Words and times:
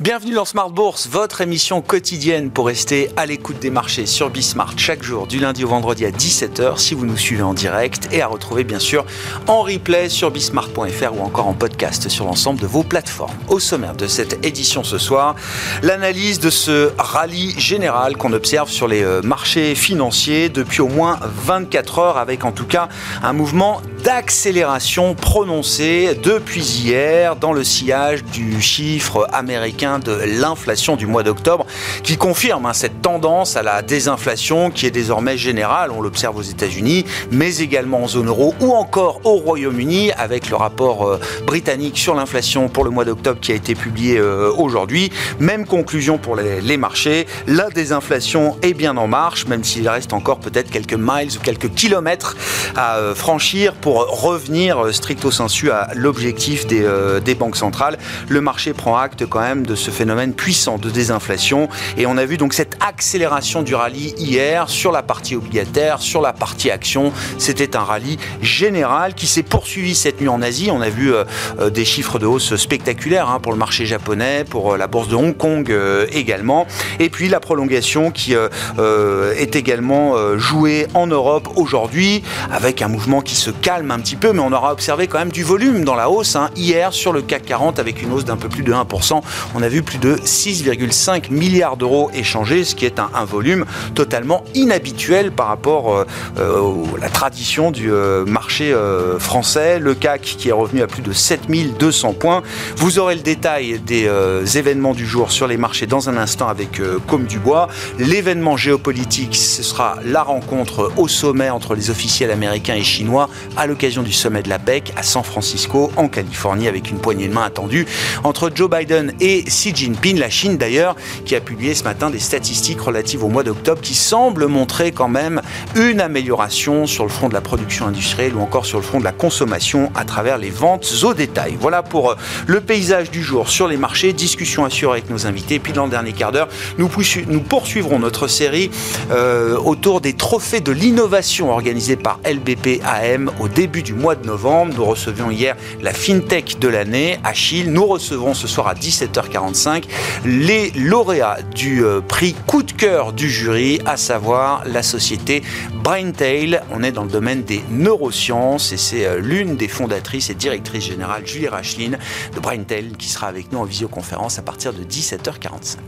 Bienvenue 0.00 0.34
dans 0.34 0.44
Smart 0.44 0.70
Bourse, 0.70 1.08
votre 1.08 1.40
émission 1.40 1.82
quotidienne 1.82 2.52
pour 2.52 2.68
rester 2.68 3.10
à 3.16 3.26
l'écoute 3.26 3.58
des 3.58 3.70
marchés 3.70 4.06
sur 4.06 4.30
Bismart 4.30 4.78
chaque 4.78 5.02
jour 5.02 5.26
du 5.26 5.40
lundi 5.40 5.64
au 5.64 5.68
vendredi 5.68 6.06
à 6.06 6.12
17h 6.12 6.78
si 6.78 6.94
vous 6.94 7.04
nous 7.04 7.16
suivez 7.16 7.42
en 7.42 7.52
direct 7.52 8.08
et 8.12 8.22
à 8.22 8.28
retrouver 8.28 8.62
bien 8.62 8.78
sûr 8.78 9.04
en 9.48 9.62
replay 9.62 10.08
sur 10.08 10.30
bismart.fr 10.30 11.18
ou 11.18 11.20
encore 11.20 11.48
en 11.48 11.52
podcast 11.52 12.08
sur 12.08 12.26
l'ensemble 12.26 12.60
de 12.60 12.68
vos 12.68 12.84
plateformes. 12.84 13.34
Au 13.48 13.58
sommaire 13.58 13.96
de 13.96 14.06
cette 14.06 14.46
édition 14.46 14.84
ce 14.84 14.98
soir, 14.98 15.34
l'analyse 15.82 16.38
de 16.38 16.50
ce 16.50 16.92
rallye 16.96 17.58
général 17.58 18.16
qu'on 18.16 18.32
observe 18.32 18.70
sur 18.70 18.86
les 18.86 19.02
euh, 19.02 19.20
marchés 19.22 19.74
financiers 19.74 20.48
depuis 20.48 20.80
au 20.80 20.88
moins 20.88 21.18
24 21.44 21.98
heures 21.98 22.18
avec 22.18 22.44
en 22.44 22.52
tout 22.52 22.66
cas 22.66 22.88
un 23.24 23.32
mouvement 23.32 23.82
d'accélération 24.02 25.14
prononcé 25.14 26.18
depuis 26.22 26.62
hier 26.62 27.36
dans 27.36 27.52
le 27.52 27.64
sillage 27.64 28.24
du 28.24 28.60
chiffre 28.60 29.26
américain 29.32 29.98
de 29.98 30.12
l'inflation 30.12 30.96
du 30.96 31.06
mois 31.06 31.22
d'octobre, 31.22 31.66
qui 32.02 32.16
confirme 32.16 32.66
hein, 32.66 32.72
cette 32.72 33.02
tendance 33.02 33.56
à 33.56 33.62
la 33.62 33.82
désinflation 33.82 34.70
qui 34.70 34.86
est 34.86 34.90
désormais 34.90 35.36
générale, 35.36 35.90
on 35.90 36.00
l'observe 36.00 36.36
aux 36.36 36.42
États-Unis, 36.42 37.04
mais 37.30 37.58
également 37.58 38.02
en 38.02 38.08
zone 38.08 38.28
euro 38.28 38.54
ou 38.60 38.72
encore 38.72 39.20
au 39.24 39.36
Royaume-Uni, 39.36 40.12
avec 40.12 40.50
le 40.50 40.56
rapport 40.56 41.06
euh, 41.06 41.20
britannique 41.46 41.98
sur 41.98 42.14
l'inflation 42.14 42.68
pour 42.68 42.84
le 42.84 42.90
mois 42.90 43.04
d'octobre 43.04 43.40
qui 43.40 43.52
a 43.52 43.54
été 43.54 43.74
publié 43.74 44.18
euh, 44.18 44.50
aujourd'hui. 44.56 45.10
Même 45.38 45.66
conclusion 45.66 46.18
pour 46.18 46.36
les, 46.36 46.76
marchés, 46.76 47.26
la 47.46 47.70
désinflation 47.70 48.56
est 48.62 48.74
bien 48.74 48.96
en 48.96 49.06
marche, 49.06 49.46
même 49.46 49.64
s'il 49.64 49.88
reste 49.88 50.12
encore 50.12 50.38
peut-être 50.38 50.70
quelques 50.70 50.94
miles 50.94 51.30
ou 51.36 51.40
quelques 51.42 51.72
kilomètres 51.74 52.36
à 52.76 52.96
euh, 52.96 53.14
franchir 53.14 53.74
revenir 53.94 54.94
stricto 54.94 55.30
sensu 55.30 55.70
à 55.70 55.88
l'objectif 55.94 56.66
des, 56.66 56.86
des 57.24 57.34
banques 57.34 57.56
centrales. 57.56 57.98
Le 58.28 58.40
marché 58.40 58.72
prend 58.72 58.96
acte 58.96 59.26
quand 59.26 59.40
même 59.40 59.66
de 59.66 59.74
ce 59.74 59.90
phénomène 59.90 60.32
puissant 60.34 60.78
de 60.78 60.90
désinflation. 60.90 61.68
Et 61.96 62.06
on 62.06 62.16
a 62.16 62.24
vu 62.24 62.36
donc 62.36 62.54
cette 62.54 62.76
accélération 62.86 63.62
du 63.62 63.74
rallye 63.74 64.14
hier 64.18 64.68
sur 64.68 64.92
la 64.92 65.02
partie 65.02 65.36
obligataire, 65.36 66.00
sur 66.00 66.20
la 66.20 66.32
partie 66.32 66.70
action. 66.70 67.12
C'était 67.38 67.76
un 67.76 67.82
rallye 67.82 68.18
général 68.42 69.14
qui 69.14 69.26
s'est 69.26 69.42
poursuivi 69.42 69.94
cette 69.94 70.20
nuit 70.20 70.28
en 70.28 70.42
Asie. 70.42 70.70
On 70.70 70.80
a 70.80 70.88
vu 70.88 71.12
euh, 71.12 71.24
euh, 71.60 71.70
des 71.70 71.84
chiffres 71.84 72.18
de 72.18 72.26
hausse 72.26 72.56
spectaculaires 72.56 73.28
hein, 73.28 73.40
pour 73.40 73.52
le 73.52 73.58
marché 73.58 73.86
japonais, 73.86 74.44
pour 74.48 74.74
euh, 74.74 74.76
la 74.76 74.86
bourse 74.86 75.08
de 75.08 75.16
Hong 75.16 75.36
Kong 75.36 75.72
également. 76.12 76.66
Et 76.98 77.08
puis 77.10 77.28
la 77.28 77.40
prolongation 77.40 78.10
qui 78.10 78.34
est 78.34 79.56
également 79.56 80.36
jouée 80.36 80.86
en 80.94 81.06
Europe 81.06 81.48
aujourd'hui 81.56 82.22
avec 82.50 82.82
un 82.82 82.88
mouvement 82.88 83.20
qui 83.20 83.34
se 83.34 83.50
calme 83.50 83.77
un 83.78 84.00
petit 84.00 84.16
peu, 84.16 84.32
mais 84.32 84.40
on 84.40 84.52
aura 84.52 84.72
observé 84.72 85.06
quand 85.06 85.18
même 85.18 85.30
du 85.30 85.44
volume 85.44 85.84
dans 85.84 85.94
la 85.94 86.10
hausse 86.10 86.36
hein, 86.36 86.50
hier 86.56 86.92
sur 86.92 87.12
le 87.12 87.22
CAC 87.22 87.44
40 87.44 87.78
avec 87.78 88.02
une 88.02 88.12
hausse 88.12 88.24
d'un 88.24 88.36
peu 88.36 88.48
plus 88.48 88.62
de 88.62 88.72
1%. 88.72 89.20
On 89.54 89.62
a 89.62 89.68
vu 89.68 89.82
plus 89.82 89.98
de 89.98 90.16
6,5 90.16 91.30
milliards 91.30 91.76
d'euros 91.76 92.10
échangés, 92.12 92.64
ce 92.64 92.74
qui 92.74 92.84
est 92.84 92.98
un, 92.98 93.24
volume 93.24 93.64
totalement 93.94 94.44
inhabituel 94.54 95.32
par 95.32 95.46
rapport 95.48 95.94
euh, 95.94 96.04
euh, 96.38 96.72
à 96.96 97.00
la 97.00 97.08
tradition 97.08 97.70
du 97.70 97.92
euh, 97.92 98.24
marché 98.24 98.74
français. 99.18 99.78
Le 99.78 99.94
CAC 99.94 100.22
qui 100.22 100.48
est 100.48 100.52
revenu 100.52 100.82
à 100.82 100.86
plus 100.86 101.02
de 101.02 101.12
7200 101.12 102.14
points. 102.14 102.42
Vous 102.76 102.98
aurez 102.98 103.14
le 103.14 103.20
détail 103.20 103.78
des 103.78 104.10
événements 104.56 104.94
du 104.94 105.06
jour 105.06 105.30
sur 105.30 105.46
les 105.46 105.56
marchés 105.56 105.86
dans 105.86 106.08
un 106.08 106.16
instant 106.16 106.48
avec 106.48 106.80
Comme 107.06 107.24
Dubois. 107.24 107.68
L'événement 107.98 108.56
géopolitique, 108.56 109.36
ce 109.36 109.62
sera 109.62 109.96
la 110.04 110.22
rencontre 110.22 110.92
au 110.96 111.08
sommet 111.08 111.50
entre 111.50 111.74
les 111.74 111.90
officiels 111.90 112.30
américains 112.30 112.74
et 112.74 112.82
chinois 112.82 113.28
à 113.56 113.66
l'occasion 113.68 114.02
du 114.02 114.12
sommet 114.12 114.42
de 114.42 114.48
la 114.48 114.58
PEC 114.58 114.92
à 114.96 115.02
San 115.02 115.22
Francisco, 115.22 115.92
en 115.96 116.08
Californie, 116.08 116.66
avec 116.66 116.90
une 116.90 116.98
poignée 116.98 117.28
de 117.28 117.32
main 117.32 117.44
attendue 117.44 117.86
entre 118.24 118.50
Joe 118.52 118.68
Biden 118.68 119.12
et 119.20 119.44
Xi 119.44 119.72
Jinping, 119.74 120.18
la 120.18 120.30
Chine 120.30 120.56
d'ailleurs, 120.56 120.96
qui 121.24 121.36
a 121.36 121.40
publié 121.40 121.74
ce 121.74 121.84
matin 121.84 122.10
des 122.10 122.18
statistiques 122.18 122.80
relatives 122.80 123.22
au 123.22 123.28
mois 123.28 123.44
d'octobre 123.44 123.80
qui 123.80 123.94
semblent 123.94 124.46
montrer 124.46 124.92
quand 124.92 125.08
même 125.08 125.40
une 125.76 126.00
amélioration 126.00 126.86
sur 126.86 127.04
le 127.04 127.10
front 127.10 127.28
de 127.28 127.34
la 127.34 127.40
production 127.40 127.86
industrielle 127.86 128.34
ou 128.34 128.40
encore 128.40 128.66
sur 128.66 128.78
le 128.78 128.84
front 128.84 128.98
de 128.98 129.04
la 129.04 129.12
consommation 129.12 129.90
à 129.94 130.04
travers 130.04 130.38
les 130.38 130.50
ventes 130.50 130.86
au 131.04 131.14
détail. 131.14 131.56
Voilà 131.60 131.82
pour 131.82 132.10
euh, 132.10 132.14
le 132.46 132.60
paysage 132.60 133.10
du 133.10 133.22
jour 133.22 133.48
sur 133.48 133.68
les 133.68 133.76
marchés. 133.76 134.12
Discussion 134.12 134.64
assurée 134.64 134.98
avec 134.98 135.10
nos 135.10 135.26
invités. 135.26 135.58
Puis 135.58 135.72
dans 135.72 135.84
le 135.84 135.90
dernier 135.90 136.12
quart 136.12 136.32
d'heure, 136.32 136.48
nous, 136.78 136.88
poursuivrons 136.88 137.98
notre 137.98 138.26
série 138.26 138.70
euh, 139.10 139.56
autour 139.56 140.00
des 140.00 140.14
trophées 140.14 140.60
de 140.60 140.72
l'innovation 140.72 141.50
organisés 141.50 141.96
par 141.96 142.18
LBP 142.24 142.82
AM 142.84 143.30
au 143.40 143.48
début 143.58 143.82
du 143.82 143.92
mois 143.92 144.14
de 144.14 144.24
novembre. 144.24 144.72
Nous 144.76 144.84
recevions 144.84 145.32
hier 145.32 145.56
la 145.82 145.92
FinTech 145.92 146.60
de 146.60 146.68
l'année, 146.68 147.18
Achille. 147.24 147.68
Nous 147.68 147.86
recevrons 147.86 148.32
ce 148.32 148.46
soir 148.46 148.68
à 148.68 148.74
17h40 148.74 149.82
les 150.24 150.70
lauréats 150.76 151.38
du 151.56 151.84
euh, 151.84 152.00
prix 152.00 152.36
coup 152.46 152.62
de 152.62 152.70
cœur 152.70 153.12
du 153.12 153.28
jury, 153.28 153.80
à 153.84 153.96
savoir 153.96 154.62
la 154.64 154.84
société 154.84 155.42
Braintail. 155.82 156.60
On 156.70 156.84
est 156.84 156.92
dans 156.92 157.02
le 157.02 157.10
domaine 157.10 157.42
des 157.42 157.60
neurosciences 157.68 158.70
et 158.70 158.76
c'est 158.76 159.06
euh, 159.06 159.18
l'une 159.18 159.56
des 159.56 159.66
fondatrices 159.66 160.30
et 160.30 160.34
directrices 160.34 160.84
générales, 160.84 161.26
Julie 161.26 161.48
Racheline, 161.48 161.98
de 162.36 162.38
Braintail, 162.38 162.92
qui 162.96 163.08
sera 163.08 163.26
avec 163.26 163.50
nous 163.50 163.58
en 163.58 163.64
visioconférence 163.64 164.38
à 164.38 164.42
partir 164.42 164.72
de 164.72 164.84
17h45. 164.84 165.78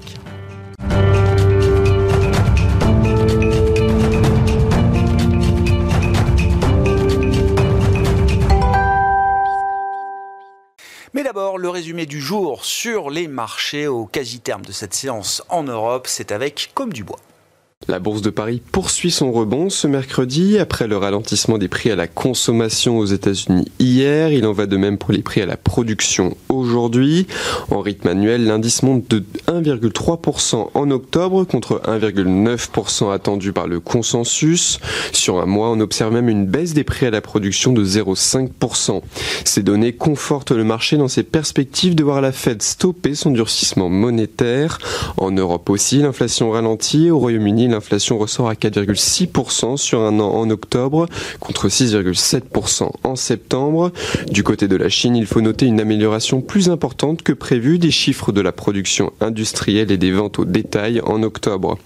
Le 11.60 11.68
résumé 11.68 12.06
du 12.06 12.20
jour 12.22 12.64
sur 12.64 13.10
les 13.10 13.28
marchés 13.28 13.86
au 13.86 14.06
quasi-terme 14.06 14.64
de 14.64 14.72
cette 14.72 14.94
séance 14.94 15.42
en 15.50 15.62
Europe, 15.62 16.06
c'est 16.06 16.32
avec 16.32 16.70
Comme 16.74 16.92
du 16.92 17.04
Bois. 17.04 17.20
La 17.88 17.98
bourse 17.98 18.20
de 18.20 18.28
Paris 18.28 18.60
poursuit 18.72 19.10
son 19.10 19.32
rebond 19.32 19.70
ce 19.70 19.86
mercredi 19.86 20.58
après 20.58 20.86
le 20.86 20.98
ralentissement 20.98 21.56
des 21.56 21.66
prix 21.66 21.90
à 21.90 21.96
la 21.96 22.06
consommation 22.06 22.98
aux 22.98 23.06
États-Unis 23.06 23.72
hier. 23.78 24.32
Il 24.32 24.44
en 24.44 24.52
va 24.52 24.66
de 24.66 24.76
même 24.76 24.98
pour 24.98 25.12
les 25.12 25.22
prix 25.22 25.40
à 25.40 25.46
la 25.46 25.56
production 25.56 26.36
aujourd'hui. 26.50 27.26
En 27.70 27.80
rythme 27.80 28.08
annuel, 28.08 28.44
l'indice 28.44 28.82
monte 28.82 29.08
de 29.08 29.24
1,3% 29.46 30.68
en 30.74 30.90
octobre 30.90 31.44
contre 31.44 31.80
1,9% 31.86 33.14
attendu 33.14 33.54
par 33.54 33.66
le 33.66 33.80
consensus. 33.80 34.78
Sur 35.12 35.40
un 35.40 35.46
mois, 35.46 35.70
on 35.70 35.80
observe 35.80 36.12
même 36.12 36.28
une 36.28 36.44
baisse 36.44 36.74
des 36.74 36.84
prix 36.84 37.06
à 37.06 37.10
la 37.10 37.22
production 37.22 37.72
de 37.72 37.82
0,5%. 37.82 39.00
Ces 39.46 39.62
données 39.62 39.94
confortent 39.94 40.52
le 40.52 40.64
marché 40.64 40.98
dans 40.98 41.08
ses 41.08 41.22
perspectives 41.22 41.94
de 41.94 42.04
voir 42.04 42.20
la 42.20 42.32
Fed 42.32 42.60
stopper 42.60 43.14
son 43.14 43.30
durcissement 43.30 43.88
monétaire. 43.88 44.78
En 45.16 45.30
Europe 45.30 45.70
aussi, 45.70 46.00
l'inflation 46.00 46.50
ralentit. 46.50 47.10
Au 47.10 47.18
Royaume-Uni, 47.18 47.69
l'inflation 47.70 48.18
ressort 48.18 48.48
à 48.48 48.54
4,6% 48.54 49.76
sur 49.76 50.00
un 50.00 50.20
an 50.20 50.30
en 50.30 50.50
octobre 50.50 51.06
contre 51.38 51.68
6,7% 51.68 52.90
en 53.02 53.16
septembre. 53.16 53.92
Du 54.30 54.42
côté 54.42 54.68
de 54.68 54.76
la 54.76 54.88
Chine, 54.88 55.16
il 55.16 55.26
faut 55.26 55.40
noter 55.40 55.66
une 55.66 55.80
amélioration 55.80 56.40
plus 56.40 56.68
importante 56.68 57.22
que 57.22 57.32
prévu 57.32 57.78
des 57.78 57.90
chiffres 57.90 58.32
de 58.32 58.40
la 58.40 58.52
production 58.52 59.12
industrielle 59.20 59.90
et 59.90 59.96
des 59.96 60.12
ventes 60.12 60.38
au 60.38 60.44
détail 60.44 61.00
en 61.04 61.22
octobre. 61.22 61.78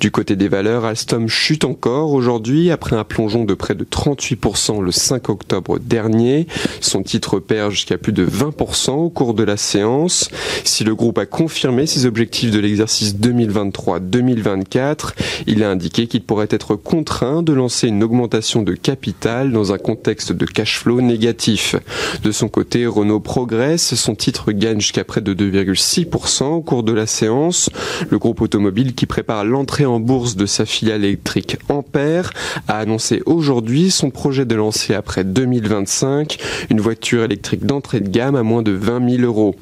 Du 0.00 0.10
côté 0.10 0.36
des 0.36 0.48
valeurs, 0.48 0.84
Alstom 0.84 1.28
chute 1.28 1.64
encore 1.64 2.12
aujourd'hui 2.12 2.70
après 2.70 2.96
un 2.96 3.04
plongeon 3.04 3.44
de 3.44 3.54
près 3.54 3.74
de 3.74 3.84
38% 3.84 4.80
le 4.80 4.92
5 4.92 5.28
octobre 5.28 5.78
dernier. 5.78 6.46
Son 6.80 7.02
titre 7.02 7.38
perd 7.38 7.70
jusqu'à 7.70 7.98
plus 7.98 8.12
de 8.12 8.26
20% 8.26 8.90
au 8.90 9.10
cours 9.10 9.34
de 9.34 9.42
la 9.42 9.56
séance. 9.56 10.30
Si 10.64 10.84
le 10.84 10.94
groupe 10.94 11.18
a 11.18 11.26
confirmé 11.26 11.86
ses 11.86 12.06
objectifs 12.06 12.50
de 12.50 12.58
l'exercice 12.58 13.14
2023-2024, 13.16 15.12
il 15.46 15.62
a 15.62 15.70
indiqué 15.70 16.06
qu'il 16.06 16.22
pourrait 16.22 16.48
être 16.50 16.76
contraint 16.76 17.42
de 17.42 17.52
lancer 17.52 17.88
une 17.88 18.02
augmentation 18.02 18.62
de 18.62 18.74
capital 18.74 19.52
dans 19.52 19.72
un 19.72 19.78
contexte 19.78 20.32
de 20.32 20.46
cash 20.46 20.78
flow 20.78 21.00
négatif. 21.00 21.76
De 22.22 22.32
son 22.32 22.48
côté, 22.48 22.86
Renault 22.86 23.20
progresse, 23.20 23.94
son 23.94 24.14
titre 24.14 24.52
gagne 24.52 24.80
jusqu'à 24.80 25.04
près 25.04 25.20
de 25.20 25.34
2,6% 25.34 26.44
au 26.44 26.60
cours 26.60 26.82
de 26.82 26.92
la 26.92 27.06
séance. 27.06 27.70
Le 28.10 28.18
groupe 28.18 28.40
automobile 28.40 28.94
qui 28.94 29.06
prépare 29.06 29.44
l'entrée 29.44 29.86
en 29.86 30.00
bourse 30.00 30.36
de 30.36 30.46
sa 30.46 30.64
filiale 30.64 31.04
électrique 31.04 31.56
Ampère 31.68 32.32
a 32.68 32.78
annoncé 32.78 33.22
aujourd'hui 33.26 33.90
son 33.90 34.10
projet 34.10 34.44
de 34.44 34.54
lancer 34.54 34.94
après 34.94 35.24
2025 35.24 36.38
une 36.70 36.80
voiture 36.80 37.24
électrique 37.24 37.64
d'entrée 37.66 38.00
de 38.00 38.08
gamme 38.08 38.36
à 38.36 38.42
moins 38.42 38.62
de 38.62 38.72
20 38.72 39.10
000 39.18 39.22
euros. 39.22 39.54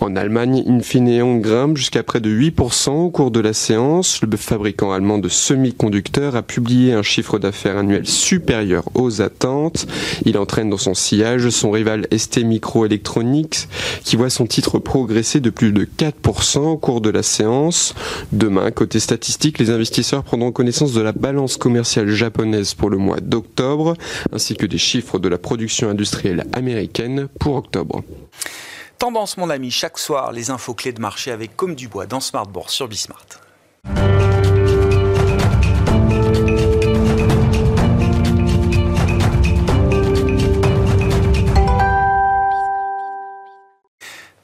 En 0.00 0.16
Allemagne, 0.16 0.64
Infineon 0.66 1.38
grimpe 1.38 1.76
jusqu'à 1.76 2.02
près 2.02 2.20
de 2.20 2.30
8% 2.30 2.90
au 2.90 3.10
cours 3.10 3.30
de 3.30 3.40
la 3.40 3.52
séance. 3.52 4.20
Le 4.22 4.36
fabricant 4.36 4.92
allemand 4.92 5.13
de 5.18 5.28
semi-conducteurs 5.28 6.36
a 6.36 6.42
publié 6.42 6.92
un 6.92 7.02
chiffre 7.02 7.38
d'affaires 7.38 7.78
annuel 7.78 8.06
supérieur 8.06 8.84
aux 8.94 9.22
attentes. 9.22 9.86
Il 10.24 10.38
entraîne 10.38 10.70
dans 10.70 10.78
son 10.78 10.94
sillage 10.94 11.48
son 11.50 11.70
rival 11.70 12.06
ST 12.16 12.44
Microelectronics 12.44 13.68
qui 14.04 14.16
voit 14.16 14.30
son 14.30 14.46
titre 14.46 14.78
progresser 14.78 15.40
de 15.40 15.50
plus 15.50 15.72
de 15.72 15.84
4% 15.84 16.58
au 16.58 16.76
cours 16.76 17.00
de 17.00 17.10
la 17.10 17.22
séance. 17.22 17.94
Demain, 18.32 18.70
côté 18.70 19.00
statistique, 19.00 19.58
les 19.58 19.70
investisseurs 19.70 20.24
prendront 20.24 20.52
connaissance 20.52 20.92
de 20.92 21.00
la 21.00 21.12
balance 21.12 21.56
commerciale 21.56 22.08
japonaise 22.08 22.74
pour 22.74 22.90
le 22.90 22.98
mois 22.98 23.20
d'octobre 23.20 23.94
ainsi 24.32 24.56
que 24.56 24.66
des 24.66 24.78
chiffres 24.78 25.18
de 25.18 25.28
la 25.28 25.38
production 25.38 25.88
industrielle 25.88 26.44
américaine 26.52 27.28
pour 27.38 27.56
octobre. 27.56 28.02
Tendance, 28.98 29.36
mon 29.36 29.50
ami, 29.50 29.70
chaque 29.70 29.98
soir, 29.98 30.32
les 30.32 30.50
infos 30.50 30.74
clés 30.74 30.92
de 30.92 31.00
marché 31.00 31.30
avec 31.30 31.56
Comme 31.56 31.74
du 31.74 31.88
Bois 31.88 32.06
dans 32.06 32.20
Smart 32.20 32.46
Bourse 32.46 32.72
sur 32.72 32.88
Bismart. 32.88 33.26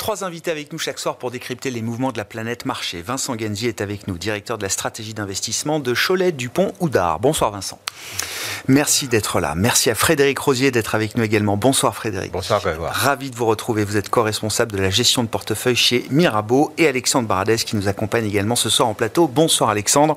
Trois 0.01 0.25
invités 0.25 0.51
avec 0.51 0.73
nous 0.73 0.79
chaque 0.79 0.99
soir 0.99 1.17
pour 1.17 1.31
décrypter 1.31 1.71
les 1.71 1.83
mouvements 1.83 2.11
de 2.11 2.17
la 2.17 2.25
planète 2.25 2.65
marché. 2.65 3.03
Vincent 3.03 3.37
Genzi 3.37 3.67
est 3.67 3.83
avec 3.83 4.09
nous, 4.09 4.17
directeur 4.17 4.57
de 4.57 4.63
la 4.63 4.71
stratégie 4.71 5.13
d'investissement 5.13 5.79
de 5.79 5.93
Cholet 5.93 6.33
Dupont 6.33 6.73
Houdard. 6.81 7.21
Bonsoir 7.21 7.51
Vincent. 7.51 7.79
Merci 8.67 9.09
d'être 9.09 9.41
là. 9.41 9.53
Merci 9.55 9.91
à 9.91 9.95
Frédéric 9.95 10.39
Rosier 10.39 10.71
d'être 10.71 10.95
avec 10.95 11.19
nous 11.19 11.23
également. 11.23 11.59
Bonsoir 11.59 11.95
Frédéric. 11.95 12.33
Bonsoir 12.33 12.63
Ravi 12.89 13.31
de 13.31 13.37
vous 13.37 13.45
retrouver. 13.45 13.85
Vous 13.85 13.99
êtes 13.99 14.09
co-responsable 14.09 14.73
de 14.73 14.79
la 14.79 14.89
gestion 14.89 15.23
de 15.23 15.29
portefeuille 15.29 15.77
chez 15.77 16.07
Mirabeau 16.11 16.73
et 16.79 16.89
Alexandre 16.89 17.29
Baradès 17.29 17.57
qui 17.57 17.77
nous 17.77 17.87
accompagne 17.87 18.25
également 18.25 18.57
ce 18.57 18.71
soir 18.71 18.89
en 18.89 18.95
plateau. 18.95 19.29
Bonsoir 19.29 19.69
Alexandre. 19.69 20.17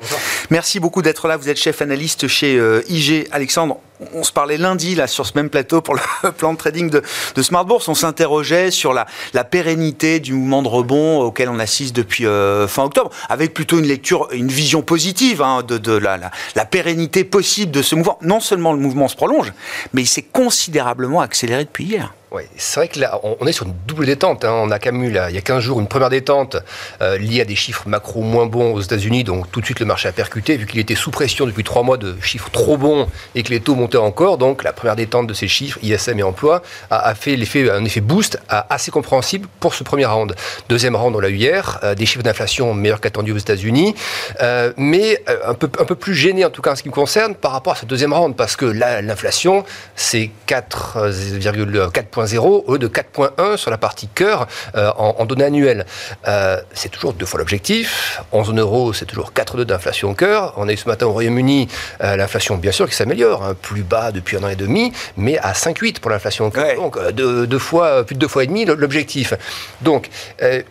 Merci 0.50 0.79
beaucoup 0.79 1.01
d'être 1.01 1.27
là. 1.27 1.36
Vous 1.36 1.50
êtes 1.50 1.59
chef 1.59 1.81
analyste 1.81 2.29
chez 2.29 2.57
euh, 2.57 2.83
IG. 2.88 3.27
Alexandre, 3.31 3.79
on 4.13 4.23
se 4.23 4.31
parlait 4.31 4.57
lundi 4.57 4.95
là 4.95 5.07
sur 5.07 5.25
ce 5.25 5.33
même 5.35 5.49
plateau 5.49 5.81
pour 5.81 5.95
le 5.95 6.31
plan 6.37 6.53
de 6.53 6.57
trading 6.57 6.89
de, 6.89 7.41
Smart 7.41 7.65
Bourse. 7.65 7.87
On 7.87 7.95
s'interrogeait 7.95 8.71
sur 8.71 8.93
la, 8.93 9.05
pérennité 9.43 10.19
du 10.19 10.33
mouvement 10.33 10.63
de 10.63 10.67
rebond 10.67 11.21
auquel 11.21 11.49
on 11.49 11.59
assiste 11.59 11.95
depuis 11.95 12.25
euh, 12.25 12.67
fin 12.67 12.83
octobre, 12.83 13.11
avec 13.29 13.53
plutôt 13.53 13.79
une 13.79 13.85
lecture, 13.85 14.27
une 14.31 14.47
vision 14.47 14.81
positive 14.81 15.41
hein, 15.41 15.63
de, 15.63 15.97
la, 15.97 16.31
pérennité 16.65 17.23
possible 17.23 17.71
de 17.71 17.81
ce 17.81 17.95
mouvement. 17.95 18.17
Non 18.21 18.39
seulement 18.39 18.73
le 18.73 18.79
mouvement 18.79 19.07
se 19.07 19.15
prolonge, 19.15 19.53
mais 19.93 20.01
il 20.01 20.07
s'est 20.07 20.23
considérablement 20.23 21.21
accéléré 21.21 21.65
depuis 21.65 21.85
hier. 21.85 22.13
C'est 22.57 22.80
vrai 22.80 22.88
que 22.88 23.00
là, 23.00 23.19
on 23.24 23.45
est 23.45 23.51
sur 23.51 23.68
une 23.68 23.75
double 23.85 24.07
détente. 24.07 24.44
Hein. 24.44 24.53
On 24.53 24.71
a 24.71 24.80
quand 24.80 24.91
il 24.91 25.13
y 25.13 25.18
a 25.18 25.41
15 25.41 25.59
jours, 25.59 25.80
une 25.80 25.88
première 25.88 26.09
détente 26.09 26.57
euh, 27.01 27.18
liée 27.19 27.41
à 27.41 27.45
des 27.45 27.56
chiffres 27.56 27.88
macro 27.88 28.21
moins 28.21 28.47
bons 28.47 28.74
aux 28.74 28.81
États-Unis. 28.81 29.24
Donc 29.24 29.51
tout 29.51 29.62
de 29.62 29.65
suite, 29.65 29.80
le 29.80 29.85
marché 29.85 30.07
a 30.07 30.12
percuté, 30.12 30.57
vu 30.57 30.65
qu'il 30.65 30.80
était 30.80 30.95
sous 30.95 31.12
pression 31.12 31.45
depuis 31.45 31.63
trois 31.63 31.83
mois 31.83 31.97
de 31.97 32.15
chiffres 32.21 32.50
trop 32.50 32.75
bons 32.75 33.07
et 33.35 33.44
que 33.44 33.51
les 33.51 33.59
taux 33.59 33.75
montaient 33.75 33.97
encore. 33.97 34.39
Donc 34.39 34.63
la 34.63 34.74
première 34.74 34.95
détente 34.95 35.27
de 35.27 35.33
ces 35.33 35.47
chiffres, 35.47 35.77
ISM 35.83 36.19
et 36.19 36.24
emploi, 36.24 36.63
a, 36.89 37.13
fait 37.13 37.38
un 37.69 37.85
effet 37.85 38.01
boost 38.01 38.39
assez 38.50 38.89
compréhensible 38.89 39.47
pour 39.59 39.75
ce 39.75 39.83
premier 39.83 40.06
round. 40.06 40.36
Deuxième 40.69 40.95
round, 40.95 41.15
on 41.15 41.19
l'a 41.19 41.29
eu 41.29 41.36
hier, 41.36 41.79
euh, 41.83 41.94
des 41.94 42.07
chiffres 42.07 42.24
d'inflation 42.24 42.74
meilleurs 42.74 43.00
qu'attendus 43.00 43.33
aux 43.33 43.38
États-Unis, 43.38 43.94
euh, 44.41 44.74
mais 44.77 45.24
un, 45.45 45.53
peu, 45.53 45.68
plus 45.68 46.15
gêné 46.15 46.45
en 46.45 46.50
tout 46.50 46.63
cas 46.63 46.71
en 46.71 46.75
ce 46.75 46.81
qui 46.81 46.89
me 46.89 46.94
concerne 46.94 47.36
par 47.36 47.51
rapport 47.51 47.74
à 47.74 47.75
ce 47.75 47.86
deuxième 47.86 48.13
round, 48.13 48.36
parce 48.36 48.56
que 48.56 48.65
là, 48.65 49.01
l'inflation, 49.01 49.63
c'est 49.95 50.31
4,4 50.47 52.03
points 52.06 52.22
0 52.25 52.65
eux 52.69 52.79
de 52.79 52.87
4,1 52.87 53.57
sur 53.57 53.71
la 53.71 53.77
partie 53.77 54.07
cœur 54.07 54.47
euh, 54.75 54.91
en, 54.97 55.25
données 55.25 55.45
annuelles. 55.45 55.85
Euh, 56.27 56.57
c'est 56.73 56.89
toujours 56.89 57.13
deux 57.13 57.25
fois 57.25 57.39
l'objectif. 57.39 58.21
En 58.31 58.43
zone 58.43 58.59
euro, 58.59 58.93
c'est 58.93 59.05
toujours 59.05 59.31
4,2 59.33 59.63
d'inflation 59.63 60.13
cœur. 60.13 60.53
On 60.57 60.67
a 60.67 60.73
eu 60.73 60.77
ce 60.77 60.87
matin 60.87 61.05
au 61.05 61.11
Royaume-Uni 61.11 61.67
euh, 62.01 62.15
l'inflation, 62.15 62.57
bien 62.57 62.71
sûr, 62.71 62.89
qui 62.89 62.95
s'améliore, 62.95 63.43
hein, 63.43 63.55
plus 63.61 63.83
bas 63.83 64.11
depuis 64.11 64.37
un 64.37 64.43
an 64.43 64.49
et 64.49 64.55
demi, 64.55 64.91
mais 65.17 65.37
à 65.37 65.53
5,8 65.53 65.99
pour 65.99 66.11
l'inflation 66.11 66.49
cœur. 66.49 66.75
Donc, 66.75 66.99
deux, 67.11 67.59
fois, 67.59 68.05
plus 68.05 68.15
de 68.15 68.19
deux 68.19 68.27
fois 68.27 68.43
et 68.43 68.47
demi 68.47 68.65
l'objectif. 68.65 69.33
Donc, 69.81 70.09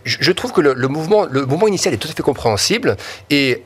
je, 0.05 0.33
trouve 0.33 0.53
que 0.53 0.61
le, 0.61 0.89
mouvement, 0.89 1.27
le 1.31 1.47
mouvement 1.47 1.69
initial 1.69 1.95
est 1.95 1.99
tout 1.99 2.09
à 2.09 2.13
fait 2.13 2.23
compréhensible 2.23 2.97
et 3.31 3.63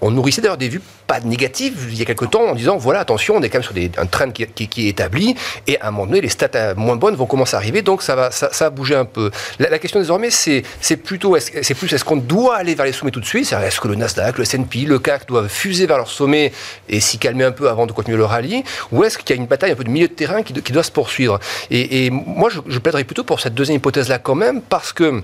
on 0.00 0.10
nourrissait 0.10 0.40
d'ailleurs 0.40 0.56
des 0.56 0.68
vues 0.68 0.80
pas 1.06 1.20
négatives 1.20 1.86
il 1.88 1.98
y 1.98 2.02
a 2.02 2.04
quelque 2.04 2.24
temps 2.24 2.42
en 2.42 2.54
disant 2.54 2.76
voilà 2.76 3.00
attention 3.00 3.36
on 3.36 3.42
est 3.42 3.48
quand 3.48 3.58
même 3.58 3.90
sur 3.90 4.00
un 4.00 4.06
trend 4.06 4.30
qui, 4.30 4.42
est 4.42 4.88
établi 4.88 5.34
et 5.66 5.80
à 5.80 5.88
un 5.88 5.90
moment 5.90 6.06
donné 6.06 6.20
les 6.20 6.28
stats 6.28 6.74
moins 6.74 6.96
bonnes 6.96 7.14
vont 7.14 7.26
commencer 7.26 7.54
à 7.54 7.58
arriver 7.58 7.82
donc 7.82 8.02
ça 8.02 8.14
va 8.14 8.30
ça, 8.30 8.50
ça 8.52 8.70
un 8.94 9.04
peu. 9.04 9.30
La, 9.58 9.78
question 9.78 10.00
désormais 10.00 10.30
c'est 10.30 10.62
c'est 10.80 10.96
plutôt 10.96 11.36
c'est 11.38 11.74
plus 11.74 11.92
est-ce 11.92 12.04
qu'on 12.04 12.16
doit 12.16 12.56
aller 12.56 12.74
vers 12.74 12.86
les 12.86 12.92
sommets 12.92 13.10
tout 13.10 13.20
de 13.20 13.26
suite? 13.26 13.52
Est-ce 13.52 13.80
que 13.80 13.88
le 13.88 13.94
Nasdaq 13.94 14.38
le 14.38 14.42
S&P 14.42 14.80
le 14.80 14.98
CAC 14.98 15.26
doivent 15.26 15.48
fuser 15.48 15.86
vers 15.86 15.96
leur 15.96 16.10
sommet 16.10 16.52
et 16.88 17.00
s'y 17.00 17.18
calmer 17.18 17.44
un 17.44 17.52
peu 17.52 17.68
avant 17.68 17.86
de 17.86 17.92
continuer 17.92 18.16
le 18.16 18.24
rallye? 18.24 18.64
Ou 18.92 19.04
est-ce 19.04 19.18
qu'il 19.18 19.34
y 19.34 19.38
a 19.38 19.40
une 19.40 19.46
bataille 19.46 19.72
un 19.72 19.76
peu 19.76 19.84
de 19.84 19.90
milieu 19.90 20.08
de 20.08 20.12
terrain 20.12 20.42
qui, 20.42 20.52
doit 20.52 20.82
se 20.82 20.92
poursuivre? 20.92 21.40
Et, 21.70 22.10
moi 22.10 22.50
je, 22.50 22.60
je 22.66 22.78
plaiderais 22.78 23.04
plutôt 23.04 23.24
pour 23.24 23.40
cette 23.40 23.54
deuxième 23.54 23.78
hypothèse 23.78 24.08
là 24.08 24.18
quand 24.18 24.34
même 24.34 24.60
parce 24.60 24.92
que 24.92 25.22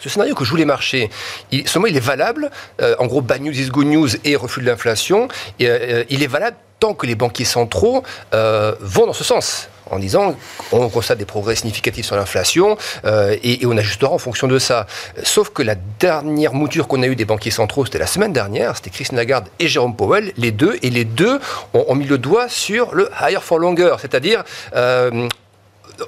ce 0.00 0.08
scénario 0.08 0.34
que 0.34 0.44
jouent 0.44 0.56
les 0.56 0.64
marchés, 0.64 1.10
il, 1.52 1.68
seulement 1.68 1.86
il 1.86 1.96
est 1.96 2.00
valable, 2.00 2.50
euh, 2.80 2.96
en 2.98 3.06
gros 3.06 3.20
bad 3.20 3.42
news 3.42 3.58
is 3.58 3.68
good 3.68 3.86
news 3.86 4.08
et 4.24 4.36
refus 4.36 4.60
de 4.60 4.66
l'inflation, 4.66 5.28
euh, 5.62 6.04
il 6.10 6.22
est 6.22 6.28
valable 6.28 6.56
tant 6.80 6.94
que 6.94 7.06
les 7.06 7.14
banquiers 7.14 7.44
centraux 7.44 8.02
euh, 8.34 8.74
vont 8.80 9.06
dans 9.06 9.12
ce 9.12 9.24
sens 9.24 9.68
en 9.90 9.98
disant 9.98 10.34
on 10.72 10.88
constate 10.88 11.18
des 11.18 11.24
progrès 11.24 11.54
significatifs 11.54 12.06
sur 12.06 12.16
l'inflation 12.16 12.78
et, 13.04 13.60
on 13.66 13.76
ajustera 13.76 14.10
en 14.10 14.18
fonction 14.18 14.48
de 14.48 14.58
ça. 14.58 14.86
Sauf 15.22 15.50
que 15.50 15.62
la 15.62 15.74
dernière 15.74 16.54
mouture 16.54 16.88
qu'on 16.88 17.02
a 17.02 17.06
eue 17.06 17.16
des 17.16 17.26
banquiers 17.26 17.50
centraux, 17.50 17.84
c'était 17.84 17.98
la 17.98 18.06
semaine 18.06 18.32
dernière, 18.32 18.76
c'était 18.76 18.88
Christine 18.88 19.18
Lagarde 19.18 19.46
et 19.58 19.68
Jérôme 19.68 19.94
Powell, 19.94 20.32
les 20.38 20.52
deux, 20.52 20.78
et 20.82 20.88
les 20.88 21.04
deux 21.04 21.38
ont, 21.74 21.94
mis 21.94 22.06
le 22.06 22.16
doigt 22.16 22.48
sur 22.48 22.94
le 22.94 23.10
higher 23.20 23.42
for 23.42 23.58
longer, 23.58 23.96
c'est-à-dire 24.00 24.42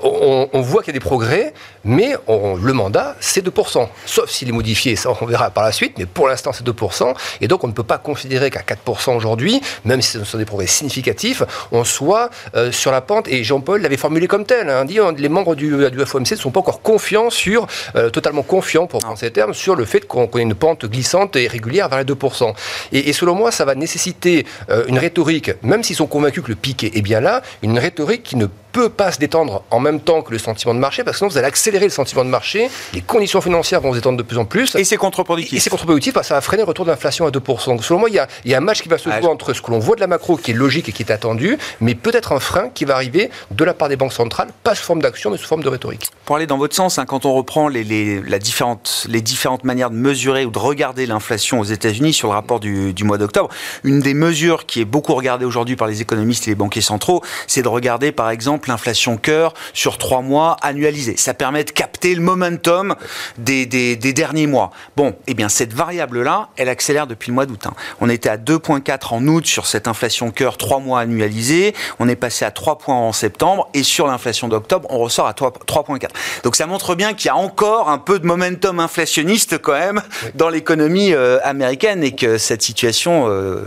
on, 0.03 0.61
voit 0.61 0.83
qu'il 0.83 0.93
y 0.93 0.97
a 0.97 0.99
des 0.99 1.05
progrès, 1.05 1.53
mais 1.85 2.15
le 2.29 2.73
mandat, 2.73 3.17
c'est 3.21 3.45
2%. 3.47 3.89
Sauf 4.07 4.31
s'il 4.31 4.49
est 4.49 4.53
modifié, 4.53 4.97
ça 4.97 5.11
on 5.21 5.27
verra 5.27 5.51
par 5.51 5.65
la 5.65 5.73
suite, 5.73 5.95
mais 5.99 6.07
pour 6.07 6.29
l'instant 6.29 6.53
c'est 6.53 6.67
2%. 6.67 7.15
Et 7.41 7.49
donc 7.49 7.65
on 7.65 7.69
ne 7.69 7.73
peut 7.73 7.83
pas 7.83 7.99
considérer 7.99 8.51
qu'à 8.51 8.61
4% 8.61 9.17
aujourd'hui, 9.17 9.61
même 9.85 10.03
si 10.03 10.13
ce 10.13 10.25
sont 10.25 10.39
des 10.39 10.45
progrès 10.45 10.67
significatifs, 10.67 11.43
on 11.73 11.85
soit 11.85 12.31
euh, 12.55 12.73
sur 12.73 12.93
la 12.93 13.01
pente. 13.01 13.29
Et 13.29 13.45
Jean-Paul 13.45 13.81
l'avait 13.83 13.97
formulé 13.97 14.27
comme 14.27 14.45
tel. 14.45 14.69
Hein, 14.69 14.85
dit, 14.85 14.99
les 15.19 15.29
membres 15.29 15.55
du, 15.55 15.75
FOMC 16.05 16.33
ne 16.33 16.37
sont 16.37 16.51
pas 16.51 16.61
encore 16.61 16.83
confiants 16.83 17.31
sur, 17.31 17.67
euh, 17.97 18.11
totalement 18.11 18.43
confiants 18.43 18.87
pour 18.87 19.01
prendre 19.01 19.19
ces 19.19 19.31
termes, 19.31 19.55
sur 19.55 19.77
le 19.77 19.85
fait 19.85 20.07
qu'on 20.07 20.27
ait 20.37 20.43
une 20.43 20.55
pente 20.55 20.87
glissante 20.87 21.37
et 21.37 21.47
régulière 21.47 21.89
vers 21.89 21.99
les 21.99 22.05
2%. 22.05 22.55
Et, 22.93 23.13
selon 23.13 23.35
moi, 23.35 23.51
ça 23.51 23.65
va 23.65 23.75
nécessiter 23.75 24.47
euh, 24.71 24.85
une 24.89 24.99
rhétorique, 24.99 25.51
même 25.63 25.83
s'ils 25.83 25.97
sont 25.97 26.07
convaincus 26.07 26.43
que 26.43 26.49
le 26.49 26.55
pic 26.55 26.85
est 26.85 27.03
bien 27.03 27.21
là, 27.21 27.43
une 27.63 27.79
rhétorique 27.79 28.23
qui 28.23 28.37
ne 28.37 28.47
peut 28.77 28.91
pas 28.91 29.11
se 29.11 29.19
détendre 29.19 29.63
en 29.71 29.81
même 29.81 30.01
temps 30.01 30.21
que 30.21 30.33
le 30.33 30.39
sentiment 30.39 30.75
de 30.75 30.79
marché, 30.79 31.03
parce 31.03 31.15
que 31.15 31.19
sinon 31.21 31.31
vous 31.31 31.39
allez 31.39 31.47
accélérer 31.47 31.87
le 31.87 31.91
sentiment 31.91 32.27
de 32.27 32.29
marché, 32.29 32.69
les 32.93 33.01
conditions 33.01 33.41
financières 33.41 33.81
vont 33.81 33.93
se 33.93 33.97
détendre 33.97 34.19
de 34.19 34.23
plus 34.23 34.37
en 34.37 34.45
plus. 34.45 34.75
Et 34.75 34.85
c'est 34.85 34.99
contre-productif. 34.99 35.57
Et 35.57 35.61
c'est 35.61 35.71
contre-productif 35.71 36.13
parce 36.13 36.27
que 36.27 36.29
ça 36.29 36.35
va 36.35 36.43
freiner 36.43 36.63
le 36.63 36.69
retour 36.69 36.85
de 36.85 36.91
l'inflation 36.91 37.27
à 37.27 37.31
2%. 37.31 37.69
Donc 37.69 37.83
selon 37.83 38.01
moi, 38.01 38.11
il 38.11 38.17
y, 38.17 38.19
a, 38.19 38.29
il 38.45 38.51
y 38.51 38.55
a 38.55 38.59
un 38.59 38.61
match 38.61 38.83
qui 38.83 38.91
va 38.91 38.99
se 38.99 39.09
ah, 39.09 39.19
jouer 39.19 39.31
entre 39.31 39.55
ce 39.55 39.63
que 39.63 39.71
l'on 39.71 39.79
voit 39.79 39.97
de 39.97 40.03
la 40.03 40.07
macro, 40.07 40.37
qui 40.37 40.51
est 40.51 40.55
logique 40.55 40.91
et 40.91 40.93
qui 40.93 41.03
est 41.03 41.11
attendu, 41.11 41.57
mais 41.81 41.95
peut-être 41.95 42.33
un 42.33 42.39
frein 42.39 42.69
qui 42.69 42.85
va 42.85 42.97
arriver 42.97 43.31
de 43.51 43.65
la 43.65 43.73
part 43.73 43.89
des 43.89 43.97
banques 43.97 44.13
centrales, 44.13 44.49
pas 44.63 44.75
sous 44.75 44.85
forme 44.85 45.01
d'action, 45.01 45.31
mais 45.31 45.39
sous 45.39 45.47
forme 45.47 45.63
de 45.63 45.71
rhétorique. 45.71 46.11
Pour 46.27 46.37
aller 46.37 46.47
dans 46.47 46.59
votre 46.59 46.77
sens, 46.77 46.99
hein, 46.99 47.07
quand 47.07 47.25
on 47.25 47.33
reprend 47.33 47.69
les, 47.69 47.83
les, 47.83 48.21
la 48.21 48.39
différente, 48.39 49.07
les 49.09 49.23
différentes 49.23 49.65
manières 49.65 49.89
de 49.89 49.97
mesurer 49.97 50.45
ou 50.45 50.51
de 50.51 50.59
regarder 50.59 51.07
l'inflation 51.07 51.61
aux 51.61 51.65
États-Unis 51.65 52.13
sur 52.13 52.29
le 52.29 52.35
rapport 52.35 52.61
du, 52.61 52.93
du 52.93 53.05
mois 53.05 53.17
d'octobre, 53.17 53.49
une 53.85 54.01
des 54.01 54.13
mesures 54.13 54.67
qui 54.67 54.83
est 54.83 54.85
beaucoup 54.85 55.15
regardée 55.15 55.47
aujourd'hui 55.47 55.77
par 55.77 55.89
les 55.89 56.03
économistes 56.03 56.47
et 56.47 56.51
les 56.51 56.57
banquiers 56.57 56.83
centraux, 56.83 57.23
c'est 57.47 57.63
de 57.63 57.69
regarder 57.69 58.13
par 58.13 58.29
exemple 58.29 58.66
l'inflation 58.69 59.17
cœur 59.17 59.55
sur 59.73 59.99
trois 59.99 60.23
mois 60.23 60.57
annualisés. 60.63 61.17
Ça 61.17 61.35
permet 61.35 61.65
de 61.65 61.71
capter 61.71 62.15
le 62.15 62.23
momentum 62.23 62.95
des, 63.39 63.67
derniers 63.67 64.47
mois. 64.47 64.71
Bon, 64.97 65.15
eh 65.27 65.35
bien 65.35 65.49
cette 65.49 65.73
variable-là, 65.73 66.49
elle 66.57 66.69
accélère 66.69 67.07
depuis 67.07 67.31
le 67.31 67.35
mois 67.35 67.47
d'août. 67.47 67.67
Hein. 67.67 67.75
On 68.01 68.09
était 68.09 68.29
à 68.29 68.37
2,4 68.37 69.15
en 69.15 69.27
août 69.27 69.47
sur 69.47 69.67
cette 69.67 69.89
inflation 69.89 70.31
cœur 70.31 70.57
trois 70.57 70.79
mois 70.79 71.01
annualisée. 71.01 71.75
On 71.99 72.09
est 72.09 72.17
passé 72.17 72.45
à 72.45 72.51
3 72.51 72.79
points 72.79 72.95
en 72.95 73.13
septembre 73.13 73.69
et 73.75 73.83
sur 73.83 74.07
l'inflation 74.07 74.49
d'octobre, 74.49 74.89
on 74.91 74.99
ressort 74.99 75.27
à 75.27 75.33
3,4. 75.33 76.09
Donc 76.45 76.57
ça 76.57 76.67
montre 76.67 76.95
bien 76.95 77.15
qu'il 77.15 77.27
y 77.27 77.31
a 77.31 77.37
encore 77.37 77.89
un 77.89 77.99
peu 77.99 78.19
de 78.19 78.27
momentum 78.27 78.81
inflationniste 78.81 79.59
quand 79.59 79.73
même 79.73 80.03
dans 80.35 80.49
l'économie 80.49 81.13
euh, 81.13 81.39
américaine 81.43 82.03
et 82.03 82.15
que 82.15 82.39
cette 82.39 82.63
situation 82.63 83.29
euh, 83.29 83.65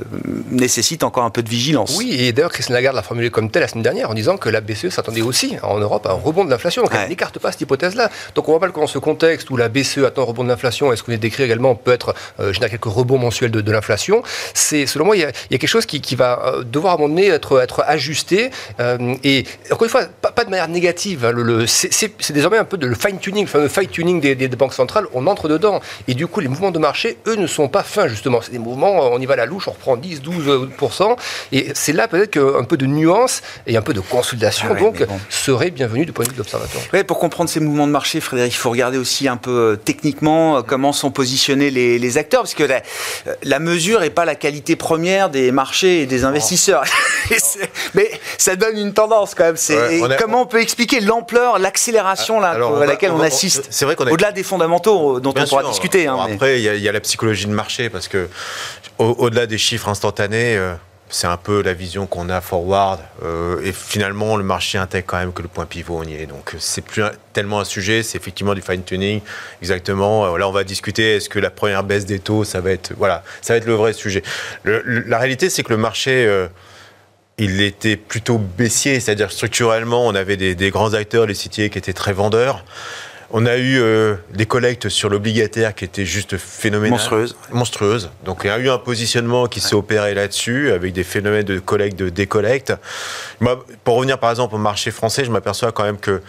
nécessite 0.51 1.03
encore 1.03 1.23
un 1.23 1.29
peu 1.29 1.43
de 1.43 1.49
vigilance. 1.49 1.95
Oui, 1.97 2.15
et 2.19 2.31
d'ailleurs 2.31 2.51
Christine 2.51 2.75
Lagarde 2.75 2.95
l'a 2.95 3.03
formulé 3.03 3.29
comme 3.29 3.49
tel 3.49 3.61
la 3.61 3.67
semaine 3.67 3.83
dernière 3.83 4.09
en 4.09 4.13
disant 4.13 4.37
que 4.37 4.49
la 4.49 4.61
BCE 4.61 4.88
s'attendait 4.91 5.21
aussi 5.21 5.57
en 5.63 5.79
Europe 5.79 6.07
un 6.07 6.13
rebond 6.13 6.45
de 6.45 6.49
l'inflation. 6.49 6.83
Donc, 6.83 6.91
elle 6.93 7.09
n'écarte 7.09 7.39
pas 7.39 7.51
cette 7.51 7.61
hypothèse-là. 7.61 8.09
Donc, 8.35 8.47
on 8.47 8.51
voit 8.51 8.59
pas 8.59 8.69
que 8.69 8.79
dans 8.79 8.87
ce 8.87 8.99
contexte 8.99 9.49
où 9.49 9.57
la 9.57 9.69
BCE 9.69 9.99
attend 9.99 10.23
un 10.23 10.25
rebond 10.25 10.43
de 10.43 10.49
l'inflation, 10.49 10.91
est-ce 10.91 11.03
qu'on 11.03 11.11
est 11.11 11.17
décrit 11.17 11.43
également 11.43 11.75
peut 11.75 11.91
être 11.91 12.13
euh, 12.39 12.53
générer 12.53 12.71
quelques 12.71 12.85
rebonds 12.85 13.17
mensuels 13.17 13.51
de, 13.51 13.71
l'inflation? 13.71 14.23
C'est, 14.53 14.85
selon 14.85 15.05
moi, 15.05 15.15
il 15.15 15.21
y, 15.21 15.25
a, 15.25 15.31
quelque 15.31 15.67
chose 15.67 15.85
qui, 15.85 16.15
va 16.15 16.41
euh, 16.45 16.63
devoir 16.63 16.93
à 16.93 16.95
un 16.95 16.99
moment 16.99 17.13
donné 17.13 17.27
être, 17.27 17.61
être 17.61 17.83
ajusté. 17.85 18.49
Euh, 18.79 19.15
et 19.23 19.45
encore 19.71 19.83
une 19.83 19.89
fois, 19.89 20.03
pas, 20.05 20.43
de 20.43 20.49
manière 20.49 20.67
négative. 20.67 21.25
Hein. 21.25 21.31
le, 21.31 21.67
c'est, 21.67 22.11
désormais 22.31 22.57
un 22.57 22.65
peu 22.65 22.77
de 22.77 22.87
le 22.87 22.95
fine-tuning, 22.95 23.45
le 23.45 23.49
fameux 23.49 23.67
fine-tuning 23.67 24.21
des, 24.21 24.47
banques 24.49 24.73
centrales. 24.73 25.05
On 25.13 25.27
entre 25.27 25.47
dedans. 25.47 25.79
Et 26.07 26.13
du 26.13 26.27
coup, 26.27 26.39
les 26.39 26.47
mouvements 26.47 26.71
de 26.71 26.79
marché, 26.79 27.17
eux, 27.27 27.35
ne 27.35 27.47
sont 27.47 27.67
pas 27.67 27.83
fins, 27.83 28.07
justement. 28.07 28.41
C'est 28.41 28.51
des 28.51 28.59
mouvements, 28.59 29.11
on 29.11 29.19
y 29.19 29.25
va 29.25 29.33
à 29.33 29.37
la 29.37 29.45
louche, 29.45 29.67
on 29.67 29.71
reprend 29.71 29.95
10, 29.95 30.21
12%. 30.21 31.15
Et 31.51 31.71
c'est 31.73 31.93
là 31.93 32.07
peut-être 32.07 32.31
qu'un 32.31 32.63
peu 32.63 32.77
de 32.77 32.85
nuance 32.85 33.41
et 33.67 33.77
un 33.77 33.81
peu 33.81 33.93
de 33.93 33.99
consolidation 33.99 34.68
informations 34.71 35.05
donc 35.07 35.19
seraient 35.29 35.71
bienvenues 35.71 36.05
du 36.05 36.13
point 36.13 36.25
de 36.25 36.29
vue 36.29 36.35
de 36.35 36.39
l'observatoire. 36.39 36.83
Ouais, 36.93 37.03
pour 37.03 37.19
comprendre 37.19 37.49
ces 37.49 37.59
mouvements 37.59 37.87
de 37.87 37.91
marché, 37.91 38.19
Frédéric, 38.19 38.53
il 38.53 38.57
faut 38.57 38.69
regarder 38.69 38.97
aussi 38.97 39.27
un 39.27 39.37
peu 39.37 39.51
euh, 39.51 39.75
techniquement 39.75 40.57
euh, 40.57 40.61
comment 40.61 40.93
sont 40.93 41.11
positionnés 41.11 41.69
les, 41.69 42.17
acteurs, 42.17 42.41
parce 42.41 42.55
que 42.55 42.63
la, 42.63 42.81
la 43.43 43.59
mesure 43.59 43.99
n'est 43.99 44.09
pas 44.09 44.25
la 44.25 44.35
qualité 44.35 44.75
première 44.75 45.29
des 45.29 45.51
marchés 45.51 46.01
et 46.01 46.05
des 46.05 46.23
investisseurs. 46.23 46.83
mais 47.93 48.09
ça 48.37 48.55
donne 48.55 48.77
une 48.77 48.93
tendance 48.93 49.35
quand 49.35 49.45
même. 49.45 50.15
Comment 50.17 50.43
on 50.43 50.45
peut 50.45 50.61
expliquer 50.61 50.99
l'ampleur, 50.99 51.59
l'accélération 51.59 52.39
là, 52.39 52.51
à 52.51 52.85
laquelle 52.85 53.11
on, 53.11 53.21
assiste. 53.21 53.67
C'est 53.69 53.85
vrai 53.85 53.95
qu'on 53.95 54.07
au-delà 54.07 54.31
des 54.31 54.43
fondamentaux 54.43 55.19
dont 55.19 55.33
on 55.37 55.45
pourra 55.45 55.63
discuter. 55.63 56.07
Hein, 56.07 56.17
après, 56.33 56.61
il 56.61 56.81
y, 56.81 56.89
a 56.89 56.91
la 56.91 56.99
psychologie 57.01 57.45
de 57.45 57.51
marché 57.51 57.89
parce 57.89 58.07
que 58.07 58.27
au-delà 58.97 59.45
des 59.45 59.57
chiffres 59.57 59.87
instantanés. 59.87 60.57
Euh, 60.57 60.73
c'est 61.09 61.27
un 61.27 61.37
peu 61.37 61.61
la 61.61 61.73
vision 61.73 62.05
qu'on 62.05 62.29
a 62.29 62.39
forward. 62.39 62.99
Euh, 63.23 63.61
et 63.63 63.71
finalement, 63.71 64.37
le 64.37 64.43
marché 64.43 64.77
intègre 64.77 65.07
quand 65.07 65.17
même 65.17 65.33
que 65.33 65.41
le 65.41 65.47
point 65.47 65.65
pivot, 65.65 65.97
on 65.97 66.03
y 66.03 66.13
est. 66.13 66.25
Donc, 66.25 66.55
c'est 66.59 66.81
plus 66.83 67.03
tellement 67.33 67.59
un 67.59 67.65
sujet, 67.65 68.03
c'est 68.03 68.17
effectivement 68.17 68.53
du 68.53 68.61
fine-tuning. 68.61 69.21
Exactement. 69.61 70.25
Euh, 70.25 70.37
là, 70.37 70.47
on 70.47 70.51
va 70.51 70.63
discuter, 70.63 71.15
est-ce 71.15 71.29
que 71.29 71.39
la 71.39 71.49
première 71.49 71.83
baisse 71.83 72.05
des 72.05 72.19
taux, 72.19 72.43
ça 72.43 72.61
va 72.61 72.71
être, 72.71 72.93
voilà, 72.97 73.23
ça 73.41 73.53
va 73.53 73.57
être 73.57 73.65
le 73.65 73.73
vrai 73.73 73.93
sujet. 73.93 74.23
la 74.63 75.17
réalité, 75.17 75.49
c'est 75.49 75.63
que 75.63 75.73
le 75.73 75.77
marché, 75.77 76.47
il 77.37 77.61
était 77.61 77.95
plutôt 77.95 78.37
baissier, 78.37 78.99
c'est-à-dire 78.99 79.31
structurellement, 79.31 80.05
on 80.05 80.13
avait 80.13 80.37
des, 80.37 80.55
des, 80.55 80.69
grands 80.69 80.93
acteurs, 80.93 81.25
les 81.25 81.33
citiers 81.33 81.69
qui 81.69 81.77
étaient 81.77 81.93
très 81.93 82.13
vendeurs. 82.13 82.63
On 83.31 83.45
a 83.45 83.57
eu 83.57 83.79
euh, 83.79 84.15
des 84.33 84.45
collectes 84.45 84.89
sur 84.89 85.09
l'obligataire 85.09 85.75
qui 85.75 85.85
étaient 85.85 86.05
juste 86.05 86.37
phénoménales. 86.37 86.97
Monstrueuses. 86.97 87.37
Monstrueuses. 87.51 88.09
Donc 88.25 88.41
il 88.43 88.47
y 88.47 88.49
a 88.49 88.57
eu 88.57 88.69
un 88.69 88.79
positionnement 88.79 89.45
qui 89.47 89.59
s'est 89.59 89.75
opéré 89.75 90.13
là-dessus, 90.15 90.71
avec 90.71 90.93
des 90.93 91.03
phénomènes 91.03 91.43
de 91.43 91.59
collecte, 91.59 91.97
de 91.97 92.09
décollecte. 92.09 92.73
pour 93.83 93.95
revenir 93.95 94.17
par 94.17 94.31
exemple 94.31 94.55
au 94.55 94.59
marché 94.59 94.89
français, 94.91 95.25
je 95.25 95.31
m'aperçois 95.31 95.71
quand 95.71 95.83
même 95.83 95.99
que 95.99 96.21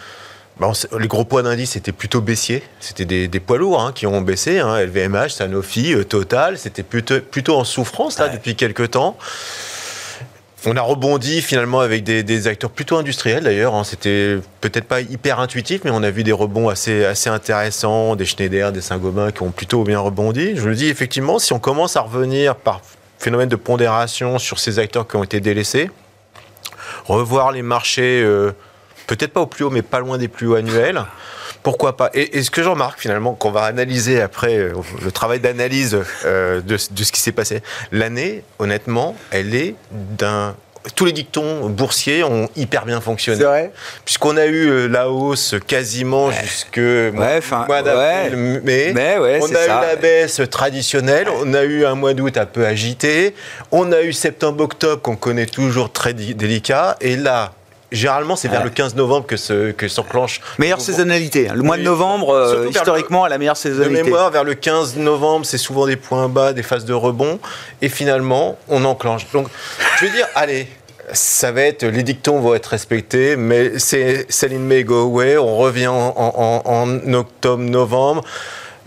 bah, 0.59 0.71
les 0.99 1.07
gros 1.07 1.25
poids 1.25 1.41
d'indice 1.41 1.75
étaient 1.75 1.91
plutôt 1.91 2.21
baissiers. 2.21 2.61
C'était 2.79 3.27
des, 3.27 3.39
poids 3.39 3.57
lourds 3.57 3.81
hein, 3.81 3.93
qui 3.93 4.05
ont 4.05 4.21
baissé. 4.21 4.59
Hein, 4.59 4.79
LVMH, 4.79 5.29
Sanofi, 5.29 5.93
euh, 5.95 6.03
Total. 6.03 6.57
C'était 6.59 6.83
plutôt, 6.83 7.19
plutôt 7.19 7.57
en 7.57 7.63
souffrance 7.63 8.19
là 8.19 8.29
depuis 8.29 8.55
quelques 8.55 8.91
temps. 8.91 9.17
On 10.65 10.77
a 10.77 10.81
rebondi 10.81 11.41
finalement 11.41 11.79
avec 11.79 12.03
des, 12.03 12.47
acteurs 12.47 12.69
plutôt 12.69 12.97
industriels 12.97 13.43
d'ailleurs. 13.43 13.73
Hein. 13.73 13.83
C'était 13.83 14.37
peut-être 14.61 14.85
pas 14.85 15.01
hyper 15.01 15.39
intuitif, 15.39 15.81
mais 15.83 15.89
on 15.91 16.03
a 16.03 16.11
vu 16.11 16.23
des 16.23 16.31
rebonds 16.31 16.69
assez, 16.69 17.03
intéressants, 17.25 18.15
des 18.15 18.25
Schneider, 18.25 18.71
des 18.71 18.81
Saint-Gobain 18.81 19.31
qui 19.31 19.41
ont 19.41 19.49
plutôt 19.49 19.83
bien 19.83 19.99
rebondi. 19.99 20.55
Je 20.55 20.69
me 20.69 20.75
dis 20.75 20.87
effectivement, 20.87 21.39
si 21.39 21.51
on 21.53 21.59
commence 21.59 21.95
à 21.95 22.01
revenir 22.01 22.55
par 22.55 22.81
phénomène 23.17 23.49
de 23.49 23.55
pondération 23.55 24.37
sur 24.37 24.59
ces 24.59 24.77
acteurs 24.77 25.07
qui 25.07 25.15
ont 25.15 25.23
été 25.23 25.39
délaissés, 25.39 25.89
revoir 27.05 27.51
les 27.51 27.63
marchés, 27.63 28.21
euh, 28.23 28.51
peut-être 29.07 29.33
pas 29.33 29.41
au 29.41 29.47
plus 29.47 29.65
haut, 29.65 29.71
mais 29.71 29.81
pas 29.81 29.99
loin 29.99 30.19
des 30.19 30.27
plus 30.27 30.45
hauts 30.45 30.55
annuels 30.55 31.03
pourquoi 31.63 31.97
pas 31.97 32.09
et, 32.13 32.41
ce 32.43 32.51
que 32.51 32.63
je 32.63 32.69
remarque 32.69 32.99
finalement, 32.99 33.33
qu'on 33.33 33.51
va 33.51 33.63
analyser 33.63 34.21
après 34.21 34.57
euh, 34.57 34.73
le 35.03 35.11
travail 35.11 35.39
d'analyse 35.39 35.97
euh, 36.25 36.61
de, 36.61 36.77
ce 36.77 37.11
qui 37.11 37.19
s'est 37.19 37.31
passé, 37.31 37.61
l'année, 37.91 38.43
honnêtement, 38.59 39.15
elle 39.31 39.55
est 39.55 39.75
d'un 39.91 40.55
tous 40.95 41.05
les 41.05 41.11
dictons 41.11 41.69
boursiers 41.69 42.23
ont 42.23 42.49
hyper 42.55 42.85
bien 42.85 43.01
fonctionné. 43.01 43.37
C'est 43.37 43.45
vrai? 43.45 43.71
Puisqu'on 44.03 44.35
a 44.35 44.47
eu 44.47 44.67
euh, 44.67 44.87
la 44.87 45.09
hausse 45.11 45.53
quasiment 45.67 46.31
jusque 46.31 46.79
mois 46.79 47.83
d'avril, 47.83 48.61
mais, 48.63 48.91
on 49.17 49.55
a 49.55 49.65
eu 49.65 49.67
la 49.67 49.95
baisse 49.95 50.41
traditionnelle, 50.49 51.27
on 51.29 51.53
a 51.53 51.63
eu 51.63 51.85
un 51.85 51.93
mois 51.93 52.15
d'août 52.15 52.35
un 52.37 52.47
peu 52.47 52.65
agité, 52.65 53.35
on 53.71 53.91
a 53.91 54.01
eu 54.01 54.11
septembre-octobre 54.11 55.01
qu'on 55.03 55.15
connaît 55.15 55.45
toujours 55.45 55.91
très 55.91 56.13
délicat, 56.15 56.97
et 56.99 57.15
là, 57.15 57.53
Généralement, 57.91 58.37
c'est 58.37 58.47
vers 58.47 58.63
le 58.63 58.69
15 58.69 58.95
novembre 58.95 59.27
que, 59.27 59.35
se, 59.35 59.71
que 59.71 59.87
s'enclenche. 59.89 60.39
Meilleure 60.57 60.79
saisonnalité. 60.79 61.49
Le 61.53 61.61
mois 61.61 61.77
de 61.77 61.81
novembre, 61.81 62.33
euh, 62.33 62.67
historiquement, 62.69 63.25
a 63.25 63.29
la 63.29 63.37
meilleure 63.37 63.57
saisonnalité. 63.57 63.99
De 63.99 64.03
mémoire, 64.05 64.31
vers 64.31 64.45
le 64.45 64.53
15 64.53 64.95
novembre, 64.95 65.45
c'est 65.45 65.57
souvent 65.57 65.85
des 65.85 65.97
points 65.97 66.29
bas, 66.29 66.53
des 66.53 66.63
phases 66.63 66.85
de 66.85 66.93
rebond. 66.93 67.39
Et 67.81 67.89
finalement, 67.89 68.57
on 68.69 68.85
enclenche. 68.85 69.29
Donc, 69.33 69.47
je 69.99 70.05
veux 70.05 70.11
dire, 70.11 70.25
allez, 70.35 70.67
ça 71.11 71.51
va 71.51 71.63
être, 71.63 71.83
les 71.83 72.03
dictons 72.03 72.39
vont 72.39 72.55
être 72.55 72.67
respectés, 72.67 73.35
mais 73.35 73.77
c'est 73.77 74.25
Selling 74.29 74.61
May 74.61 74.85
Go 74.85 75.01
Away. 75.01 75.37
On 75.37 75.57
revient 75.57 75.87
en, 75.87 76.61
en 76.63 77.13
octobre, 77.13 77.61
novembre. 77.61 78.23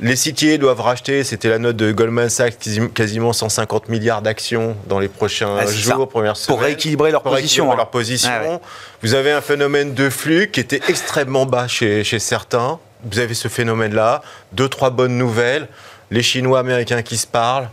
Les 0.01 0.17
citiers 0.17 0.59
doivent 0.59 0.81
racheter, 0.81 1.23
c'était 1.23 1.49
la 1.49 1.59
note 1.59 1.77
de 1.77 1.93
Goldman 1.93 2.29
Sachs, 2.29 2.57
quasiment 2.95 3.33
150 3.33 3.89
milliards 3.89 4.23
d'actions 4.23 4.77
dans 4.89 4.99
les 4.99 5.09
prochains 5.09 5.57
ah, 5.59 5.67
jours, 5.67 6.09
premières 6.09 6.37
semaines. 6.37 6.57
Pour 6.57 6.65
rééquilibrer 6.65 7.13
leur 7.13 7.23
position. 7.23 7.73
Hein. 7.73 7.77
leur 7.77 7.91
position. 7.91 8.31
Ah 8.33 8.59
Vous 9.03 9.15
avez 9.15 9.31
un 9.31 9.41
phénomène 9.41 9.95
de 9.95 10.11
flux 10.11 10.51
qui 10.51 10.61
était 10.61 10.81
extrêmement 10.89 11.47
bas 11.47 11.69
chez, 11.69 12.03
chez 12.03 12.19
certains. 12.19 12.81
Vous 13.05 13.21
avez 13.21 13.35
ce 13.35 13.49
phénomène-là. 13.49 14.23
Deux, 14.53 14.69
trois 14.69 14.91
bonnes 14.91 15.17
nouvelles. 15.17 15.69
Les 16.11 16.23
Chinois 16.23 16.59
américains 16.59 17.03
qui 17.03 17.17
se 17.17 17.27
parlent. 17.27 17.69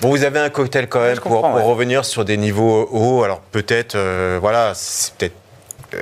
Bon, 0.00 0.10
vous 0.10 0.24
avez 0.24 0.40
un 0.40 0.50
cocktail 0.50 0.88
quand 0.88 1.00
même 1.00 1.20
pour, 1.20 1.42
revenir 1.42 2.04
sur 2.04 2.24
des 2.24 2.36
niveaux 2.36 2.88
hauts. 2.90 3.22
Alors 3.22 3.40
peut-être, 3.40 3.94
euh, 3.94 4.38
voilà, 4.40 4.72
c'est 4.74 5.14
peut-être 5.14 5.36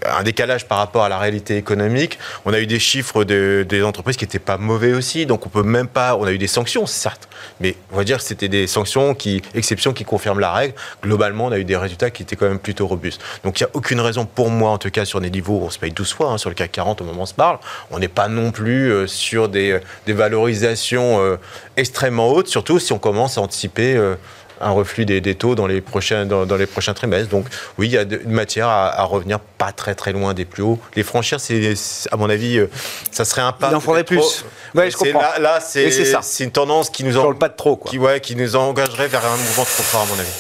un 0.04 0.22
décalage 0.22 0.66
par 0.66 0.78
rapport 0.78 1.04
à 1.04 1.08
la 1.08 1.18
réalité 1.18 1.56
économique. 1.56 2.18
On 2.44 2.52
a 2.52 2.60
eu 2.60 2.66
des 2.66 2.78
chiffres 2.78 3.24
des 3.24 3.82
entreprises 3.82 4.16
qui 4.16 4.24
n'étaient 4.24 4.38
pas 4.38 4.58
mauvais 4.58 4.92
aussi, 4.92 5.26
donc 5.26 5.46
on 5.46 5.48
peut 5.48 5.62
même 5.62 5.88
pas. 5.88 6.16
On 6.16 6.24
a 6.24 6.32
eu 6.32 6.38
des 6.38 6.46
sanctions, 6.46 6.86
certes, 6.86 7.28
mais 7.60 7.76
on 7.92 7.96
va 7.96 8.04
dire 8.04 8.18
que 8.18 8.24
c'était 8.24 8.48
des 8.48 8.66
sanctions 8.66 9.14
qui, 9.14 9.42
exceptions 9.54 9.92
qui 9.92 10.04
confirment 10.04 10.40
la 10.40 10.52
règle. 10.52 10.74
Globalement, 11.02 11.46
on 11.46 11.52
a 11.52 11.58
eu 11.58 11.64
des 11.64 11.76
résultats 11.76 12.10
qui 12.10 12.22
étaient 12.22 12.36
quand 12.36 12.48
même 12.48 12.58
plutôt 12.58 12.86
robustes. 12.86 13.20
Donc 13.44 13.60
il 13.60 13.64
n'y 13.64 13.66
a 13.68 13.70
aucune 13.74 14.00
raison 14.00 14.26
pour 14.26 14.50
moi, 14.50 14.70
en 14.70 14.78
tout 14.78 14.90
cas 14.90 15.04
sur 15.04 15.20
des 15.20 15.30
niveaux, 15.30 15.58
où 15.58 15.64
on 15.64 15.70
se 15.70 15.78
paye 15.78 15.92
12 15.92 16.12
fois, 16.12 16.30
hein, 16.30 16.38
sur 16.38 16.50
le 16.50 16.54
CAC 16.54 16.72
40 16.72 17.00
au 17.00 17.04
moment 17.04 17.20
où 17.20 17.22
on 17.22 17.26
se 17.26 17.34
parle. 17.34 17.58
On 17.90 17.98
n'est 17.98 18.08
pas 18.08 18.28
non 18.28 18.50
plus 18.50 18.90
euh, 18.92 19.06
sur 19.06 19.48
des, 19.48 19.80
valorisations 20.06 21.20
euh, 21.20 21.36
extrêmement 21.76 22.30
hautes, 22.30 22.48
surtout 22.48 22.78
si 22.78 22.92
on 22.92 22.98
commence 22.98 23.38
à 23.38 23.40
anticiper. 23.40 23.96
Euh, 23.96 24.16
un 24.60 24.70
reflux 24.70 25.04
des, 25.06 25.34
taux 25.34 25.54
dans 25.54 25.66
les, 25.66 25.80
prochains, 25.80 26.26
dans, 26.26 26.56
les 26.56 26.66
prochains 26.66 26.94
trimestres. 26.94 27.30
Donc 27.30 27.46
oui, 27.78 27.88
il 27.88 27.92
y 27.92 27.98
a 27.98 28.02
une 28.02 28.32
matière 28.32 28.68
à, 28.68 29.02
revenir 29.04 29.40
pas 29.40 29.72
très 29.72 29.94
très 29.94 30.12
loin 30.12 30.34
des 30.34 30.44
plus 30.44 30.62
hauts. 30.62 30.78
Les 30.96 31.02
franchir, 31.02 31.40
c'est 31.40 31.74
à 32.10 32.16
mon 32.16 32.30
avis, 32.30 32.58
euh, 32.58 32.70
ça 33.10 33.24
serait 33.24 33.42
un 33.42 33.52
pas. 33.52 33.70
Il 33.70 33.76
en 33.76 33.80
faudrait 33.80 34.04
plus. 34.04 34.44
Ouais, 34.74 34.90
je 34.90 34.96
comprends. 34.96 35.20
Là, 35.20 35.38
là 35.38 35.60
c'est 35.60 36.44
une 36.44 36.50
tendance 36.50 36.90
qui 36.90 37.04
nous 37.04 37.16
en, 37.16 37.34
pas 37.34 37.48
de 37.48 37.56
trop, 37.56 37.76
Qui, 37.76 37.98
ouais, 37.98 38.20
qui 38.20 38.36
nous 38.36 38.56
engagerait 38.56 39.08
vers 39.08 39.24
un 39.24 39.36
mouvement 39.36 39.64
trop 39.64 39.82
fort, 39.82 40.02
à 40.02 40.06
mon 40.06 40.20
avis. 40.20 40.30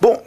Bon, 0.00 0.18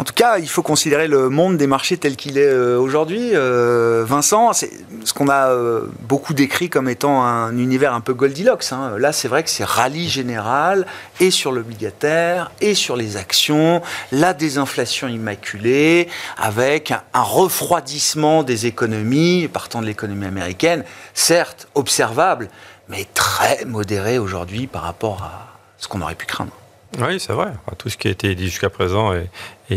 en 0.00 0.04
tout 0.04 0.14
cas, 0.14 0.38
il 0.38 0.48
faut 0.48 0.62
considérer 0.62 1.08
le 1.08 1.28
monde 1.28 1.58
des 1.58 1.66
marchés 1.66 1.98
tel 1.98 2.16
qu'il 2.16 2.38
est 2.38 2.46
euh, 2.46 2.78
aujourd'hui. 2.78 3.32
Euh, 3.34 4.02
Vincent, 4.02 4.54
c'est 4.54 4.70
ce 5.04 5.12
qu'on 5.12 5.28
a 5.28 5.50
euh, 5.50 5.88
beaucoup 6.00 6.32
décrit 6.32 6.70
comme 6.70 6.88
étant 6.88 7.22
un 7.22 7.58
univers 7.58 7.92
un 7.92 8.00
peu 8.00 8.14
Goldilocks. 8.14 8.64
Hein. 8.72 8.94
Là, 8.96 9.12
c'est 9.12 9.28
vrai 9.28 9.42
que 9.42 9.50
c'est 9.50 9.62
rallye 9.62 10.08
général, 10.08 10.86
et 11.20 11.30
sur 11.30 11.52
l'obligataire, 11.52 12.50
et 12.62 12.74
sur 12.74 12.96
les 12.96 13.18
actions, 13.18 13.82
la 14.10 14.32
désinflation 14.32 15.06
immaculée, 15.06 16.08
avec 16.38 16.94
un 17.12 17.22
refroidissement 17.22 18.42
des 18.42 18.64
économies, 18.64 19.48
partant 19.52 19.82
de 19.82 19.86
l'économie 19.86 20.24
américaine, 20.24 20.82
certes 21.12 21.68
observable, 21.74 22.48
mais 22.88 23.06
très 23.12 23.66
modéré 23.66 24.16
aujourd'hui 24.16 24.66
par 24.66 24.80
rapport 24.80 25.22
à 25.24 25.58
ce 25.76 25.88
qu'on 25.88 26.00
aurait 26.00 26.14
pu 26.14 26.24
craindre. 26.24 26.52
Oui, 26.98 27.20
c'est 27.20 27.32
vrai. 27.32 27.52
Tout 27.78 27.88
ce 27.88 27.96
qui 27.96 28.08
a 28.08 28.10
été 28.10 28.34
dit 28.34 28.46
jusqu'à 28.46 28.70
présent 28.70 29.12
est, 29.12 29.28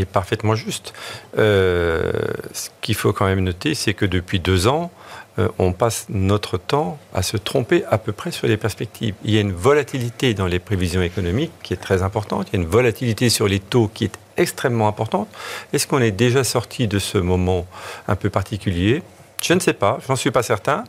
parfaitement 0.06 0.56
juste. 0.56 0.94
Euh, 1.38 2.12
ce 2.54 2.70
qu'il 2.82 2.96
faut 2.96 3.14
quand 3.14 3.26
même 3.26 3.42
noter, 3.42 3.76
c'est 3.76 3.94
que 3.94 4.06
depuis 4.06 4.40
deux 4.40 4.68
ans, 4.68 4.92
euh, 5.40 5.48
on 5.58 5.72
passe 5.72 6.06
notre 6.10 6.58
temps 6.58 7.00
à 7.14 7.24
se 7.24 7.38
tromper 7.38 7.84
à 7.90 7.98
peu 7.98 8.12
près 8.12 8.32
sur 8.32 8.48
les 8.48 8.58
perspectives. 8.58 9.16
Il 9.24 9.32
y 9.32 9.38
a 9.38 9.42
une 9.42 9.52
volatilité 9.52 10.34
dans 10.34 10.48
les 10.48 10.60
prévisions 10.60 11.02
économiques 11.02 11.52
qui 11.64 11.74
est 11.74 11.78
très 11.78 12.04
importante. 12.04 12.50
Il 12.52 12.58
y 12.58 12.60
a 12.60 12.64
une 12.64 12.70
volatilité 12.70 13.30
sur 13.30 13.48
les 13.48 13.60
taux 13.60 13.90
qui 13.92 14.06
est 14.06 14.18
extrêmement 14.38 14.88
importante. 14.88 15.28
Est-ce 15.72 15.88
qu'on 15.88 16.00
est 16.00 16.12
déjà 16.12 16.44
sorti 16.44 16.88
de 16.88 17.00
ce 17.00 17.18
moment 17.18 17.66
un 18.08 18.16
peu 18.16 18.30
particulier? 18.30 19.02
Je 19.42 19.54
ne 19.54 19.60
sais 19.60 19.74
pas, 19.74 20.00
je 20.06 20.12
n'en 20.12 20.16
suis 20.16 20.32
pas 20.32 20.44
certain. 20.44 20.84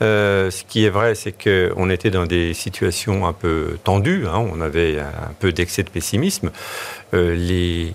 Euh, 0.00 0.50
ce 0.50 0.62
qui 0.64 0.84
est 0.84 0.90
vrai, 0.90 1.14
c'est 1.14 1.32
qu'on 1.32 1.90
était 1.90 2.10
dans 2.10 2.26
des 2.26 2.54
situations 2.54 3.26
un 3.26 3.32
peu 3.32 3.78
tendues. 3.84 4.26
Hein. 4.26 4.46
on 4.52 4.60
avait 4.60 5.00
un 5.00 5.32
peu 5.40 5.52
d'excès 5.52 5.82
de 5.82 5.90
pessimisme. 5.90 6.50
Les 7.12 7.94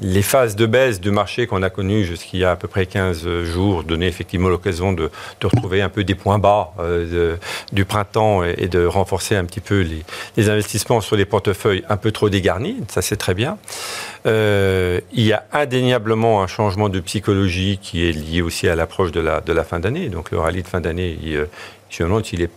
les 0.00 0.22
phases 0.22 0.56
de 0.56 0.66
baisse 0.66 1.00
du 1.00 1.10
marché 1.10 1.46
qu'on 1.46 1.62
a 1.62 1.70
connues 1.70 2.04
jusqu'il 2.04 2.40
y 2.40 2.44
a 2.44 2.52
à 2.52 2.56
peu 2.56 2.68
près 2.68 2.86
15 2.86 3.44
jours 3.44 3.84
donnaient 3.84 4.08
effectivement 4.08 4.48
l'occasion 4.48 4.92
de, 4.92 5.10
retrouver 5.42 5.82
un 5.82 5.88
peu 5.88 6.04
des 6.04 6.14
points 6.14 6.38
bas 6.38 6.72
euh, 6.80 7.36
du 7.72 7.84
printemps 7.84 8.42
et, 8.44 8.66
de 8.68 8.86
renforcer 8.86 9.36
un 9.36 9.44
petit 9.44 9.60
peu 9.60 9.86
les, 10.36 10.48
investissements 10.48 11.00
sur 11.00 11.16
les 11.16 11.24
portefeuilles 11.24 11.84
un 11.88 11.96
peu 11.96 12.10
trop 12.10 12.28
dégarnis. 12.28 12.82
Ça, 12.88 13.02
c'est 13.02 13.16
très 13.16 13.34
bien. 13.34 13.58
Euh, 14.26 15.00
il 15.12 15.24
y 15.24 15.32
a 15.32 15.44
indéniablement 15.52 16.42
un 16.42 16.46
changement 16.46 16.88
de 16.88 17.00
psychologie 17.00 17.78
qui 17.80 18.08
est 18.08 18.12
lié 18.12 18.42
aussi 18.42 18.68
à 18.68 18.74
l'approche 18.74 19.12
de 19.12 19.20
la, 19.20 19.40
de 19.40 19.52
la 19.52 19.64
fin 19.64 19.80
d'année. 19.80 20.08
Donc 20.08 20.30
le 20.30 20.38
rallye 20.38 20.62
de 20.62 20.68
fin 20.68 20.80
d'année, 20.80 21.18
je 21.90 22.02
me 22.02 22.08
demande 22.08 22.24
s'il 22.24 22.42
est 22.42 22.50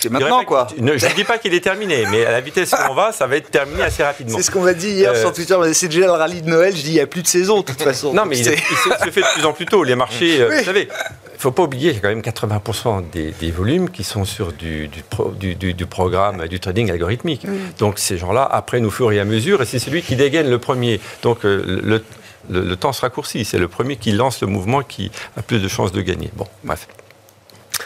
C'est 0.00 0.10
maintenant, 0.10 0.44
quoi. 0.44 0.66
je 0.76 0.82
ne 0.82 1.14
dis 1.14 1.24
pas 1.24 1.38
qu'il 1.38 1.52
est 1.54 1.60
terminé, 1.60 2.04
mais 2.10 2.24
à 2.26 2.32
la 2.32 2.40
vitesse 2.40 2.72
où 2.72 2.90
on 2.90 2.94
va, 2.94 3.12
ça 3.12 3.26
va 3.26 3.36
être 3.36 3.50
terminé 3.50 3.82
assez 3.82 4.02
rapidement. 4.02 4.36
C'est 4.36 4.42
ce 4.44 4.50
qu'on 4.50 4.62
m'a 4.62 4.72
dit 4.74 4.88
hier 4.90 5.12
Euh, 5.12 5.20
sur 5.20 5.32
Twitter. 5.32 5.56
C'est 5.74 5.88
déjà 5.88 6.06
le 6.06 6.12
rallye 6.12 6.42
de 6.42 6.48
Noël. 6.48 6.74
Je 6.74 6.82
dis, 6.82 6.88
il 6.90 6.94
n'y 6.94 7.00
a 7.00 7.06
plus 7.06 7.22
de 7.22 7.26
saison, 7.28 7.58
de 7.60 7.64
toute 7.64 7.82
façon. 7.82 8.12
Non, 8.14 8.24
mais 8.26 8.38
il, 8.38 8.44
se, 8.44 8.50
fait 8.50 9.20
de 9.20 9.34
plus 9.34 9.44
en 9.44 9.52
plus 9.52 9.66
tôt. 9.66 9.84
Les 9.84 9.94
marchés, 9.94 10.40
euh, 10.40 10.48
Oui. 10.50 10.58
vous 10.58 10.64
savez, 10.64 10.82
il 10.82 11.36
ne 11.36 11.38
faut 11.40 11.50
pas 11.52 11.62
oublier, 11.62 11.90
il 11.90 11.94
y 11.94 11.98
a 11.98 12.00
quand 12.00 12.08
même 12.08 12.20
80% 12.22 13.10
des, 13.10 13.32
des 13.40 13.50
volumes 13.50 13.90
qui 13.90 14.04
sont 14.04 14.24
sur 14.24 14.52
du, 14.52 14.88
du, 14.88 15.02
pro- 15.02 15.30
du- 15.30 15.54
du- 15.54 15.74
du 15.74 15.86
programme, 15.86 16.46
du 16.48 16.60
trading 16.60 16.90
algorithmique. 16.90 17.46
Donc 17.78 17.98
ces 17.98 18.18
gens-là, 18.18 18.48
après, 18.50 18.80
nous 18.80 18.90
fur 18.90 19.10
et 19.12 19.20
à 19.20 19.24
mesure, 19.24 19.62
et 19.62 19.66
c'est 19.66 19.78
celui 19.78 20.02
qui 20.02 20.16
dégaine 20.16 20.48
le 20.50 20.58
premier. 20.58 21.00
Donc 21.22 21.44
euh, 21.44 21.62
le, 21.82 22.02
le- 22.48 22.62
le 22.62 22.76
temps 22.76 22.92
se 22.92 23.00
raccourcit. 23.02 23.44
C'est 23.44 23.58
le 23.58 23.68
premier 23.68 23.96
qui 23.96 24.12
lance 24.12 24.40
le 24.40 24.46
mouvement 24.48 24.82
qui 24.82 25.10
a 25.36 25.42
plus 25.42 25.60
de 25.60 25.68
chances 25.68 25.92
de 25.92 26.00
gagner. 26.02 26.30
Bon, 26.36 26.46
bref. 26.64 26.88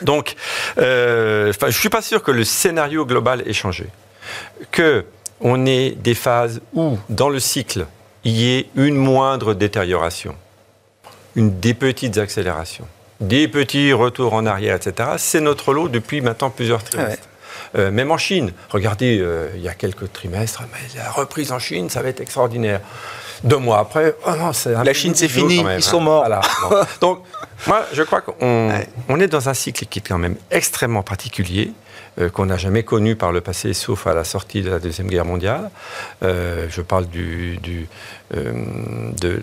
Donc, 0.03 0.35
euh, 0.79 1.53
je 1.53 1.67
ne 1.67 1.71
suis 1.71 1.89
pas 1.89 2.03
sûr 2.03 2.23
que 2.23 2.31
le 2.31 2.45
scénario 2.45 3.07
global 3.07 3.43
ait 3.47 3.53
changé. 3.53 3.87
Que 4.71 5.05
on 5.41 5.67
ait 5.67 5.91
des 5.91 6.15
phases 6.15 6.61
où, 6.73 6.99
dans 7.09 7.29
le 7.29 7.41
cycle, 7.41 7.87
il 8.25 8.33
y 8.33 8.57
ait 8.57 8.67
une 8.77 8.97
moindre 8.97 9.55
détérioration, 9.55 10.35
une, 11.37 11.61
des 11.61 11.75
petites 11.75 12.19
accélérations, 12.19 12.87
des 13.21 13.49
petits 13.49 13.93
retours 13.93 14.33
en 14.35 14.47
arrière, 14.47 14.77
etc. 14.77 15.11
C'est 15.19 15.41
notre 15.41 15.73
lot 15.75 15.89
depuis 15.89 16.21
maintenant 16.21 16.51
plusieurs 16.51 16.83
trimestres. 16.83 17.29
Euh, 17.77 17.91
même 17.91 18.11
en 18.13 18.19
Chine, 18.19 18.53
regardez, 18.71 19.19
euh, 19.19 19.51
il 19.57 19.63
y 19.63 19.69
a 19.69 19.75
quelques 19.75 20.13
trimestres, 20.13 20.63
mais 20.73 21.01
la 21.01 21.11
reprise 21.11 21.51
en 21.51 21.59
Chine, 21.59 21.91
ça 21.91 22.03
va 22.03 22.09
être 22.09 22.21
extraordinaire. 22.21 22.81
Deux 23.45 23.59
mois 23.59 23.79
après, 23.79 24.15
oh 24.27 24.31
non, 24.39 24.53
c'est 24.53 24.73
La 24.73 24.93
Chine, 24.95 25.15
c'est 25.15 25.29
fini, 25.29 25.63
même, 25.63 25.75
ils 25.75 25.77
hein. 25.77 25.81
sont 25.81 26.01
morts. 26.01 26.25
Voilà. 26.27 26.41
Donc, 27.01 27.21
moi, 27.67 27.85
je 27.93 28.03
crois 28.03 28.23
qu'on 28.23 28.35
Ouais. 28.71 28.89
on 29.09 29.21
est 29.21 29.29
dans 29.29 29.49
un 29.49 29.55
cycle 29.55 29.85
qui 29.87 29.99
est 29.99 30.03
quand 30.03 30.19
même 30.19 30.37
extrêmement 30.51 31.03
particulier, 31.03 31.73
euh, 32.19 32.31
qu'on 32.31 32.47
n'a 32.47 32.57
jamais 32.57 32.85
connu 32.85 33.17
par 33.17 33.33
le 33.33 33.41
passé, 33.43 33.75
sauf 33.75 34.07
à 34.07 34.15
la 34.15 34.25
sortie 34.25 34.63
de 34.63 34.71
la 34.71 34.79
Deuxième 34.79 35.09
Guerre 35.09 35.25
mondiale. 35.27 35.71
Euh, 36.23 36.67
je 36.71 36.81
parle 36.81 37.07
du, 37.07 37.59
du, 37.59 37.87
euh, 38.35 38.53
de, 39.21 39.43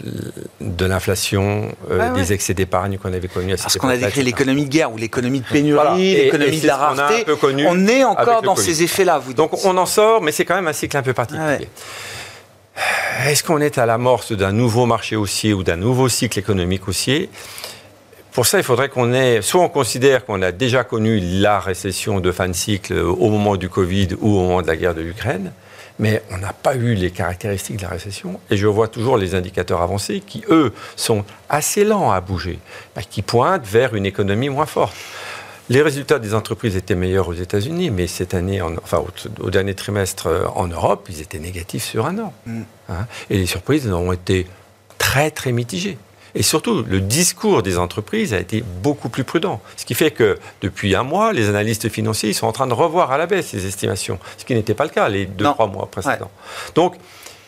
de 0.62 0.86
l'inflation, 0.86 1.70
Ouais, 1.90 2.12
des 2.16 2.34
excès 2.34 2.54
d'épargne 2.56 2.98
qu'on 2.98 3.14
avait 3.14 3.28
connus 3.28 3.54
à 3.54 3.58
cette 3.58 3.66
Parce 3.66 3.78
qu'on 3.78 3.90
a 3.90 3.98
décrit 3.98 4.24
l'économie 4.24 4.66
de 4.66 4.70
guerre 4.70 4.92
ou 4.92 4.98
l'économie 4.98 5.42
de 5.42 5.46
pénurie, 5.46 5.74
Voilà. 5.76 5.96
L'économie 5.96 6.60
de 6.60 6.68
la 6.68 6.76
rareté. 6.78 7.26
on 7.68 7.88
est 7.88 8.04
encore 8.04 8.42
dans 8.42 8.56
ces 8.56 8.82
effets-là, 8.84 9.20
vous 9.20 9.30
dites. 9.30 9.38
Donc 9.38 9.64
on 9.66 9.78
en 9.78 9.86
sort, 9.86 10.22
mais 10.22 10.32
c'est 10.32 10.46
quand 10.46 10.56
même 10.56 10.68
un 10.68 10.74
cycle 10.74 10.98
un 10.98 11.04
peu 11.04 11.14
particulier. 11.14 11.46
Ah 11.48 11.58
ouais. 11.60 11.70
Est-ce 13.26 13.44
qu'on 13.44 13.60
est 13.60 13.78
à 13.78 13.86
l'amorce 13.86 14.32
d'un 14.32 14.52
nouveau 14.52 14.86
marché 14.86 15.16
haussier 15.16 15.54
ou 15.54 15.64
d'un 15.64 15.76
nouveau 15.76 16.10
cycle 16.10 16.40
économique 16.40 16.88
haussier? 16.88 17.30
Pour 18.32 18.46
ça, 18.46 18.58
il 18.58 18.64
faudrait 18.64 18.88
qu'on 18.88 19.14
ait, 19.14 19.42
soit 19.42 19.62
on 19.62 19.68
considère 19.68 20.26
qu'on 20.26 20.42
a 20.42 20.54
déjà 20.54 20.86
connu 20.86 21.20
la 21.20 21.60
récession 21.60 22.22
de 22.22 22.32
fin 22.32 22.48
de 22.48 22.54
cycle 22.54 22.94
au 22.94 23.30
moment 23.30 23.58
du 23.58 23.68
Covid 23.68 24.10
ou 24.22 24.38
au 24.38 24.42
moment 24.44 24.62
de 24.62 24.68
la 24.68 24.78
guerre 24.78 24.96
de 24.96 25.02
l'Ukraine, 25.02 25.52
mais 26.00 26.24
on 26.32 26.38
n'a 26.38 26.54
pas 26.54 26.76
eu 26.76 26.94
les 26.94 27.12
caractéristiques 27.12 27.78
de 27.78 27.82
la 27.82 27.90
récession. 27.90 28.40
Et 28.50 28.56
je 28.56 28.68
vois 28.68 28.88
toujours 28.88 29.18
les 29.18 29.36
indicateurs 29.36 29.82
avancés 29.82 30.22
qui, 30.26 30.44
eux, 30.50 30.74
sont 30.96 31.26
assez 31.50 31.84
lents 31.84 32.12
à 32.12 32.22
bouger, 32.22 32.60
bah, 32.96 33.02
qui 33.08 33.22
pointent 33.22 33.68
vers 33.68 33.96
une 33.96 34.06
économie 34.06 34.50
moins 34.50 34.66
forte. 34.66 34.96
Les 35.72 35.82
résultats 35.82 36.20
des 36.20 36.34
entreprises 36.34 36.76
étaient 36.76 36.96
meilleurs 36.96 37.30
aux 37.30 37.34
États-Unis, 37.34 37.92
mais 37.92 38.06
cette 38.08 38.34
année, 38.34 38.62
en- 38.62 38.76
enfin 38.84 38.98
au, 38.98 39.08
au 39.46 39.50
dernier 39.50 39.74
trimestre 39.74 40.28
euh, 40.28 40.46
en 40.56 40.68
Europe, 40.68 41.08
ils 41.10 41.22
étaient 41.22 41.40
négatifs 41.40 41.86
sur 41.86 42.06
un 42.06 42.18
an. 42.20 42.34
Mm. 42.46 42.62
Hein. 42.90 43.08
Et 43.30 43.38
les 43.38 43.46
surprises 43.46 43.88
ont 43.90 44.12
été 44.12 44.48
très 44.98 45.32
très 45.32 45.52
mitigées. 45.54 45.98
Et 46.36 46.44
surtout, 46.44 46.84
le 46.84 47.00
discours 47.00 47.64
des 47.64 47.78
entreprises 47.78 48.34
a 48.34 48.40
été 48.40 48.64
beaucoup 48.84 49.08
plus 49.10 49.24
prudent. 49.24 49.62
Ce 49.78 49.86
qui 49.86 49.96
fait 49.96 50.12
que 50.12 50.38
depuis 50.62 50.94
un 50.96 51.04
mois, 51.04 51.32
les 51.32 51.48
analystes 51.48 51.88
financiers 51.90 52.30
ils 52.32 52.34
sont 52.42 52.48
en 52.48 52.52
train 52.54 52.68
de 52.68 52.74
revoir 52.74 53.12
à 53.12 53.18
la 53.18 53.26
baisse 53.26 53.54
les 53.54 53.66
estimations, 53.66 54.20
ce 54.38 54.44
qui 54.46 54.54
n'était 54.54 54.74
pas 54.74 54.84
le 54.86 54.90
cas 54.92 55.08
les 55.10 55.26
deux, 55.26 55.46
Non. 55.46 55.54
trois 55.54 55.68
mois 55.68 55.88
précédents. 55.90 56.32
Donc, 56.76 56.96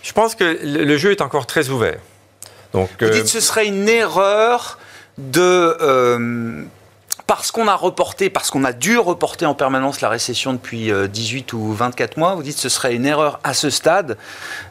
je 0.01 0.12
pense 0.13 0.36
que 0.36 0.46
le, 0.63 0.84
le 0.86 0.98
jeu 0.98 1.12
est 1.12 1.22
encore 1.22 1.46
très 1.46 1.70
ouvert. 1.70 2.00
Donc, 2.74 2.89
Vous 3.00 3.06
euh, 3.08 3.10
dites 3.12 3.24
que 3.24 3.30
ce 3.30 3.42
serait 3.42 3.68
une 3.68 3.88
erreur 3.89 4.77
de. 5.18 5.42
euh, 5.82 6.63
parce 7.27 7.51
qu'on 7.51 7.68
a 7.68 7.75
reporté, 7.75 8.30
parce 8.30 8.50
qu'on 8.50 8.63
a 8.63 8.74
dû 8.74 8.98
reporter 8.98 9.46
en 9.46 9.53
permanence 9.53 10.01
la 10.01 10.10
récession 10.10 10.53
depuis 10.53 10.92
euh, 10.92 11.08
18 11.08 11.53
ou 11.53 11.72
24 11.74 12.18
mois, 12.18 12.36
vous 12.36 12.44
dites 12.44 12.56
que 12.56 12.62
ce 12.62 12.70
serait 12.70 12.96
une 12.96 13.06
erreur 13.06 13.39
à 13.44 13.53
ce 13.53 13.70
stade. 13.70 14.18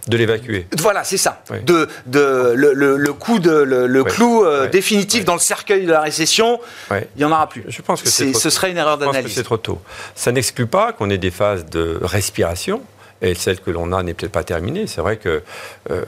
de 0.09 0.16
l'évacuer. 0.16 0.66
Voilà, 0.78 1.04
c'est 1.04 1.16
ça. 1.16 1.42
Oui. 1.50 1.62
De, 1.62 1.88
de, 2.06 2.52
le, 2.54 2.73
le, 2.75 2.97
le 2.97 3.12
coup 3.12 3.38
de, 3.38 3.50
le, 3.50 4.04
clou 4.04 4.44
euh, 4.44 4.68
définitif 4.68 5.25
dans 5.25 5.35
le 5.35 5.40
cercueil 5.40 5.87
de 5.87 5.92
la 5.92 6.00
récession, 6.00 6.61
il 6.90 7.06
n'y 7.16 7.25
en 7.25 7.30
aura 7.32 7.49
plus. 7.49 7.64
Je 7.68 7.80
pense 7.82 8.03
que 8.03 8.09
c'est 8.09 8.33
ce 8.33 8.50
serait 8.50 8.70
une 8.70 8.76
erreur 8.79 8.98
d'analyse. 8.98 9.35
c'est 9.35 9.42
trop 9.42 9.57
tôt. 9.57 9.81
Ça 10.14 10.33
n'exclut 10.33 10.66
pas 10.66 10.92
qu'on 10.92 11.11
ait 11.11 11.18
des 11.18 11.31
phases 11.31 11.66
de 11.66 11.98
respiration, 12.03 12.83
et 13.22 13.35
celle 13.35 13.61
que 13.61 13.70
l'on 13.70 13.92
a 13.92 14.03
n'est 14.03 14.14
peut-être 14.14 14.33
pas 14.33 14.44
terminée. 14.44 14.87
C'est 14.87 15.00
vrai 15.00 15.16
que, 15.16 15.42
euh, 15.90 16.05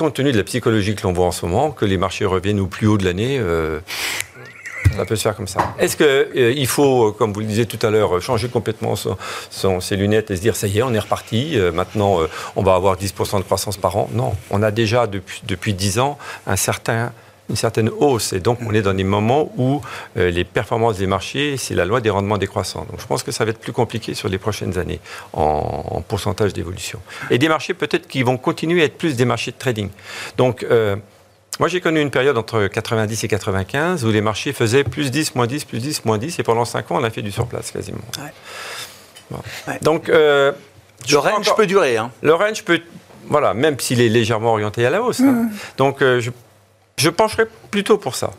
compte 0.00 0.14
tenu 0.14 0.32
de 0.32 0.38
la 0.38 0.44
psychologie 0.44 0.94
que 0.94 1.02
l'on 1.02 1.12
voit 1.12 1.26
en 1.26 1.30
ce 1.30 1.44
moment, 1.44 1.72
que 1.72 1.84
les 1.84 1.98
marchés 1.98 2.24
reviennent 2.24 2.58
au 2.58 2.66
plus 2.66 2.86
haut 2.86 2.96
de 2.96 3.04
l'année, 3.04 3.38
euh, 3.38 3.80
ça 4.96 5.04
peut 5.04 5.14
se 5.14 5.22
faire 5.22 5.36
comme 5.36 5.46
ça. 5.46 5.74
Est-ce 5.78 5.94
qu'il 5.94 6.66
faut, 6.66 7.08
euh, 7.08 7.12
comme 7.12 7.34
vous 7.34 7.40
le 7.40 7.46
disiez 7.46 7.66
tout 7.66 7.84
à 7.86 7.90
l'heure, 7.90 8.18
changer 8.22 8.48
complètement 8.48 8.94
ses 8.96 9.96
lunettes 9.96 10.30
et 10.30 10.36
se 10.36 10.40
dire 10.40 10.56
ça 10.56 10.68
y 10.68 10.78
est, 10.78 10.82
on 10.82 10.94
est 10.94 10.98
reparti, 10.98 11.58
euh, 11.58 11.70
maintenant 11.70 12.22
euh, 12.22 12.28
on 12.56 12.62
va 12.62 12.74
avoir 12.74 12.96
10% 12.96 13.38
de 13.38 13.42
croissance 13.42 13.76
par 13.76 13.94
an? 13.98 14.08
Non, 14.14 14.34
on 14.50 14.62
a 14.62 14.70
déjà 14.70 15.06
depuis, 15.06 15.42
depuis 15.46 15.74
10 15.74 15.98
ans 15.98 16.18
un 16.46 16.56
certain 16.56 17.12
une 17.50 17.56
certaine 17.56 17.90
hausse. 17.90 18.32
Et 18.32 18.40
donc, 18.40 18.58
on 18.66 18.72
est 18.72 18.80
dans 18.82 18.94
des 18.94 19.04
moments 19.04 19.52
où 19.58 19.82
euh, 20.16 20.30
les 20.30 20.44
performances 20.44 20.96
des 20.98 21.06
marchés, 21.06 21.56
c'est 21.58 21.74
la 21.74 21.84
loi 21.84 22.00
des 22.00 22.08
rendements 22.10 22.38
décroissants. 22.38 22.86
Donc, 22.90 23.00
je 23.00 23.06
pense 23.06 23.22
que 23.22 23.32
ça 23.32 23.44
va 23.44 23.50
être 23.50 23.58
plus 23.60 23.72
compliqué 23.72 24.14
sur 24.14 24.28
les 24.28 24.38
prochaines 24.38 24.78
années 24.78 25.00
en, 25.34 25.84
en 25.90 26.00
pourcentage 26.00 26.52
d'évolution. 26.54 27.00
Et 27.30 27.38
des 27.38 27.48
marchés 27.48 27.74
peut-être 27.74 28.06
qui 28.08 28.22
vont 28.22 28.38
continuer 28.38 28.80
à 28.82 28.84
être 28.86 28.96
plus 28.96 29.16
des 29.16 29.24
marchés 29.26 29.50
de 29.50 29.56
trading. 29.58 29.90
Donc, 30.38 30.62
euh, 30.62 30.96
moi, 31.58 31.68
j'ai 31.68 31.80
connu 31.82 32.00
une 32.00 32.10
période 32.10 32.38
entre 32.38 32.68
90 32.68 33.24
et 33.24 33.28
95 33.28 34.04
où 34.06 34.10
les 34.10 34.22
marchés 34.22 34.52
faisaient 34.54 34.84
plus 34.84 35.10
10, 35.10 35.34
moins 35.34 35.46
10, 35.46 35.64
plus 35.66 35.78
10, 35.80 36.04
moins 36.06 36.16
10. 36.16 36.38
Et 36.38 36.42
pendant 36.42 36.64
5 36.64 36.90
ans, 36.90 36.98
on 37.00 37.04
a 37.04 37.10
fait 37.10 37.20
du 37.22 37.30
surplace 37.32 37.70
quasiment. 37.70 37.98
Ouais. 38.18 38.32
Bon. 39.30 39.38
Ouais. 39.68 39.78
Donc, 39.82 40.08
euh, 40.08 40.52
je 41.06 41.12
Le 41.14 41.18
range 41.18 41.46
encore- 41.48 41.56
peut 41.56 41.66
durer. 41.66 41.96
Hein. 41.98 42.10
le 42.22 42.32
range 42.34 42.64
peut, 42.64 42.80
voilà, 43.28 43.52
même 43.54 43.78
s'il 43.78 44.00
est 44.00 44.08
légèrement 44.08 44.52
orienté 44.52 44.86
à 44.86 44.90
la 44.90 45.02
hausse. 45.02 45.20
hein. 45.20 45.48
Donc, 45.76 46.00
euh, 46.02 46.20
je, 46.20 46.30
je 47.00 47.10
pencherais 47.10 47.46
plutôt 47.70 47.96
pour 47.96 48.14
ça. 48.14 48.30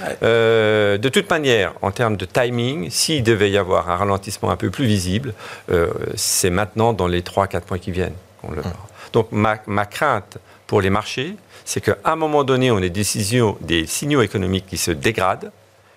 Ouais. 0.00 0.16
Euh, 0.22 0.98
de 0.98 1.08
toute 1.08 1.30
manière, 1.30 1.72
en 1.80 1.90
termes 1.90 2.16
de 2.16 2.26
timing, 2.26 2.90
s'il 2.90 3.22
devait 3.22 3.50
y 3.50 3.56
avoir 3.56 3.88
un 3.88 3.96
ralentissement 3.96 4.50
un 4.50 4.56
peu 4.56 4.70
plus 4.70 4.84
visible, 4.84 5.32
euh, 5.70 5.88
c'est 6.16 6.50
maintenant 6.50 6.92
dans 6.92 7.06
les 7.06 7.22
3-4 7.22 7.62
mois 7.70 7.78
qui 7.78 7.90
viennent 7.90 8.14
qu'on 8.40 8.50
le 8.50 8.56
verra. 8.62 8.86
Donc, 9.12 9.32
ma, 9.32 9.56
ma 9.66 9.86
crainte 9.86 10.36
pour 10.66 10.80
les 10.80 10.90
marchés, 10.90 11.34
c'est 11.64 11.80
qu'à 11.80 11.96
un 12.04 12.16
moment 12.16 12.44
donné, 12.44 12.70
on 12.70 12.78
ait 12.78 12.82
des, 12.82 12.90
décisions, 12.90 13.56
des 13.60 13.86
signaux 13.86 14.22
économiques 14.22 14.66
qui 14.66 14.76
se 14.76 14.90
dégradent 14.90 15.50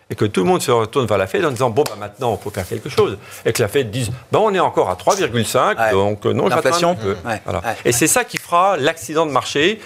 et 0.09 0.15
que 0.15 0.25
tout 0.25 0.41
le 0.41 0.47
monde 0.47 0.61
se 0.61 0.71
retourne 0.71 1.05
vers 1.07 1.17
la 1.17 1.27
Fed 1.27 1.43
en 1.45 1.49
disant 1.49 1.69
bon 1.69 1.83
bah 1.87 1.95
maintenant 1.99 2.33
on 2.33 2.37
peut 2.37 2.49
faire 2.49 2.67
quelque 2.67 2.89
chose 2.89 3.17
et 3.45 3.53
que 3.53 3.61
la 3.61 3.67
Fed 3.67 3.89
dise 3.89 4.11
ben 4.31 4.39
on 4.39 4.53
est 4.53 4.59
encore 4.59 4.89
à 4.89 4.95
3,5 4.95 5.77
Ouais. 5.77 5.91
donc 5.91 6.25
euh, 6.25 6.33
non 6.33 6.49
L'inflation. 6.49 6.95
Ouais. 7.25 7.41
Voilà. 7.45 7.59
Ouais. 7.59 7.75
Et 7.85 7.91
c'est 7.91 8.07
ça 8.07 8.23
qui 8.23 8.37
fera 8.37 8.77
l'accident 8.77 9.25
de 9.25 9.31
marché 9.31 9.79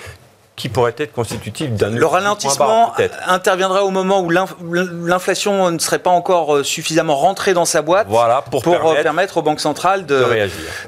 qui 0.58 0.70
pourrait 0.70 0.96
être 0.98 1.14
constitutif 1.14 1.70
d'un 1.72 1.92
Le 1.92 2.06
ralentissement 2.08 2.92
peut-être. 2.98 3.16
interviendra 3.28 3.84
au 3.86 3.92
moment 3.92 4.22
où 4.22 4.32
l'inf- 4.32 4.56
l'inflation 4.64 5.70
ne 5.70 5.78
serait 5.78 6.00
pas 6.00 6.10
encore 6.10 6.56
euh, 6.56 6.64
suffisamment 6.64 7.16
rentrée 7.16 7.54
dans 7.54 7.64
sa 7.66 7.84
boîte 7.84 8.08
Voilà 8.10 8.42
pour, 8.42 8.64
pour 8.64 8.74
euh, 8.74 8.78
permettre, 8.80 9.04
permettre 9.04 9.38
aux 9.38 9.42
banques 9.44 9.60
centrales 9.60 10.08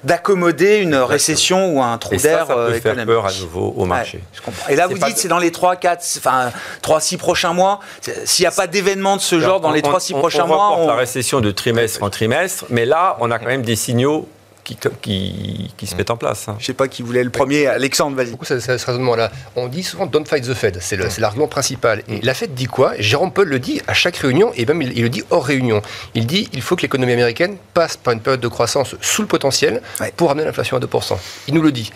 d'accommoder 0.04 0.78
une 0.78 0.96
récession 0.96 1.70
ou 1.76 1.84
un 1.84 1.98
trou 2.00 2.18
ça, 2.18 2.28
d'air 2.28 2.46
ça 2.48 2.54
peut 2.56 2.60
euh, 2.60 2.68
faire 2.70 2.78
économique. 2.94 3.06
peur 3.06 3.26
à 3.28 3.32
nouveau 3.34 3.74
au 3.78 3.86
marché. 3.86 4.18
Ouais, 4.18 4.24
je 4.34 4.42
comprends. 4.42 4.70
Et 4.70 4.76
là, 4.76 4.88
vous 4.88 4.98
dites, 4.98 5.14
de- 5.16 5.20
c'est 5.20 5.28
dans 5.28 5.38
les 5.38 5.52
3, 5.52 5.76
4, 5.76 6.04
enfin, 6.18 6.52
3, 6.82 7.00
6 7.00 7.18
prochains 7.18 7.54
mois. 7.54 7.80
S'il 8.26 8.44
n'y 8.44 8.48
a 8.48 8.52
pas 8.52 8.66
d'événement 8.66 9.18
de 9.18 9.22
ce 9.22 9.40
genre 9.40 9.60
dans 9.62 9.72
les 9.72 9.82
On- 9.86 9.90
3, 9.90 10.00
6 10.00 10.14
on- 10.16 10.20
prochains 10.20 10.44
on 10.46 10.48
mois, 10.48 10.76
on- 10.80 10.88
la 10.88 10.96
récession 10.96 11.42
de 11.42 11.52
trimestre 11.52 12.02
en 12.02 12.10
trimestre, 12.10 12.66
mais 12.70 12.86
là, 12.86 13.18
on 13.20 13.30
a 13.30 13.38
quand 13.38 13.46
même 13.46 13.62
des 13.62 13.76
signaux 13.76 14.28
qui, 14.76 14.90
qui, 15.02 15.72
qui 15.78 15.88
se 15.88 15.96
mettent 15.96 16.12
en 16.12 16.18
place. 16.18 16.48
hein. 16.48 16.56
je 16.60 16.66
sais 16.66 16.74
pas 16.74 16.88
qui 16.88 17.02
voulait 17.04 17.24
le 17.24 17.30
premier. 17.30 17.68
Alexandre, 17.68 18.16
vas-y. 18.16 18.32
Beaucoup 18.32 18.46
ça, 18.46 18.60
ça- 18.60 18.78
ce 18.78 18.86
raisonnement-là. 18.86 19.32
On 19.56 19.68
dit 19.68 19.84
souvent 19.84 20.06
don't 20.06 20.26
fight 20.26 20.44
the 20.46 20.54
Fed, 20.54 20.78
c'est 20.82 20.98
l'argument 21.20 21.48
principal. 21.48 22.04
Et 22.10 22.22
la 22.22 22.34
Fed 22.34 22.54
dit 22.54 22.66
quoi? 22.66 22.94
Jérôme 23.00 23.32
Paul 23.32 23.48
le 23.50 23.60
dit 23.60 23.82
à 23.88 23.94
chaque 23.94 24.18
réunion, 24.18 24.52
et 24.56 24.66
même 24.66 24.82
il, 24.82 24.98
il 24.98 25.04
le 25.04 25.10
dit 25.10 25.24
hors 25.30 25.46
réunion. 25.46 25.82
Il 26.16 26.26
dit 26.28 26.50
il 26.54 26.62
faut 26.62 26.76
que 26.76 26.82
l'économie 26.84 27.14
américaine 27.14 27.58
passe 27.74 27.98
par 27.98 28.14
une 28.14 28.20
période 28.22 28.42
de 28.42 28.48
croissance 28.48 28.96
sous 29.02 29.22
le 29.22 29.28
potentiel 29.28 29.82
Ouais. 30.00 30.14
pour 30.16 30.32
amener 30.32 30.46
l'inflation 30.46 30.78
à 30.78 30.80
2%. 30.80 31.18
Il 31.48 31.54
nous 31.54 31.62
le 31.62 31.72
dit. 31.72 31.92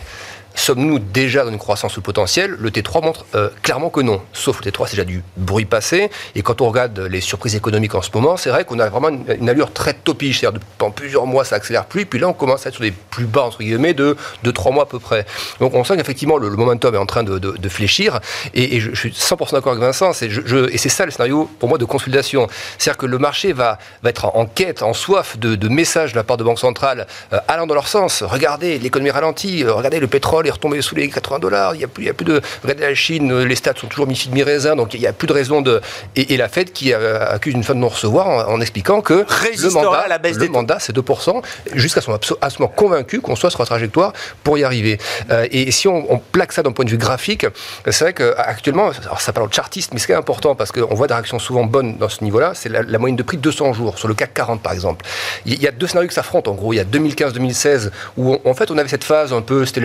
Sommes-nous 0.54 1.00
déjà 1.00 1.44
dans 1.44 1.50
une 1.50 1.58
croissance 1.58 1.92
sous 1.92 2.00
potentiel? 2.00 2.56
Le 2.58 2.70
T3 2.70 3.04
montre 3.04 3.26
euh, 3.34 3.50
clairement 3.62 3.90
que 3.90 4.00
non. 4.00 4.22
Sauf 4.32 4.64
le 4.64 4.70
T3, 4.70 4.86
c'est 4.86 4.92
déjà 4.92 5.04
du 5.04 5.22
bruit 5.36 5.64
passé. 5.64 6.10
Et 6.36 6.42
quand 6.42 6.60
on 6.60 6.68
regarde 6.68 6.98
les 7.00 7.20
surprises 7.20 7.56
économiques 7.56 7.94
en 7.94 8.02
ce 8.02 8.10
moment, 8.14 8.36
c'est 8.36 8.50
vrai 8.50 8.64
qu'on 8.64 8.78
a 8.78 8.88
vraiment 8.88 9.08
une, 9.08 9.48
allure 9.48 9.72
très 9.72 9.94
topiche. 9.94 10.40
C'est-à-dire 10.40 10.60
pendant 10.78 10.92
plusieurs 10.92 11.26
mois, 11.26 11.44
ça 11.44 11.56
accélère 11.56 11.86
plus. 11.86 12.06
Puis 12.06 12.20
là, 12.20 12.28
on 12.28 12.32
commence 12.32 12.66
à 12.66 12.68
être 12.68 12.76
sur 12.76 12.84
des 12.84 12.92
plus 12.92 13.24
bas, 13.24 13.42
entre 13.42 13.58
guillemets, 13.58 13.94
de, 13.94 14.16
de 14.42 14.50
3 14.50 14.72
mois 14.72 14.84
à 14.84 14.86
peu 14.86 15.00
près. 15.00 15.26
Donc 15.58 15.74
on 15.74 15.82
sent 15.82 15.96
qu'effectivement, 15.96 16.38
le, 16.38 16.50
momentum 16.50 16.94
est 16.94 16.98
en 16.98 17.06
train 17.06 17.24
de, 17.24 17.68
fléchir. 17.68 18.20
Et, 18.54 18.80
je, 18.80 18.94
suis 18.94 19.10
100% 19.10 19.52
d'accord 19.52 19.72
avec 19.72 19.82
Vincent. 19.82 20.12
Je, 20.12 20.70
et 20.70 20.78
c'est 20.78 20.88
ça 20.88 21.04
le 21.04 21.10
scénario, 21.10 21.50
pour 21.58 21.68
moi, 21.68 21.78
de 21.78 21.84
consolidation. 21.84 22.46
C'est-à-dire 22.78 22.98
que 22.98 23.06
le 23.06 23.18
marché 23.18 23.52
va, 23.52 23.78
va 24.02 24.10
être 24.10 24.26
en, 24.26 24.46
quête, 24.46 24.82
en 24.82 24.92
soif 24.92 25.36
de, 25.38 25.68
messages 25.68 26.12
de 26.12 26.16
la 26.16 26.24
part 26.24 26.36
de 26.36 26.44
banques 26.44 26.60
centrales 26.60 27.06
euh, 27.32 27.38
allant 27.48 27.66
dans 27.66 27.74
leur 27.74 27.88
sens. 27.88 28.22
Regardez, 28.22 28.78
l'économie 28.78 29.10
ralentit. 29.10 29.64
Euh, 29.64 29.72
regardez, 29.72 29.98
le 29.98 30.06
pétrole 30.06 30.43
est 30.46 30.50
retombé 30.50 30.80
sous 30.82 30.94
les 30.94 31.08
80 31.08 31.38
dollars. 31.38 31.74
Il 31.74 31.78
n'y 31.78 31.84
a, 31.84 31.88
plus, 31.88 32.04
il 32.04 32.06
y 32.06 32.10
a 32.10 32.14
plus 32.14 32.24
de. 32.24 32.40
Regardez 32.62 32.82
la 32.82 32.94
Chine, 32.94 33.32
euh, 33.32 33.44
les 33.44 33.54
stats 33.54 33.74
sont 33.76 33.86
toujours 33.86 34.06
mi 34.06 34.14
de 34.14 34.34
mi-raisin, 34.34 34.76
donc 34.76 34.94
il 34.94 35.00
n'y 35.00 35.06
a 35.06 35.12
plus 35.12 35.26
de 35.26 35.32
raison 35.32 35.62
de. 35.62 35.80
Et, 36.16 36.36
la 36.36 36.48
Fed 36.48 36.72
qui 36.72 36.92
accuse 36.92 37.54
une 37.54 37.62
fin 37.62 37.74
de 37.74 37.78
non-recevoir 37.78 38.48
en, 38.48 38.60
expliquant 38.60 39.00
que 39.00 39.24
le 39.24 39.70
mandat, 39.70 39.98
à 39.98 40.08
la 40.08 40.18
baisse 40.18 40.36
le 40.36 40.48
mandat 40.48 40.78
c'est 40.80 40.94
2%, 40.94 41.42
jusqu'à 41.74 42.00
son 42.00 42.12
absolument 42.12 42.72
convaincu 42.74 43.20
qu'on 43.20 43.36
soit 43.36 43.50
sur 43.50 43.60
la 43.60 43.66
trajectoire 43.66 44.12
pour 44.42 44.58
y 44.58 44.64
arriver. 44.64 44.98
et 45.52 45.70
si 45.70 45.86
on, 45.86 46.20
plaque 46.32 46.52
ça 46.52 46.62
d'un 46.64 46.72
point 46.72 46.84
de 46.84 46.90
vue 46.90 46.98
graphique, 46.98 47.46
c'est 47.86 48.04
vrai 48.04 48.12
qu'actuellement, 48.12 48.90
alors 49.04 49.20
ça 49.20 49.32
parle 49.32 49.48
de 49.48 49.54
chartiste, 49.54 49.92
mais 49.92 50.00
c'est 50.00 50.14
important 50.14 50.56
parce 50.56 50.72
qu'on 50.72 50.94
voit 50.94 51.06
des 51.06 51.14
réactions 51.14 51.38
souvent 51.38 51.64
bonnes 51.64 51.96
dans 51.96 52.08
ce 52.08 52.24
niveau-là, 52.24 52.52
c'est 52.54 52.68
la, 52.68 52.82
la, 52.82 52.98
moyenne 52.98 53.16
de 53.16 53.22
prix 53.22 53.36
de 53.36 53.42
200 53.42 53.74
jours, 53.74 53.98
sur 53.98 54.08
le 54.08 54.14
CAC 54.14 54.34
40 54.34 54.60
par 54.60 54.72
exemple. 54.72 55.04
Il 55.46 55.62
y 55.62 55.68
a 55.68 55.70
deux 55.70 55.86
scénarios 55.86 56.08
qui 56.08 56.14
s'affrontent 56.14 56.50
en 56.50 56.54
gros. 56.54 56.72
Il 56.72 56.76
y 56.76 56.80
a 56.80 56.84
2015-2016 56.84 57.90
où 58.16 58.36
en 58.44 58.54
fait 58.54 58.70
on 58.70 58.78
avait 58.78 58.88
cette 58.88 59.04
phase 59.04 59.32
un 59.32 59.42
peu, 59.42 59.64
c'était 59.66 59.82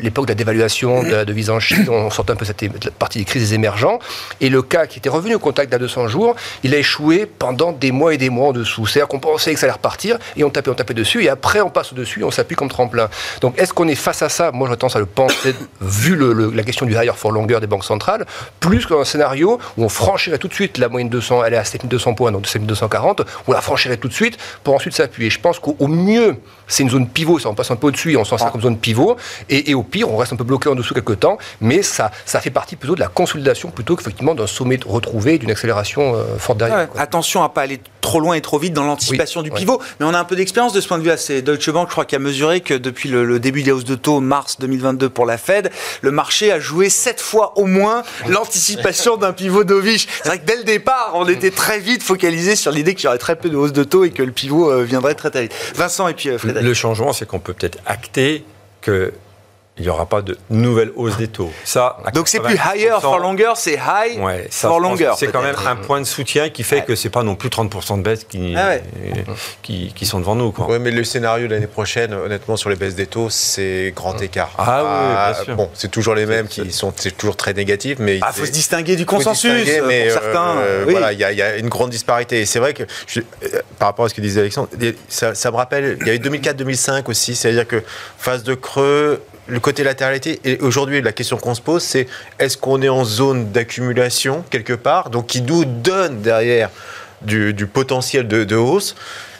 l'époque 0.00 0.26
de 0.26 0.32
la 0.32 0.34
dévaluation 0.34 1.02
de 1.02 1.10
la 1.10 1.24
devise 1.24 1.50
en 1.50 1.60
Chine, 1.60 1.86
on 1.88 2.10
sortait 2.10 2.32
un 2.32 2.36
peu 2.36 2.44
cette 2.44 2.90
partie 2.90 3.18
des 3.18 3.24
crises 3.24 3.52
émergents. 3.52 3.98
Et 4.40 4.48
le 4.48 4.62
cas 4.62 4.86
qui 4.86 4.98
était 4.98 5.08
revenu 5.08 5.34
au 5.34 5.38
contact 5.38 5.70
d'à 5.70 5.78
200 5.78 6.08
jours, 6.08 6.36
il 6.62 6.74
a 6.74 6.78
échoué 6.78 7.26
pendant 7.26 7.72
des 7.72 7.92
mois 7.92 8.14
et 8.14 8.18
des 8.18 8.30
mois 8.30 8.48
en 8.48 8.52
dessous. 8.52 8.86
C'est-à-dire 8.86 9.08
qu'on 9.08 9.20
pensait 9.20 9.52
que 9.54 9.60
ça 9.60 9.66
allait 9.66 9.72
repartir 9.72 10.18
et 10.36 10.44
on 10.44 10.50
tapait, 10.50 10.70
on 10.70 10.74
tapait 10.74 10.94
dessus 10.94 11.24
et 11.24 11.28
après 11.28 11.60
on 11.60 11.70
passe 11.70 11.92
au-dessus 11.92 12.20
et 12.20 12.24
on 12.24 12.30
s'appuie 12.30 12.56
comme 12.56 12.68
tremplin. 12.68 13.08
Donc 13.40 13.58
est-ce 13.58 13.72
qu'on 13.72 13.88
est 13.88 13.94
face 13.94 14.22
à 14.22 14.28
ça? 14.28 14.52
Moi 14.52 14.68
j'ai 14.70 14.76
tendance 14.76 14.96
à 14.96 15.00
le 15.00 15.06
penser, 15.06 15.54
vu 15.80 16.18
la 16.52 16.62
question 16.62 16.86
du 16.86 16.94
higher 16.94 17.14
for 17.14 17.32
longer 17.32 17.58
des 17.60 17.66
banques 17.66 17.84
centrales, 17.84 18.26
plus 18.60 18.86
qu'un 18.86 19.04
scénario 19.04 19.58
où 19.76 19.84
on 19.84 19.88
franchirait 19.88 20.38
tout 20.38 20.48
de 20.48 20.54
suite 20.54 20.78
la 20.78 20.88
moyenne 20.88 21.08
200, 21.08 21.44
elle 21.44 21.54
est 21.54 21.58
à 21.58 21.64
7200 21.64 22.14
points, 22.14 22.32
donc 22.32 22.46
7240, 22.46 23.22
on 23.46 23.52
la 23.52 23.60
franchirait 23.60 23.96
tout 23.96 24.08
de 24.08 24.14
suite 24.14 24.38
pour 24.64 24.74
ensuite 24.74 24.94
s'appuyer. 24.94 25.30
Je 25.30 25.40
pense 25.40 25.58
qu'au 25.58 25.86
mieux, 25.86 26.36
c'est 26.66 26.82
une 26.82 26.90
zone 26.90 27.08
pivot, 27.08 27.38
ça 27.38 27.48
on 27.48 27.54
passe 27.54 27.70
un 27.70 27.76
peu 27.76 27.88
au-dessus 27.88 28.12
et 28.12 28.16
on 28.16 28.24
s'en 28.24 28.38
sert 28.38 28.48
ah. 28.48 28.50
comme 28.50 28.60
zone 28.60 28.78
pivot. 28.78 29.16
Et, 29.48 29.74
au 29.74 29.82
pire, 29.88 30.10
on 30.10 30.16
reste 30.16 30.32
un 30.32 30.36
peu 30.36 30.44
bloqué 30.44 30.68
en 30.68 30.74
dessous 30.74 30.94
quelques 30.94 31.20
temps, 31.20 31.38
mais 31.60 31.82
ça, 31.82 32.10
ça 32.24 32.40
fait 32.40 32.50
partie 32.50 32.76
plutôt 32.76 32.94
de 32.94 33.00
la 33.00 33.08
consolidation 33.08 33.70
plutôt 33.70 33.96
qu'effectivement 33.96 34.34
d'un 34.34 34.46
sommet 34.46 34.78
retrouvé, 34.86 35.38
d'une 35.38 35.50
accélération 35.50 36.14
euh, 36.14 36.36
forte 36.38 36.58
derrière. 36.58 36.88
attention 36.96 37.42
à 37.42 37.48
pas 37.48 37.62
aller 37.62 37.80
trop 38.00 38.20
loin 38.20 38.34
et 38.34 38.40
trop 38.40 38.58
vite 38.58 38.72
dans 38.72 38.84
l'anticipation 38.84 39.42
du 39.42 39.50
pivot, 39.50 39.80
mais 40.00 40.06
on 40.06 40.14
a 40.14 40.18
un 40.18 40.24
peu 40.24 40.36
d'expérience 40.36 40.72
de 40.72 40.80
ce 40.80 40.88
point 40.88 40.98
de 40.98 41.02
vue-là. 41.02 41.16
C'est 41.16 41.42
Deutsche 41.42 41.70
Bank, 41.70 41.88
je 41.88 41.92
crois, 41.92 42.04
qui 42.04 42.16
a 42.16 42.18
mesuré 42.18 42.60
que 42.60 42.74
depuis 42.74 43.08
le, 43.08 43.38
début 43.38 43.62
des 43.62 43.72
hausses 43.72 43.84
de 43.84 43.94
taux, 43.94 44.20
mars 44.20 44.58
2022 44.60 45.08
pour 45.08 45.26
la 45.26 45.38
Fed, 45.38 45.70
le 46.00 46.10
marché 46.10 46.50
a 46.52 46.58
joué 46.58 46.88
sept 46.88 47.20
fois 47.20 47.58
au 47.58 47.66
moins 47.66 48.02
l'anticipation 48.26 49.16
d'un 49.16 49.32
pivot 49.32 49.64
dovish. 49.64 50.06
C'est 50.22 50.28
vrai 50.28 50.38
que 50.38 50.46
dès 50.46 50.56
le 50.56 50.64
départ, 50.64 51.12
on 51.14 51.28
était 51.28 51.50
très 51.50 51.78
vite 51.78 52.02
focalisé 52.02 52.56
sur 52.56 52.72
l'idée 52.72 52.94
qu'il 52.94 53.04
y 53.04 53.08
aurait 53.08 53.18
très 53.18 53.36
peu 53.36 53.50
de 53.50 53.56
hausses 53.56 53.72
de 53.72 53.84
taux 53.84 54.04
et 54.04 54.10
que 54.10 54.22
le 54.22 54.32
pivot 54.32 54.70
euh, 54.70 54.84
viendrait 54.84 55.14
très 55.14 55.30
très 55.30 55.42
vite. 55.42 55.54
Vincent 55.74 56.08
et 56.08 56.14
puis 56.14 56.30
euh, 56.30 56.38
Frédéric. 56.38 56.66
Le 56.66 56.74
changement, 56.74 57.12
c'est 57.12 57.26
qu'on 57.26 57.40
peut 57.40 57.52
peut-être 57.52 57.78
acter 57.86 58.44
que 58.80 59.12
il 59.78 59.84
n'y 59.84 59.90
aura 59.90 60.06
pas 60.06 60.22
de 60.22 60.36
nouvelle 60.50 60.90
hausse 60.96 61.16
des 61.16 61.28
taux. 61.28 61.50
Ça, 61.64 61.98
Donc 62.14 62.28
c'est 62.28 62.40
plus 62.40 62.56
higher 62.56 63.00
for 63.00 63.18
longer, 63.18 63.52
c'est 63.56 63.74
high 63.74 64.20
for 64.50 64.80
longer. 64.80 65.12
C'est 65.16 65.30
quand 65.30 65.42
même 65.42 65.56
un 65.66 65.76
point 65.76 66.00
de 66.00 66.06
soutien 66.06 66.48
qui 66.50 66.62
fait 66.62 66.84
que 66.84 66.94
c'est 66.94 67.10
pas 67.10 67.22
non 67.22 67.34
plus 67.34 67.48
30% 67.48 67.98
de 67.98 68.02
baisse 68.02 68.24
qui, 68.24 68.54
ah 68.56 68.76
qui, 69.62 69.92
qui, 69.94 70.06
sont 70.06 70.20
devant 70.20 70.34
nous. 70.34 70.52
Oui, 70.68 70.78
mais 70.80 70.90
le 70.90 71.04
scénario 71.04 71.46
de 71.46 71.54
l'année 71.54 71.66
prochaine, 71.66 72.12
honnêtement, 72.12 72.56
sur 72.56 72.70
les 72.70 72.76
baisses 72.76 72.94
des 72.94 73.06
taux, 73.06 73.30
c'est 73.30 73.92
grand 73.94 74.20
écart. 74.20 74.50
Ah, 74.58 74.82
oui, 74.82 74.88
bien 74.88 75.16
ah, 75.18 75.44
sûr. 75.44 75.56
Bon, 75.56 75.70
c'est 75.74 75.90
toujours 75.90 76.14
les 76.14 76.26
mêmes 76.26 76.48
qui 76.48 76.72
sont 76.72 76.92
toujours 77.16 77.36
très 77.36 77.54
négatifs, 77.54 77.98
mais 77.98 78.16
il 78.16 78.22
ah, 78.24 78.32
faut 78.32 78.46
se 78.46 78.50
distinguer 78.50 78.96
du 78.96 79.06
consensus. 79.06 79.66
mais 79.86 80.04
pour 80.04 80.22
certains, 80.22 80.58
euh, 80.58 80.86
voilà, 80.88 81.12
il 81.12 81.18
y, 81.18 81.36
y, 81.36 81.42
a 81.42 81.56
une 81.56 81.68
grande 81.68 81.90
disparité. 81.90 82.40
Et 82.40 82.46
c'est 82.46 82.58
vrai 82.58 82.74
que 82.74 82.82
euh, 82.82 83.20
par 83.78 83.88
rapport 83.88 84.06
à 84.06 84.08
ce 84.08 84.14
que 84.14 84.20
disait 84.20 84.40
Alexandre, 84.40 84.68
ça, 85.08 85.34
ça 85.34 85.50
me 85.50 85.56
rappelle, 85.56 85.98
il 86.00 86.06
y 86.06 86.10
a 86.10 86.14
eu 86.14 86.18
2004-2005 86.18 87.08
aussi, 87.08 87.34
c'est-à-dire 87.34 87.66
que 87.66 87.82
phase 88.18 88.42
de 88.42 88.54
creux 88.54 89.22
le 89.48 89.60
côté 89.60 89.82
latéralité, 89.82 90.40
et 90.44 90.58
aujourd'hui 90.58 91.00
la 91.00 91.12
question 91.12 91.36
qu'on 91.38 91.54
se 91.54 91.60
pose, 91.60 91.82
c'est 91.82 92.06
est-ce 92.38 92.56
qu'on 92.56 92.82
est 92.82 92.88
en 92.88 93.04
zone 93.04 93.50
d'accumulation 93.50 94.44
quelque 94.50 94.74
part, 94.74 95.10
donc 95.10 95.26
qui 95.26 95.42
nous 95.42 95.64
donne 95.64 96.20
derrière 96.20 96.70
du, 97.22 97.54
potentiel 97.66 98.28
de, 98.28 98.56
hausse? 98.56 98.94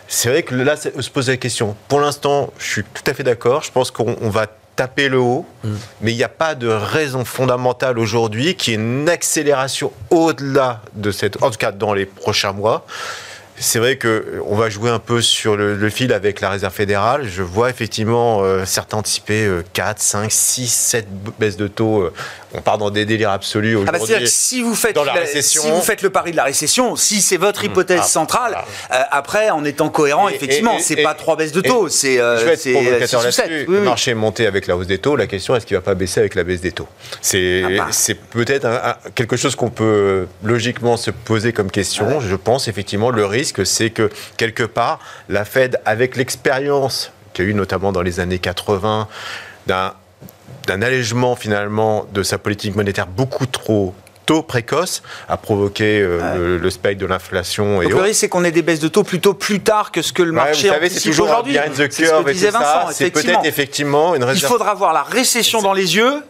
C'est 0.08 0.30
vrai 0.30 0.42
que 0.42 0.54
là, 0.54 0.76
se 0.76 1.10
pose 1.10 1.28
la 1.28 1.36
question. 1.36 1.76
Pour 1.86 2.00
l'instant, 2.00 2.50
je 2.58 2.66
suis 2.66 2.82
tout 2.82 3.02
à 3.06 3.12
fait 3.12 3.22
d'accord, 3.22 3.62
je 3.62 3.70
pense 3.70 3.90
qu'on 3.90 4.30
va 4.30 4.46
taper 4.74 5.08
le 5.08 5.18
haut, 5.18 5.44
mm. 5.64 5.74
mais 6.00 6.12
il 6.12 6.16
n'y 6.16 6.24
a 6.24 6.28
pas 6.30 6.54
de 6.54 6.68
raison 6.68 7.24
fondamentale 7.24 7.98
aujourd'hui 7.98 8.54
qui 8.54 8.72
est 8.72 8.76
une 8.76 9.08
accélération 9.08 9.92
au-delà 10.10 10.80
de 10.94 11.10
cette, 11.10 11.42
en 11.42 11.50
tout 11.50 11.58
cas 11.58 11.72
dans 11.72 11.92
les 11.92 12.06
prochains 12.06 12.52
mois 12.52 12.86
c'est 13.60 13.78
vrai 13.78 13.98
qu'on 13.98 14.54
va 14.54 14.68
jouer 14.70 14.90
un 14.90 14.98
peu 14.98 15.20
sur 15.20 15.56
le, 15.56 15.90
fil 15.90 16.12
avec 16.12 16.40
la 16.40 16.50
réserve 16.50 16.72
fédérale. 16.72 17.26
Je 17.26 17.42
vois 17.42 17.70
effectivement 17.70 18.42
euh, 18.42 18.64
certains 18.64 18.98
anticiper 18.98 19.48
4, 19.72 20.00
5, 20.00 20.30
6, 20.30 20.68
7 20.68 21.06
baisses 21.38 21.56
de 21.56 21.68
taux 21.68 22.02
euh, 22.02 22.12
on 22.54 22.60
part 22.60 22.78
dans 22.78 22.90
des 22.90 23.04
délires 23.04 23.30
absolus 23.30 23.78
ah 23.86 23.92
bah, 23.92 23.98
aujourd'hui. 24.00 24.28
si 24.28 24.62
vous 24.62 24.74
faites 24.74 24.98
si 25.40 25.58
vous 25.58 25.80
faites 25.80 26.02
le 26.02 26.10
pari 26.10 26.32
de 26.32 26.36
la 26.36 26.44
récession, 26.44 26.96
si 26.96 27.20
c'est 27.20 27.36
votre 27.36 27.62
mmh. 27.62 27.66
hypothèse 27.66 28.00
ah, 28.02 28.06
centrale, 28.06 28.58
euh, 28.90 29.02
après 29.10 29.50
en 29.50 29.64
étant 29.64 29.88
cohérent, 29.88 30.28
effectivement, 30.28 30.78
c'est 30.80 31.02
pas 31.02 31.14
trois 31.14 31.36
baisses 31.36 31.52
de 31.52 31.60
taux, 31.60 31.88
c'est 31.88 32.18
euh, 32.18 32.54
Le 32.66 33.80
marché 33.80 34.12
est 34.12 34.14
monté 34.14 34.46
avec 34.46 34.66
la 34.66 34.76
hausse 34.76 34.86
des 34.86 34.98
taux. 34.98 35.16
La 35.16 35.26
question 35.26 35.54
est-ce 35.56 35.66
qu'il 35.66 35.76
va 35.76 35.82
pas 35.82 35.94
baisser 35.94 36.20
avec 36.20 36.34
la 36.34 36.44
baisse 36.44 36.60
des 36.60 36.72
taux? 36.72 36.88
C'est 37.20 37.62
ah 37.64 37.68
bah. 37.76 37.86
c'est 37.90 38.14
peut-être 38.14 38.68
quelque 39.14 39.36
chose 39.36 39.54
qu'on 39.54 39.70
peut 39.70 40.26
logiquement 40.42 40.96
se 40.96 41.10
poser 41.10 41.52
comme 41.52 41.70
question. 41.70 42.20
Je 42.20 42.36
pense 42.36 42.68
effectivement 42.68 43.10
le 43.10 43.24
risque, 43.24 43.64
c'est 43.66 43.90
que 43.90 44.10
quelque 44.36 44.62
part 44.62 45.00
la 45.28 45.44
Fed, 45.44 45.80
avec 45.84 46.16
l'expérience 46.16 47.12
qu'il 47.32 47.44
y 47.44 47.48
a 47.48 47.50
eu 47.50 47.54
notamment 47.54 47.92
dans 47.92 48.02
les 48.02 48.20
années 48.20 48.38
80 48.38 49.08
d'un 49.66 49.94
d'un 50.68 50.82
allègement 50.82 51.34
finalement 51.34 52.06
de 52.12 52.22
sa 52.22 52.38
politique 52.38 52.76
monétaire 52.76 53.06
beaucoup 53.06 53.46
trop 53.46 53.94
tôt 54.26 54.42
précoce 54.42 55.02
a 55.26 55.38
provoqué 55.38 56.02
euh, 56.02 56.58
le, 56.58 56.70
spectre 56.70 57.00
de 57.00 57.06
l'inflation. 57.06 57.80
Le 57.80 57.96
risque, 57.96 58.20
c'est 58.20 58.28
qu'on 58.28 58.44
ait 58.44 58.50
des 58.50 58.60
baisses 58.60 58.80
de 58.80 58.88
taux 58.88 59.02
plutôt 59.02 59.32
plus 59.32 59.60
tard 59.60 59.90
que 59.90 60.02
ce 60.02 60.12
que 60.12 60.22
le 60.22 60.32
marché 60.32 60.68
ouais, 60.68 60.74
vous 60.74 60.74
savez, 60.74 60.90
c'est 60.90 61.08
toujours 61.08 61.30
aujourd'hui. 61.30 61.56
C'est 61.72 61.90
ce 61.90 62.22
que 62.22 62.30
disait 62.32 62.50
Vincent. 62.50 62.90
C'est 62.92 63.10
peut-être 63.10 63.46
effectivement 63.46 64.14
une 64.14 64.24
réserve. 64.24 64.44
Il 64.44 64.52
faudra 64.52 64.74
voir 64.74 64.92
la 64.92 65.02
récession 65.02 65.62
dans 65.62 65.72
les 65.72 65.96
yeux 65.96 66.22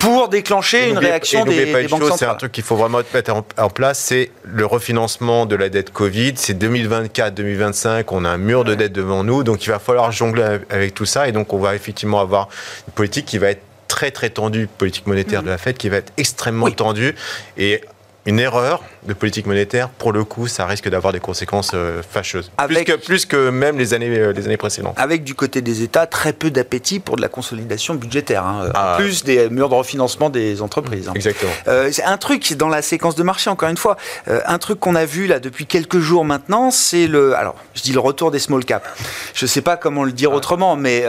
pour 0.00 0.28
déclencher 0.28 0.88
une 0.88 0.98
réaction 0.98 1.44
des, 1.44 1.66
pas 1.66 1.82
des 1.82 1.88
banques 1.88 2.02
C'est 2.16 2.24
un 2.24 2.34
truc 2.34 2.52
qu'il 2.52 2.64
faut 2.64 2.76
vraiment 2.76 3.00
mettre 3.12 3.34
en, 3.58 3.68
place, 3.68 3.98
c'est 3.98 4.30
le 4.44 4.64
refinancement 4.64 5.44
de 5.44 5.56
la 5.56 5.68
dette 5.68 5.92
Covid. 5.92 6.32
C'est 6.36 6.58
2024-2025, 6.58 8.04
on 8.10 8.24
a 8.24 8.30
un 8.30 8.38
mur 8.38 8.64
de 8.64 8.74
dette 8.74 8.92
devant 8.92 9.22
nous, 9.22 9.44
donc 9.44 9.64
il 9.66 9.70
va 9.70 9.78
falloir 9.78 10.12
jongler 10.12 10.60
avec 10.70 10.94
tout 10.94 11.04
ça, 11.04 11.28
et 11.28 11.32
donc 11.32 11.52
on 11.52 11.58
va 11.58 11.74
effectivement 11.74 12.20
avoir 12.20 12.48
une 12.88 12.94
politique 12.94 13.26
qui 13.26 13.38
va 13.38 13.50
être 13.50 13.65
très 13.88 14.10
très 14.10 14.30
tendue, 14.30 14.66
politique 14.66 15.06
monétaire 15.06 15.42
de 15.42 15.48
la 15.48 15.58
Fed, 15.58 15.76
qui 15.76 15.88
va 15.88 15.98
être 15.98 16.12
extrêmement 16.16 16.70
tendue, 16.70 17.14
et 17.56 17.82
une 18.26 18.40
erreur 18.40 18.82
de 19.06 19.14
politique 19.14 19.46
monétaire, 19.46 19.88
pour 19.88 20.12
le 20.12 20.24
coup, 20.24 20.48
ça 20.48 20.66
risque 20.66 20.88
d'avoir 20.88 21.12
des 21.12 21.20
conséquences 21.20 21.70
euh, 21.74 22.02
fâcheuses. 22.02 22.50
plus, 22.66 22.84
que, 22.84 22.92
plus, 22.96 23.24
que, 23.24 23.50
même 23.50 23.78
les 23.78 23.94
années, 23.94 24.10
euh, 24.18 24.32
les 24.32 24.46
années 24.46 24.56
précédentes. 24.56 24.94
Avec 24.98 25.22
du 25.22 25.34
côté 25.34 25.62
des 25.62 25.82
États, 25.82 26.06
très 26.06 26.32
peu 26.32 26.50
d'appétit 26.50 26.98
pour 26.98 27.16
de 27.16 27.22
la 27.22 27.28
consolidation 27.28 27.94
budgétaire. 27.94 28.44
Hein. 28.44 28.70
Ah. 28.74 28.96
plus 28.98 29.22
des 29.22 29.48
murs 29.48 29.68
de 29.68 29.74
refinancement 29.74 30.28
des 30.28 30.60
entreprises. 30.60 31.08
Hein. 31.08 31.12
Exactement. 31.14 31.52
Euh, 31.68 31.90
un 32.04 32.16
truc 32.18 32.52
dans 32.54 32.68
la 32.68 32.82
séquence 32.82 33.14
de 33.14 33.22
marché, 33.22 33.48
encore 33.48 33.68
une 33.68 33.76
fois, 33.76 33.96
un 34.26 34.58
truc 34.58 34.80
qu'on 34.80 34.94
a 34.94 35.04
vu 35.04 35.26
là 35.26 35.38
depuis 35.38 35.66
quelques 35.66 35.98
jours 35.98 36.24
maintenant, 36.24 36.70
c'est 36.70 37.06
le. 37.06 37.34
Alors, 37.36 37.54
je 37.74 37.82
dis 37.82 37.92
le 37.92 38.00
retour 38.00 38.30
des 38.30 38.38
small 38.38 38.64
caps. 38.64 38.86
Je 39.34 39.44
ne 39.44 39.48
sais 39.48 39.62
pas 39.62 39.76
comment 39.76 40.04
le 40.04 40.12
dire 40.12 40.30
ah. 40.32 40.36
autrement, 40.36 40.76
mais 40.76 41.04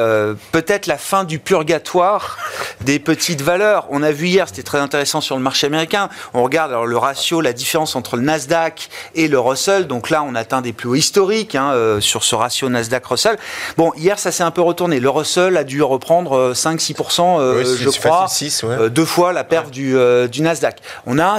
peut-être 0.51 0.85
la 0.85 0.97
fin 0.97 1.23
du 1.23 1.39
purgatoire 1.39 2.37
des 2.81 2.99
petites 2.99 3.41
valeurs. 3.41 3.87
On 3.89 4.03
a 4.03 4.11
vu 4.11 4.27
hier, 4.27 4.47
c'était 4.47 4.63
très 4.63 4.79
intéressant 4.79 5.21
sur 5.21 5.35
le 5.35 5.41
marché 5.41 5.67
américain. 5.67 6.09
On 6.33 6.43
regarde 6.43 6.71
alors 6.71 6.85
le 6.85 6.97
ratio, 7.07 7.41
la 7.41 7.53
différence 7.53 7.95
entre 7.95 8.15
le 8.17 8.23
Nasdaq 8.23 8.89
et 9.15 9.27
le 9.27 9.39
Russell. 9.39 9.87
Donc 9.87 10.09
là, 10.09 10.23
on 10.23 10.35
atteint 10.35 10.61
des 10.61 10.73
plus 10.73 10.89
hauts 10.89 10.95
historiques 10.95 11.55
hein, 11.55 11.71
euh, 11.73 12.01
sur 12.01 12.23
ce 12.23 12.35
ratio 12.35 12.69
Nasdaq-Russell. 12.69 13.37
Bon, 13.77 13.91
hier, 13.97 14.19
ça 14.19 14.31
s'est 14.31 14.43
un 14.43 14.51
peu 14.51 14.61
retourné. 14.61 14.99
Le 14.99 15.09
Russell 15.09 15.57
a 15.57 15.63
dû 15.63 15.81
reprendre 15.81 16.53
5-6%, 16.53 17.39
euh, 17.39 17.63
Oui, 17.63 17.77
je 17.79 17.89
crois. 17.89 18.25
ouais. 18.25 18.75
Euh, 18.75 18.89
deux 18.89 19.05
fois 19.05 19.33
la 19.33 19.43
perte 19.43 19.71
du, 19.71 19.95
euh, 19.95 20.27
du 20.27 20.41
Nasdaq. 20.41 20.77
On 21.05 21.19
a 21.19 21.37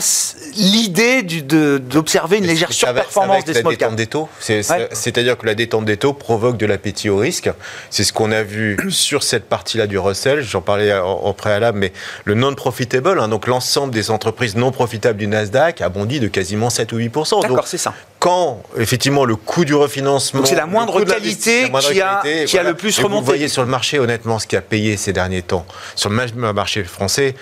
l'idée 0.56 1.22
d'observer 1.22 2.38
une 2.38 2.46
légère 2.46 2.72
surperformance 2.72 3.44
des 3.44 3.54
small 3.54 3.76
caps. 3.76 3.94
Ouais. 4.48 4.88
C'est-à-dire 4.92 5.36
que 5.36 5.46
la 5.46 5.54
détente 5.54 5.84
des 5.84 5.96
taux 5.96 6.12
provoque 6.12 6.56
de 6.56 6.66
l'appétit 6.66 7.10
au 7.10 7.16
risque. 7.18 7.50
C'est 7.90 8.04
ce 8.04 8.12
qu'on 8.12 8.32
a 8.32 8.42
vu 8.42 8.78
sur 8.90 9.22
cette 9.22 9.48
partie-là 9.48 9.86
du 9.86 9.98
Russell. 9.98 10.42
J'en 10.42 10.62
parlais 10.62 10.92
en, 10.98 11.06
en 11.06 11.32
préalable, 11.32 11.78
mais 11.78 11.92
le 12.24 12.34
non-profitable, 12.34 13.20
hein, 13.20 13.28
donc 13.28 13.46
l'ensemble 13.46 13.92
des 13.92 14.10
entreprises 14.10 14.56
non 14.56 14.70
profitables 14.70 15.18
du 15.18 15.26
Nasdaq, 15.26 15.57
a 15.58 15.88
bondi 15.88 16.20
de 16.20 16.28
quasiment 16.28 16.70
7 16.70 16.92
ou 16.92 16.96
8 16.96 17.08
Donc, 17.12 17.42
D'accord, 17.42 17.66
c'est 17.66 17.78
ça. 17.78 17.92
quand 18.18 18.62
effectivement 18.78 19.24
le 19.24 19.36
coût 19.36 19.64
du 19.64 19.74
refinancement, 19.74 20.44
c'est 20.44 20.54
la 20.54 20.66
moindre 20.66 21.04
qualité 21.04 21.62
la 21.62 21.68
moindre 21.68 21.90
qui 21.90 22.00
a- 22.00 22.20
qualité, 22.22 22.44
qui 22.46 22.58
a 22.58 22.62
le 22.62 22.74
plus 22.74 22.98
Et 22.98 23.02
remonté. 23.02 23.20
Vous 23.20 23.26
voyez 23.26 23.48
sur 23.48 23.62
le 23.62 23.68
marché, 23.68 23.98
honnêtement, 23.98 24.38
ce 24.38 24.46
qui 24.46 24.56
a 24.56 24.60
payé 24.62 24.96
ces 24.96 25.12
derniers 25.12 25.42
temps 25.42 25.66
sur 25.94 26.10
le 26.10 26.16
ma- 26.34 26.52
marché 26.52 26.84
français. 26.84 27.34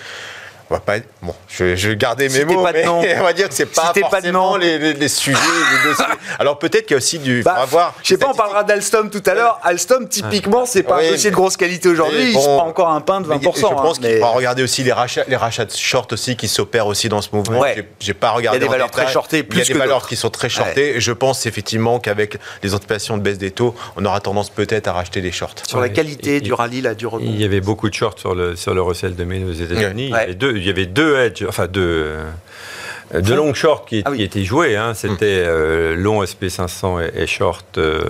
On 0.69 0.73
va 0.73 0.79
pas 0.81 0.97
bon, 1.21 1.33
je, 1.47 1.75
je 1.77 1.89
vais 1.89 1.95
garder 1.95 2.27
mes 2.27 2.43
mots, 2.43 2.61
pas 2.61 2.73
de 2.73 2.77
mais 2.79 2.83
nom. 2.85 3.01
on 3.19 3.23
va 3.23 3.31
dire 3.33 3.47
que 3.47 3.53
c'est 3.53 3.65
pas 3.67 3.93
de 3.95 3.99
forcément 4.01 4.51
nom. 4.51 4.55
les, 4.57 4.77
les- 4.77 4.93
les 4.93 5.07
sujets, 5.07 5.37
les 5.39 5.89
dossiers. 5.89 6.05
Alors 6.39 6.59
peut-être 6.59 6.85
qu'il 6.85 6.91
y 6.91 6.95
a 6.95 6.97
aussi 6.97 7.19
du. 7.19 7.41
Bah, 7.41 7.53
on 7.55 7.59
va 7.61 7.65
voir. 7.65 7.93
je 8.03 8.09
sais 8.09 8.17
pas, 8.17 8.27
on 8.29 8.35
parlera 8.35 8.63
d'Alstom 8.65 9.09
tout 9.09 9.23
à 9.25 9.33
l'heure. 9.33 9.59
Alstom, 9.63 10.09
typiquement, 10.09 10.65
c'est 10.65 10.83
pas 10.83 10.97
Oui, 10.97 11.07
un 11.07 11.11
dossier 11.11 11.29
de 11.31 11.35
grosse 11.35 11.55
qualité 11.55 11.87
aujourd'hui. 11.87 12.17
mais 12.19 12.27
Il 12.31 12.33
bon, 12.33 12.41
se 12.41 12.45
prend 12.47 12.67
encore 12.67 12.89
un 12.89 12.99
pain 12.99 13.21
de 13.21 13.27
20%. 13.27 13.29
Mais 13.29 13.39
Je 13.43 13.61
pense 13.61 13.97
hein, 13.97 14.01
qu'il 14.01 14.01
mais 14.11 14.19
faut 14.19 14.31
regarder 14.31 14.63
aussi 14.63 14.83
les 14.83 14.91
rachats, 14.91 15.23
les 15.27 15.35
rachats 15.37 15.63
de 15.65 15.71
short 15.71 16.11
aussi 16.11 16.35
qui 16.35 16.47
s'opèrent 16.49 16.87
aussi 16.87 17.07
dans 17.07 17.21
ce 17.21 17.29
mouvement. 17.31 17.59
Ouais. 17.59 17.87
J'ai- 17.99 18.13
pas 18.13 18.31
regardé. 18.31 18.57
Il 18.57 18.61
y 18.61 18.63
a 18.63 18.67
des 18.67 18.71
valeurs 18.71 18.87
détail. 18.89 19.05
très 19.05 19.13
shortées, 19.13 19.45
Il 19.49 19.57
y 19.57 19.61
a 19.61 19.63
des 19.63 19.73
que 19.73 19.77
valeurs 19.77 20.05
qui 20.07 20.15
sont 20.17 20.29
très 20.29 20.49
shortées. 20.49 20.97
Et 20.97 20.99
je 20.99 21.11
pense 21.13 21.45
effectivement 21.45 21.99
qu'avec 21.99 22.37
les 22.63 22.73
anticipations 22.73 23.15
de 23.17 23.21
baisse 23.21 23.37
des 23.37 23.51
taux, 23.51 23.73
on 23.95 24.03
aura 24.03 24.19
tendance 24.19 24.49
peut-être 24.49 24.87
à 24.87 24.93
racheter 24.93 25.21
des 25.21 25.31
shorts. 25.31 25.53
sur 25.67 25.79
la 25.79 25.87
qualité 25.89 26.41
du 26.41 26.51
rallye, 26.51 26.81
là, 26.81 26.93
du 26.93 27.07
rebond. 27.07 27.23
Il 27.25 27.39
y 27.39 27.45
avait 27.45 27.61
beaucoup 27.61 27.89
de 27.89 27.93
shorts 27.93 28.17
sur 28.19 28.35
le, 28.35 28.55
sur 28.55 28.73
le 28.73 28.81
Russell 28.81 29.15
2000 29.15 29.45
aux 29.45 29.53
États-Unis. 29.53 30.11
Ouais. 30.11 30.33
Il, 30.57 30.65
y 30.65 30.69
avait 30.69 30.85
deux, 30.85 31.03
il 31.13 31.13
y 31.15 31.15
avait 31.15 31.27
deux 31.27 31.41
hedges, 31.43 31.45
enfin 31.47 31.67
deux, 31.67 31.81
euh, 31.81 33.21
deux 33.21 33.35
longs 33.35 33.53
shorts 33.53 33.85
qui, 33.85 34.01
Ah 34.05 34.11
oui. 34.11 34.17
qui 34.17 34.23
étaient 34.23 34.43
joués. 34.43 34.75
hein. 34.75 34.93
C'était 34.93 35.43
euh, 35.45 35.95
long 35.95 36.21
SP500 36.23 37.01
et, 37.15 37.21
et 37.23 37.27
short 37.27 37.77
euh, 37.77 38.01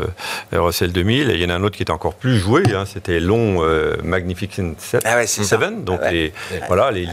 Russell 0.52 0.92
2000. 0.92 1.30
Et 1.30 1.36
il 1.36 1.42
y 1.42 1.46
en 1.46 1.50
a 1.50 1.54
un 1.54 1.64
autre 1.64 1.76
qui 1.78 1.84
était 1.84 1.92
encore 1.92 2.16
plus 2.16 2.38
joué. 2.40 2.64
hein. 2.74 2.86
C'était 2.92 3.20
long 3.20 3.58
euh, 3.64 3.96
Magnificent 4.04 4.74
7. 4.78 5.04
Ah 5.06 5.18
ouais, 5.18 5.28
donc 5.84 6.02
Ouais. 6.02 6.12
les, 6.12 6.34
voilà, 6.68 6.90
les, 6.92 7.06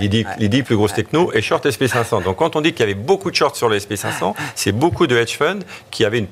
plus 0.63 0.77
grosses 0.77 0.95
techno 0.95 1.31
et 1.35 1.43
short 1.43 1.65
SP500. 1.67 2.23
Donc 2.25 2.37
quand 2.37 2.57
on 2.57 2.63
dit 2.63 2.73
qu'il 2.73 2.81
y 2.81 2.85
avait 2.85 2.95
beaucoup 2.95 3.31
de 3.31 3.37
shorts 3.37 3.57
sur 3.57 3.69
le 3.69 3.77
SP500, 3.79 4.35
c'est 4.55 4.73
beaucoup 4.73 5.07
de 5.07 5.17
hedge 5.17 5.37
funds 5.37 5.61
qui 5.91 6.05
avaient 6.07 6.19
une 6.19 6.27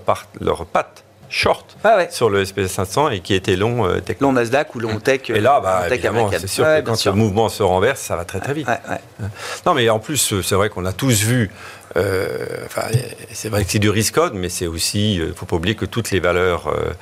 part, 0.00 0.26
leur 0.40 0.64
patte 0.66 1.04
short 1.32 1.76
Ah 1.82 1.96
ouais. 1.96 2.08
sur 2.10 2.28
le 2.30 2.44
SP500 2.44 3.10
et 3.12 3.20
qui 3.20 3.34
étaient 3.34 3.56
longs 3.56 3.86
euh, 3.86 4.00
techno. 4.00 4.28
Long 4.28 4.32
Nasdaq 4.34 4.74
ou 4.74 4.80
long 4.80 5.00
tech. 5.00 5.22
Et 5.30 5.40
là, 5.40 5.60
bah, 5.60 5.84
long 6.12 6.28
tech 6.28 6.40
c'est 6.42 6.46
sûr 6.46 6.64
Ouais, 6.64 6.82
que 6.82 6.86
quand 6.86 6.94
sûr. 6.94 7.12
le 7.12 7.18
mouvement 7.18 7.48
se 7.48 7.62
renverse, 7.62 8.00
ça 8.00 8.16
va 8.16 8.24
très 8.24 8.38
très 8.40 8.52
vite. 8.54 8.68
Non, 9.66 9.74
mais 9.74 9.88
en 9.88 9.98
plus, 9.98 10.32
euh, 10.34 10.42
c'est 10.42 10.54
vrai 10.54 10.68
qu'on 10.68 10.84
a 10.84 10.92
tous 10.92 11.22
vu. 11.24 11.50
Euh, 11.96 12.46
enfin, 12.66 12.82
c'est 13.32 13.48
vrai 13.48 13.64
que 13.64 13.70
c'est 13.70 13.78
du 13.78 13.90
risk 13.90 14.16
on, 14.18 14.30
mais 14.34 14.48
c'est 14.48 14.66
aussi, 14.66 15.14
il 15.16 15.28
ne 15.28 15.32
faut 15.32 15.46
pas 15.46 15.56
oublier 15.56 15.74
que 15.74 15.84
toutes 15.84 16.10
les 16.10 16.20
valeurs 16.20 16.68
euh, 16.68 16.92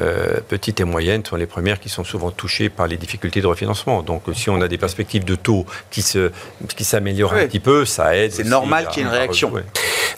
euh, 0.00 0.40
petites 0.48 0.80
et 0.80 0.84
moyennes 0.84 1.24
sont 1.24 1.36
les 1.36 1.46
premières 1.46 1.80
qui 1.80 1.88
sont 1.88 2.04
souvent 2.04 2.30
touchées 2.30 2.68
par 2.68 2.86
les 2.86 2.96
difficultés 2.96 3.40
de 3.40 3.46
refinancement. 3.46 4.02
Donc, 4.02 4.28
euh, 4.28 4.34
si 4.34 4.50
on 4.50 4.60
a 4.60 4.68
des 4.68 4.78
perspectives 4.78 5.24
de 5.24 5.34
taux 5.34 5.66
qui 5.90 6.02
se 6.02 6.30
qui 6.76 6.84
s'améliorent 6.84 7.32
Oui. 7.34 7.42
un 7.42 7.46
petit 7.46 7.60
peu, 7.60 7.84
ça 7.84 8.16
aide. 8.16 8.32
C'est 8.32 8.44
normal 8.44 8.88
qu'il 8.88 9.02
y 9.02 9.06
ait 9.06 9.08
une 9.08 9.14
réaction. 9.14 9.52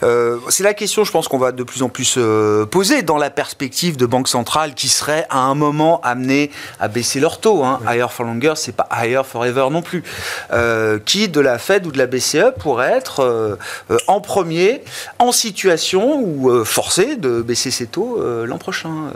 Euh, 0.01 0.37
c'est 0.49 0.63
la 0.63 0.73
question, 0.73 1.03
je 1.03 1.11
pense 1.11 1.27
qu'on 1.27 1.37
va 1.37 1.51
de 1.51 1.63
plus 1.63 1.83
en 1.83 1.89
plus 1.89 2.15
euh, 2.17 2.65
poser 2.65 3.03
dans 3.03 3.17
la 3.17 3.29
perspective 3.29 3.97
de 3.97 4.05
banques 4.05 4.27
centrales 4.27 4.73
qui 4.73 4.87
seraient 4.87 5.25
à 5.29 5.39
un 5.39 5.55
moment 5.55 6.01
amenées 6.01 6.51
à 6.79 6.87
baisser 6.87 7.19
leur 7.19 7.39
taux. 7.39 7.63
Hein. 7.63 7.79
Higher 7.87 8.07
for 8.09 8.25
longer, 8.25 8.53
c'est 8.55 8.75
pas 8.75 8.87
higher 8.91 9.21
forever 9.25 9.67
non 9.71 9.81
plus. 9.81 10.03
Euh, 10.51 10.99
qui 11.05 11.29
de 11.29 11.39
la 11.39 11.57
Fed 11.57 11.85
ou 11.85 11.91
de 11.91 11.97
la 11.97 12.07
BCE 12.07 12.53
pourrait 12.59 12.91
être 12.91 13.21
euh, 13.21 13.55
euh, 13.91 13.97
en 14.07 14.19
premier 14.23 14.81
en 15.19 15.31
situation 15.31 16.19
ou 16.19 16.49
euh, 16.49 16.63
forcé 16.65 17.15
de 17.15 17.41
baisser 17.43 17.69
ses 17.69 17.85
taux 17.85 18.17
euh, 18.19 18.47
l'an 18.47 18.57
prochain 18.57 18.89
Euh, 19.09 19.11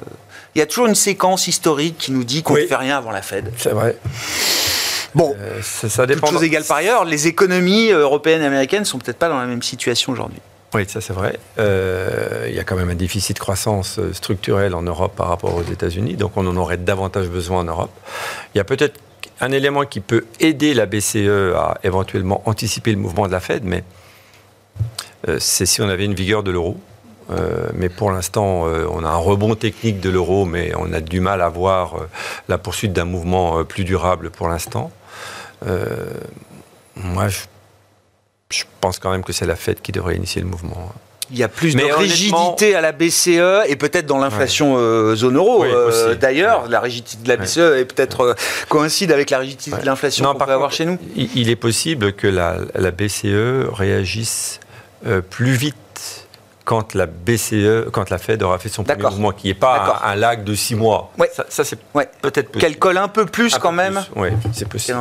Il 0.55 0.59
y 0.59 0.61
a 0.61 0.65
toujours 0.67 0.87
une 0.87 0.95
séquence 0.95 1.47
historique 1.47 1.97
qui 1.97 2.11
nous 2.11 2.23
dit 2.23 2.43
qu'on 2.43 2.53
ne 2.55 2.65
fait 2.67 2.75
rien 2.75 2.97
avant 2.97 3.11
la 3.11 3.21
Fed. 3.23 3.51
C'est 3.57 3.69
vrai. 3.73 3.95
Bon, 5.15 5.35
Euh, 5.39 5.59
ça, 5.63 5.89
ça 5.89 6.03
toutes 6.05 6.15
dépend. 6.15 6.27
choses 6.27 6.43
égales 6.43 6.63
par 6.63 6.77
ailleurs, 6.77 7.05
les 7.05 7.27
économies 7.27 7.89
européennes 7.91 8.41
et 8.41 8.45
américaines 8.45 8.85
sont 8.85 8.99
peut-être 8.99 9.17
pas 9.17 9.29
dans 9.29 9.39
la 9.39 9.45
même 9.47 9.63
situation 9.63 10.11
aujourd'hui. 10.13 10.41
Oui, 10.73 10.83
ça 10.87 10.99
c'est 10.99 11.13
vrai. 11.13 11.39
Euh, 11.59 12.45
il 12.49 12.55
y 12.55 12.59
a 12.59 12.63
quand 12.63 12.75
même 12.75 12.89
un 12.89 12.95
déficit 12.95 13.35
de 13.37 13.39
croissance 13.39 13.99
structurel 14.11 14.75
en 14.75 14.81
Europe 14.83 15.13
par 15.15 15.29
rapport 15.29 15.55
aux 15.55 15.63
États-Unis, 15.63 16.15
donc 16.15 16.33
on 16.35 16.45
en 16.45 16.57
aurait 16.57 16.77
davantage 16.77 17.27
besoin 17.29 17.59
en 17.61 17.63
Europe. 17.63 17.91
Il 18.53 18.57
y 18.57 18.61
a 18.61 18.65
peut-être 18.65 18.99
un 19.39 19.51
élément 19.51 19.85
qui 19.85 20.01
peut 20.01 20.25
aider 20.39 20.73
la 20.73 20.85
BCE 20.85 21.53
à 21.55 21.77
éventuellement 21.83 22.41
anticiper 22.45 22.91
le 22.91 22.97
mouvement 22.97 23.27
de 23.27 23.31
la 23.31 23.39
Fed, 23.39 23.63
mais 23.63 23.83
c'est 25.39 25.65
si 25.65 25.81
on 25.81 25.89
avait 25.89 26.05
une 26.05 26.13
vigueur 26.15 26.43
de 26.43 26.51
l'euro. 26.51 26.77
Euh, 27.29 27.67
mais 27.73 27.89
pour 27.89 28.11
l'instant, 28.11 28.67
euh, 28.67 28.85
on 28.89 29.03
a 29.03 29.09
un 29.09 29.17
rebond 29.17 29.55
technique 29.55 29.99
de 29.99 30.09
l'euro, 30.09 30.45
mais 30.45 30.71
on 30.77 30.93
a 30.93 31.01
du 31.01 31.19
mal 31.19 31.41
à 31.41 31.49
voir 31.49 31.95
euh, 31.95 32.07
la 32.47 32.57
poursuite 32.57 32.93
d'un 32.93 33.03
mouvement 33.03 33.59
euh, 33.59 33.63
plus 33.65 33.83
durable 33.83 34.29
pour 34.29 34.47
l'instant. 34.47 34.91
Euh, 35.67 35.85
moi, 36.95 37.27
je, 37.27 37.39
je 38.49 38.63
pense 38.79 38.99
quand 38.99 39.11
même 39.11 39.25
que 39.25 39.33
c'est 39.33 39.45
la 39.45 39.57
Fed 39.57 39.81
qui 39.81 39.91
devrait 39.91 40.15
initier 40.15 40.41
le 40.41 40.47
mouvement. 40.47 40.89
Il 41.29 41.37
y 41.37 41.43
a 41.43 41.49
plus 41.49 41.75
Mais 41.75 41.89
de 41.89 41.93
rigidité 41.93 42.73
à 42.75 42.79
la 42.79 42.93
BCE 42.93 43.65
et 43.67 43.75
peut-être 43.75 44.05
dans 44.05 44.19
l'inflation 44.19 44.75
euh, 44.77 45.13
zone 45.13 45.35
euro. 45.35 45.63
Oui, 45.63 45.67
euh. 45.69 46.15
D'ailleurs, 46.15 46.69
la 46.69 46.79
rigidité 46.79 47.17
de 47.21 47.27
la 47.27 47.35
BCE 47.35 47.57
est 47.57 47.83
peut-être 47.93 48.21
euh, 48.21 48.33
coïncide 48.69 49.11
avec 49.11 49.29
la 49.31 49.39
rigidité 49.39 49.73
Ouais. 49.73 49.81
de 49.81 49.85
l'inflation 49.85 50.23
qu'on 50.31 50.35
peut 50.45 50.49
avoir 50.49 50.71
chez 50.71 50.85
nous. 50.85 50.97
Il, 51.17 51.29
il 51.35 51.49
est 51.49 51.57
possible 51.57 52.13
que 52.13 52.27
la, 52.27 52.59
la 52.75 52.91
BCE 52.91 53.67
réagisse 53.73 54.61
euh, 55.05 55.21
plus 55.21 55.51
vite 55.51 55.75
quand 56.65 56.95
la 56.95 57.05
BCE, 57.05 57.89
quand 57.93 58.09
la 58.09 58.17
Fed 58.17 58.43
aura 58.43 58.57
fait 58.59 58.67
son 58.69 58.83
premier 58.83 59.01
mouvement, 59.03 59.31
qui 59.31 59.47
n'est 59.47 59.53
pas 59.53 60.01
un, 60.03 60.11
un 60.11 60.15
lag 60.15 60.43
de 60.43 60.53
six 60.53 60.75
mois. 60.75 61.11
Ouais. 61.17 61.29
Ça, 61.33 61.45
ça, 61.47 61.63
c'est 61.63 61.79
Ouais. 61.93 62.09
peut-être 62.21 62.47
possible. 62.51 62.59
Qu'elle 62.59 62.77
colle 62.79 62.97
un 62.97 63.07
peu 63.07 63.25
plus 63.25 63.55
Un 63.55 63.59
quand 63.59 63.69
peu 63.69 63.75
même. 63.75 64.03
Oui, 64.15 64.29
c'est 64.53 64.67
possible. 64.67 64.97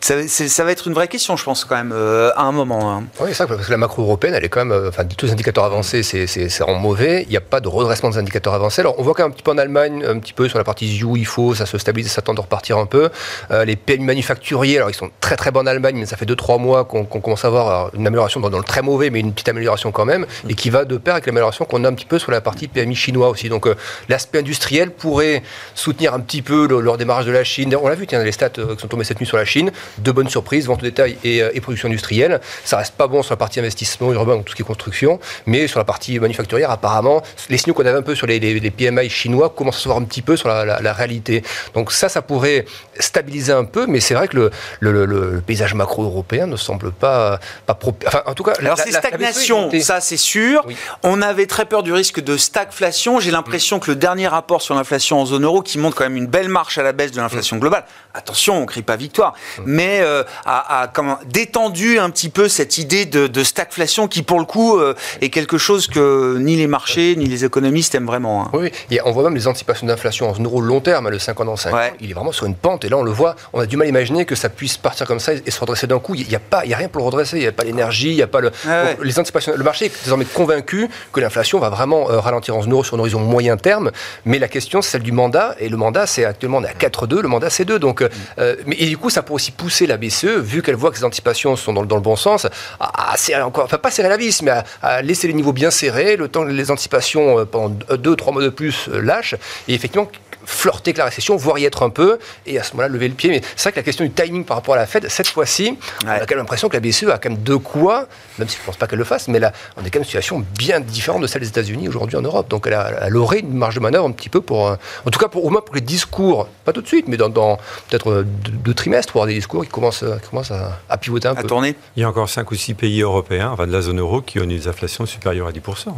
Ça, 0.00 0.64
va 0.64 0.72
être 0.72 0.86
une 0.86 0.94
vraie 0.94 1.08
question, 1.08 1.36
je 1.36 1.44
pense, 1.44 1.64
quand 1.64 1.74
même, 1.74 1.92
euh, 1.92 2.30
à 2.36 2.42
un 2.42 2.52
moment. 2.52 2.92
hein. 2.92 3.04
Oui, 3.18 3.28
c'est 3.28 3.34
ça, 3.34 3.46
parce 3.46 3.66
que 3.66 3.70
la 3.70 3.76
macro 3.76 4.02
européenne, 4.02 4.34
elle 4.34 4.44
est 4.44 4.48
quand 4.48 4.64
même, 4.64 4.72
euh, 4.72 4.88
enfin, 4.88 5.04
tous 5.04 5.26
les 5.26 5.32
indicateurs 5.32 5.64
avancés, 5.64 6.02
c'est 6.02 6.62
en 6.62 6.74
mauvais. 6.74 7.22
Il 7.24 7.30
n'y 7.30 7.36
a 7.36 7.40
pas 7.40 7.60
de 7.60 7.68
redressement 7.68 8.10
des 8.10 8.18
indicateurs 8.18 8.54
avancés. 8.54 8.82
Alors, 8.82 8.94
on 8.98 9.02
voit 9.02 9.14
quand 9.14 9.24
même 9.24 9.32
un 9.32 9.34
petit 9.34 9.42
peu 9.42 9.50
en 9.50 9.58
Allemagne, 9.58 10.04
un 10.06 10.18
petit 10.18 10.32
peu 10.32 10.48
sur 10.48 10.58
la 10.58 10.64
partie 10.64 10.86
il 10.86 11.26
faut, 11.26 11.54
ça 11.54 11.66
se 11.66 11.78
stabilise, 11.78 12.10
ça 12.10 12.22
tend 12.22 12.34
de 12.34 12.40
repartir 12.40 12.78
un 12.78 12.86
peu. 12.86 13.10
Euh, 13.50 13.64
les 13.64 13.76
PMI 13.76 14.04
manufacturiers, 14.04 14.76
alors 14.76 14.90
ils 14.90 14.94
sont 14.94 15.10
très 15.20 15.36
très 15.36 15.50
bons 15.50 15.60
en 15.60 15.66
Allemagne, 15.66 15.96
mais 15.96 16.06
ça 16.06 16.16
fait 16.16 16.26
2-3 16.26 16.60
mois 16.60 16.84
qu'on 16.84 17.04
commence 17.04 17.44
à 17.44 17.48
voir 17.48 17.90
une 17.94 18.06
amélioration 18.06 18.40
dans, 18.40 18.56
le 18.56 18.64
très 18.64 18.82
mauvais, 18.82 19.10
mais 19.10 19.20
une 19.20 19.32
petite 19.32 19.48
amélioration 19.48 19.92
quand 19.92 20.04
même, 20.04 20.26
et 20.48 20.54
qui 20.54 20.70
va 20.70 20.84
de 20.84 20.96
pair 20.98 21.14
avec 21.14 21.26
l'amélioration 21.26 21.64
qu'on 21.64 21.84
a 21.84 21.88
un 21.88 21.94
petit 21.94 22.06
peu 22.06 22.18
sur 22.18 22.30
la 22.30 22.40
partie 22.40 22.68
PMI 22.68 22.94
chinois 22.94 23.28
aussi. 23.28 23.48
Donc, 23.48 23.68
l'aspect 24.08 24.38
industriel 24.38 24.90
pourrait 24.90 25.42
soutenir 25.74 26.14
un 26.14 26.20
petit 26.20 26.42
peu 26.42 26.68
le, 26.68 26.80
le 26.80 26.90
redémarrage 26.90 27.26
de 27.26 27.32
la 27.32 27.44
Chine. 27.44 27.74
On 27.80 27.88
l'a 27.88 27.94
vu, 27.94 28.06
tiens, 28.06 28.22
les 28.22 28.32
stats 28.32 28.50
qui 28.50 28.78
sont 28.78 28.88
tombées 28.88 29.04
cette 29.04 29.18
nuit 29.18 29.26
sur 29.26 29.36
la 29.36 29.44
Chine, 29.44 29.72
de 29.98 30.12
bonnes 30.12 30.28
surprises, 30.28 30.66
vente 30.66 30.80
au 30.80 30.86
détail 30.86 31.16
et, 31.24 31.42
euh, 31.42 31.50
et 31.54 31.60
production 31.60 31.88
industrielle. 31.88 32.40
Ça 32.64 32.76
reste 32.78 32.94
pas 32.94 33.06
bon 33.06 33.22
sur 33.22 33.32
la 33.32 33.36
partie 33.36 33.60
investissement 33.60 34.12
urbain, 34.12 34.36
donc 34.36 34.44
tout 34.44 34.52
ce 34.52 34.56
qui 34.56 34.62
est 34.62 34.64
construction, 34.64 35.20
mais 35.46 35.66
sur 35.68 35.78
la 35.78 35.84
partie 35.84 36.18
manufacturière, 36.18 36.70
apparemment, 36.70 37.22
les 37.48 37.58
signaux 37.58 37.74
qu'on 37.74 37.86
avait 37.86 37.98
un 37.98 38.02
peu 38.02 38.14
sur 38.14 38.26
les, 38.26 38.38
les- 38.38 38.58
les 38.60 38.70
PMI 38.70 39.08
chinois 39.08 39.50
commencent 39.50 39.76
à 39.76 39.80
se 39.80 39.88
voir 39.88 39.98
un 39.98 40.04
petit 40.04 40.22
peu 40.22 40.36
sur 40.36 40.48
la, 40.48 40.64
la- 40.64 40.80
la 40.80 40.92
réalité. 40.92 41.42
Donc 41.74 41.92
ça, 41.92 42.08
ça 42.08 42.22
pourrait 42.22 42.64
stabiliser 42.98 43.52
un 43.52 43.64
peu, 43.64 43.86
mais 43.86 44.00
c'est 44.00 44.14
vrai 44.14 44.28
que 44.28 44.36
le, 44.36 44.50
le- 44.80 44.92
le- 45.06 45.06
le 45.34 45.40
paysage 45.40 45.74
macro-européen 45.74 46.46
ne 46.46 46.56
semble 46.56 46.92
pas, 46.92 47.38
pas 47.66 47.74
pro- 47.74 47.94
Enfin, 48.06 48.22
en 48.26 48.34
tout 48.34 48.42
cas, 48.42 48.52
Alors 48.58 48.76
la- 48.76 48.84
c'est 48.84 48.90
la 48.90 49.00
stagnation, 49.00 49.70
ça 49.80 50.00
c'est 50.00 50.16
sûr. 50.16 50.62
Oui. 50.66 50.76
On 51.02 51.22
avait 51.22 51.46
très 51.46 51.64
peur 51.66 51.82
du 51.82 51.92
risque 51.92 52.20
de 52.20 52.36
stagflation. 52.36 53.20
J'ai 53.20 53.30
l'impression 53.30 53.78
que 53.78 53.90
le 53.90 53.96
dernier 53.96 54.28
rapport 54.28 54.62
sur 54.62 54.74
l'inflation 54.74 55.20
en 55.20 55.26
zone 55.26 55.44
euro, 55.44 55.62
qui 55.62 55.78
montre 55.78 55.96
quand 55.96 56.04
même 56.04 56.16
une 56.16 56.26
belle 56.26 56.48
marche 56.48 56.78
à 56.78 56.82
la 56.82 56.92
baisse 56.92 57.12
de 57.12 57.20
l'inflation 57.20 57.56
globale, 57.56 57.84
attention, 58.14 58.58
on 58.60 58.66
crie 58.66 58.82
pas 58.82 58.96
victoire, 58.96 59.34
mais 59.76 60.00
euh, 60.00 60.22
a, 60.46 60.82
a 60.82 60.88
comment, 60.88 61.18
détendu 61.26 61.98
un 61.98 62.08
petit 62.10 62.30
peu 62.30 62.48
cette 62.48 62.78
idée 62.78 63.04
de, 63.04 63.26
de 63.26 63.44
stagflation 63.44 64.08
qui 64.08 64.22
pour 64.22 64.38
le 64.38 64.46
coup 64.46 64.78
euh, 64.78 64.94
est 65.20 65.28
quelque 65.30 65.58
chose 65.58 65.86
que 65.86 66.38
ni 66.38 66.56
les 66.56 66.66
marchés 66.66 67.14
ni 67.16 67.26
les 67.26 67.44
économistes 67.44 67.94
aiment 67.94 68.06
vraiment. 68.06 68.46
hein. 68.46 68.50
Oui. 68.54 68.70
Et 68.90 69.00
on 69.04 69.12
voit 69.12 69.22
même 69.24 69.34
les 69.34 69.46
anticipations 69.46 69.86
d'inflation 69.86 70.30
en 70.30 70.34
zone 70.34 70.46
euro 70.46 70.60
long 70.60 70.80
terme, 70.80 71.08
le 71.10 71.18
5 71.18 71.40
ans 71.40 71.44
dans 71.44 71.56
5 71.56 71.74
Ouais. 71.74 71.88
ans, 71.90 71.92
il 72.00 72.10
est 72.10 72.14
vraiment 72.14 72.32
sur 72.32 72.46
une 72.46 72.54
pente. 72.54 72.84
Et 72.84 72.88
là, 72.88 72.96
on 72.96 73.02
le 73.02 73.10
voit, 73.10 73.36
on 73.52 73.60
a 73.60 73.66
du 73.66 73.76
mal 73.76 73.86
à 73.86 73.90
imaginer 73.90 74.24
que 74.24 74.34
ça 74.34 74.48
puisse 74.48 74.78
partir 74.78 75.06
comme 75.06 75.20
ça 75.20 75.32
et 75.34 75.50
se 75.50 75.60
redresser 75.60 75.86
d'un 75.86 75.98
coup. 75.98 76.14
Il 76.14 76.26
n'y 76.26 76.34
a, 76.34 76.38
pas- 76.40 76.64
il 76.64 76.70
y 76.70 76.74
a 76.74 76.76
rien 76.78 76.88
pour 76.88 77.00
le 77.02 77.06
redresser. 77.06 77.36
Il 77.36 77.40
n'y 77.42 77.46
a 77.46 77.52
pas 77.52 77.64
l'énergie, 77.64 78.10
il 78.10 78.16
n'y 78.16 78.22
a 78.22 78.26
pas 78.26 78.40
le. 78.40 78.50
Ouais, 78.66 78.96
Les 79.02 79.18
anticipations, 79.18 79.52
le 79.56 79.64
marché 79.64 79.86
est 79.86 79.92
désormais 80.04 80.24
convaincu 80.24 80.88
que 81.12 81.20
l'inflation 81.20 81.58
va 81.58 81.68
vraiment 81.68 82.10
euh, 82.10 82.18
ralentir 82.20 82.56
en 82.56 82.62
zone 82.62 82.72
euro 82.72 82.82
sur 82.84 82.96
un 82.96 83.00
horizon 83.00 83.20
moyen 83.20 83.56
terme. 83.56 83.90
Mais 84.24 84.38
la 84.38 84.48
question, 84.48 84.80
c'est 84.82 84.92
celle 84.92 85.02
du 85.02 85.12
mandat. 85.12 85.54
Et 85.60 85.68
le 85.68 85.76
mandat, 85.76 86.06
c'est 86.06 86.24
actuellement, 86.24 86.58
on 86.58 86.64
est 86.64 86.68
à 86.68 86.72
4,2. 86.72 87.20
Le 87.20 87.28
mandat, 87.28 87.50
c'est 87.50 87.64
2. 87.66 87.78
Donc, 87.78 88.00
euh, 88.02 88.56
mais, 88.66 88.76
et 88.78 88.86
du 88.86 88.96
coup, 88.96 89.10
ça 89.10 89.22
pourrait 89.22 89.36
aussi 89.36 89.50
pousser 89.50 89.65
poussé 89.66 89.88
la 89.88 89.96
BCE, 89.96 90.38
vu 90.38 90.62
qu'elle 90.62 90.76
voit 90.76 90.92
que 90.92 90.98
ses 90.98 91.02
anticipations 91.02 91.56
sont 91.56 91.72
dans, 91.72 91.82
le 91.82 92.00
bon 92.00 92.14
sens, 92.14 92.46
à, 92.78 93.16
serrer 93.16 93.42
encore, 93.42 93.64
enfin 93.64 93.78
pas 93.78 93.90
serrer 93.90 94.08
la 94.08 94.16
vis, 94.16 94.40
mais 94.42 94.52
à, 94.80 95.02
laisser 95.02 95.26
les 95.26 95.34
niveaux 95.34 95.52
bien 95.52 95.72
serrés, 95.72 96.14
le 96.14 96.28
temps 96.28 96.44
que 96.44 96.50
les 96.50 96.70
anticipations 96.70 97.40
euh, 97.40 97.44
pendant 97.46 97.74
deux, 97.96 98.14
trois 98.14 98.32
mois 98.32 98.44
de 98.44 98.48
plus 98.48 98.88
euh, 98.88 99.00
lâchent, 99.00 99.34
et 99.66 99.74
effectivement 99.74 100.08
flirter 100.46 100.90
avec 100.90 100.98
la 100.98 101.04
récession, 101.06 101.36
voire 101.36 101.58
y 101.58 101.64
être 101.64 101.82
un 101.82 101.90
peu, 101.90 102.18
et 102.46 102.58
à 102.58 102.62
ce 102.62 102.72
moment-là 102.72 102.88
lever 102.88 103.08
le 103.08 103.14
pied. 103.14 103.30
Mais 103.30 103.42
c'est 103.56 103.64
vrai 103.64 103.72
que 103.72 103.80
la 103.80 103.82
question 103.82 104.04
du 104.04 104.10
timing 104.10 104.44
par 104.44 104.56
rapport 104.56 104.74
à 104.74 104.78
la 104.78 104.86
Fed, 104.86 105.08
cette 105.10 105.28
fois-ci, 105.28 105.76
on 106.04 106.08
a 106.08 106.20
quand 106.20 106.30
même 106.30 106.38
l'impression 106.38 106.68
que 106.68 106.74
la 106.74 106.80
BCE 106.80 107.04
a 107.04 107.18
quand 107.18 107.30
même 107.30 107.42
de 107.42 107.56
quoi, 107.56 108.06
même 108.38 108.48
si 108.48 108.56
je 108.56 108.62
ne 108.62 108.66
pense 108.66 108.76
pas 108.76 108.86
qu'elle 108.86 108.98
le 108.98 109.04
fasse, 109.04 109.28
mais 109.28 109.40
là, 109.40 109.52
on 109.76 109.80
est 109.84 109.90
quand 109.90 109.96
même 109.96 110.02
une 110.02 110.04
situation 110.04 110.44
bien 110.56 110.80
différente 110.80 111.22
de 111.22 111.26
celle 111.26 111.42
des 111.42 111.48
États-Unis 111.48 111.88
aujourd'hui 111.88 112.16
en 112.16 112.22
Europe. 112.22 112.48
Donc 112.48 112.66
elle, 112.66 112.74
a, 112.74 113.06
elle, 113.06 113.16
aurait 113.16 113.40
une 113.40 113.54
marge 113.54 113.74
de 113.74 113.80
manœuvre 113.80 114.06
un 114.06 114.12
petit 114.12 114.28
peu 114.28 114.40
pour, 114.40 114.68
euh, 114.68 114.76
en 115.04 115.10
tout 115.10 115.18
cas 115.18 115.28
pour, 115.28 115.44
au 115.44 115.50
moins 115.50 115.60
pour 115.60 115.74
les 115.74 115.80
discours, 115.80 116.48
pas 116.64 116.72
tout 116.72 116.82
de 116.82 116.86
suite, 116.86 117.08
mais 117.08 117.16
dans, 117.16 117.56
peut-être 117.88 118.10
euh, 118.10 118.24
deux, 118.24 118.74
trimestres, 118.74 119.12
pour 119.12 119.22
avoir 119.22 119.28
des 119.28 119.34
discours 119.34 119.64
qui 119.64 119.70
commencent, 119.70 120.02
euh, 120.02 120.16
qui 120.18 120.28
commencent 120.30 120.52
à, 120.52 120.96
pivoter 120.98 121.28
un 121.28 121.34
peu. 121.34 121.46
Tourner. 121.46 121.74
Il 121.96 122.00
y 122.00 122.04
a 122.04 122.08
encore 122.08 122.28
5 122.28 122.50
ou 122.50 122.54
6 122.54 122.74
pays 122.74 123.02
européens, 123.02 123.50
enfin 123.52 123.66
de 123.66 123.72
la 123.72 123.82
zone 123.82 124.00
euro, 124.00 124.20
qui 124.22 124.40
ont 124.40 124.46
des 124.46 124.68
inflations 124.68 125.06
supérieures 125.06 125.48
à 125.48 125.52
10%. 125.52 125.88
Hein. 125.88 125.92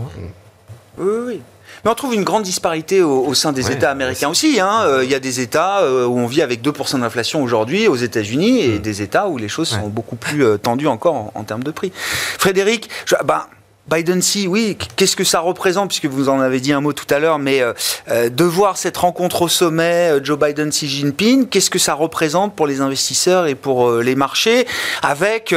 Oui, 0.98 1.06
oui. 1.26 1.40
Mais 1.84 1.90
on 1.90 1.94
trouve 1.94 2.14
une 2.14 2.24
grande 2.24 2.42
disparité 2.42 3.02
au, 3.02 3.34
sein 3.34 3.52
des 3.52 3.70
États 3.70 3.90
américains 3.90 4.28
aussi. 4.28 4.60
Hein. 4.60 4.82
Euh, 4.84 5.04
il 5.04 5.10
y 5.10 5.14
a 5.14 5.20
des 5.20 5.40
États 5.40 5.80
euh, 5.80 6.06
où 6.06 6.18
on 6.18 6.26
vit 6.26 6.42
avec 6.42 6.62
2% 6.62 7.00
d'inflation 7.00 7.42
aujourd'hui 7.42 7.88
aux 7.88 7.96
États-Unis 7.96 8.60
et 8.60 8.78
mm. 8.78 8.78
des 8.78 9.02
États 9.02 9.28
où 9.28 9.38
les 9.38 9.48
choses 9.48 9.68
sont 9.68 9.88
beaucoup 9.88 10.16
plus 10.16 10.44
euh, 10.44 10.56
tendues 10.56 10.88
encore 10.88 11.30
en, 11.34 11.44
termes 11.44 11.62
de 11.62 11.70
prix. 11.70 11.92
Frédéric, 11.94 12.88
ben, 13.24 13.42
Biden, 13.90 14.20
si, 14.20 14.46
oui, 14.46 14.76
qu'est-ce 14.96 15.16
que 15.16 15.24
ça 15.24 15.40
représente, 15.40 15.88
puisque 15.88 16.06
vous 16.06 16.28
en 16.28 16.40
avez 16.40 16.60
dit 16.60 16.72
un 16.72 16.82
mot 16.82 16.92
tout 16.92 17.06
à 17.08 17.18
l'heure, 17.18 17.38
mais 17.38 17.62
de 18.10 18.44
voir 18.44 18.76
cette 18.76 18.98
rencontre 18.98 19.40
au 19.40 19.48
sommet, 19.48 20.12
Joe 20.22 20.38
Biden-Xi 20.38 20.86
Jinping, 20.86 21.48
qu'est-ce 21.48 21.70
que 21.70 21.78
ça 21.78 21.94
représente 21.94 22.54
pour 22.54 22.66
les 22.66 22.82
investisseurs 22.82 23.46
et 23.46 23.54
pour 23.54 23.90
les 23.92 24.14
marchés, 24.14 24.66
avec 25.00 25.54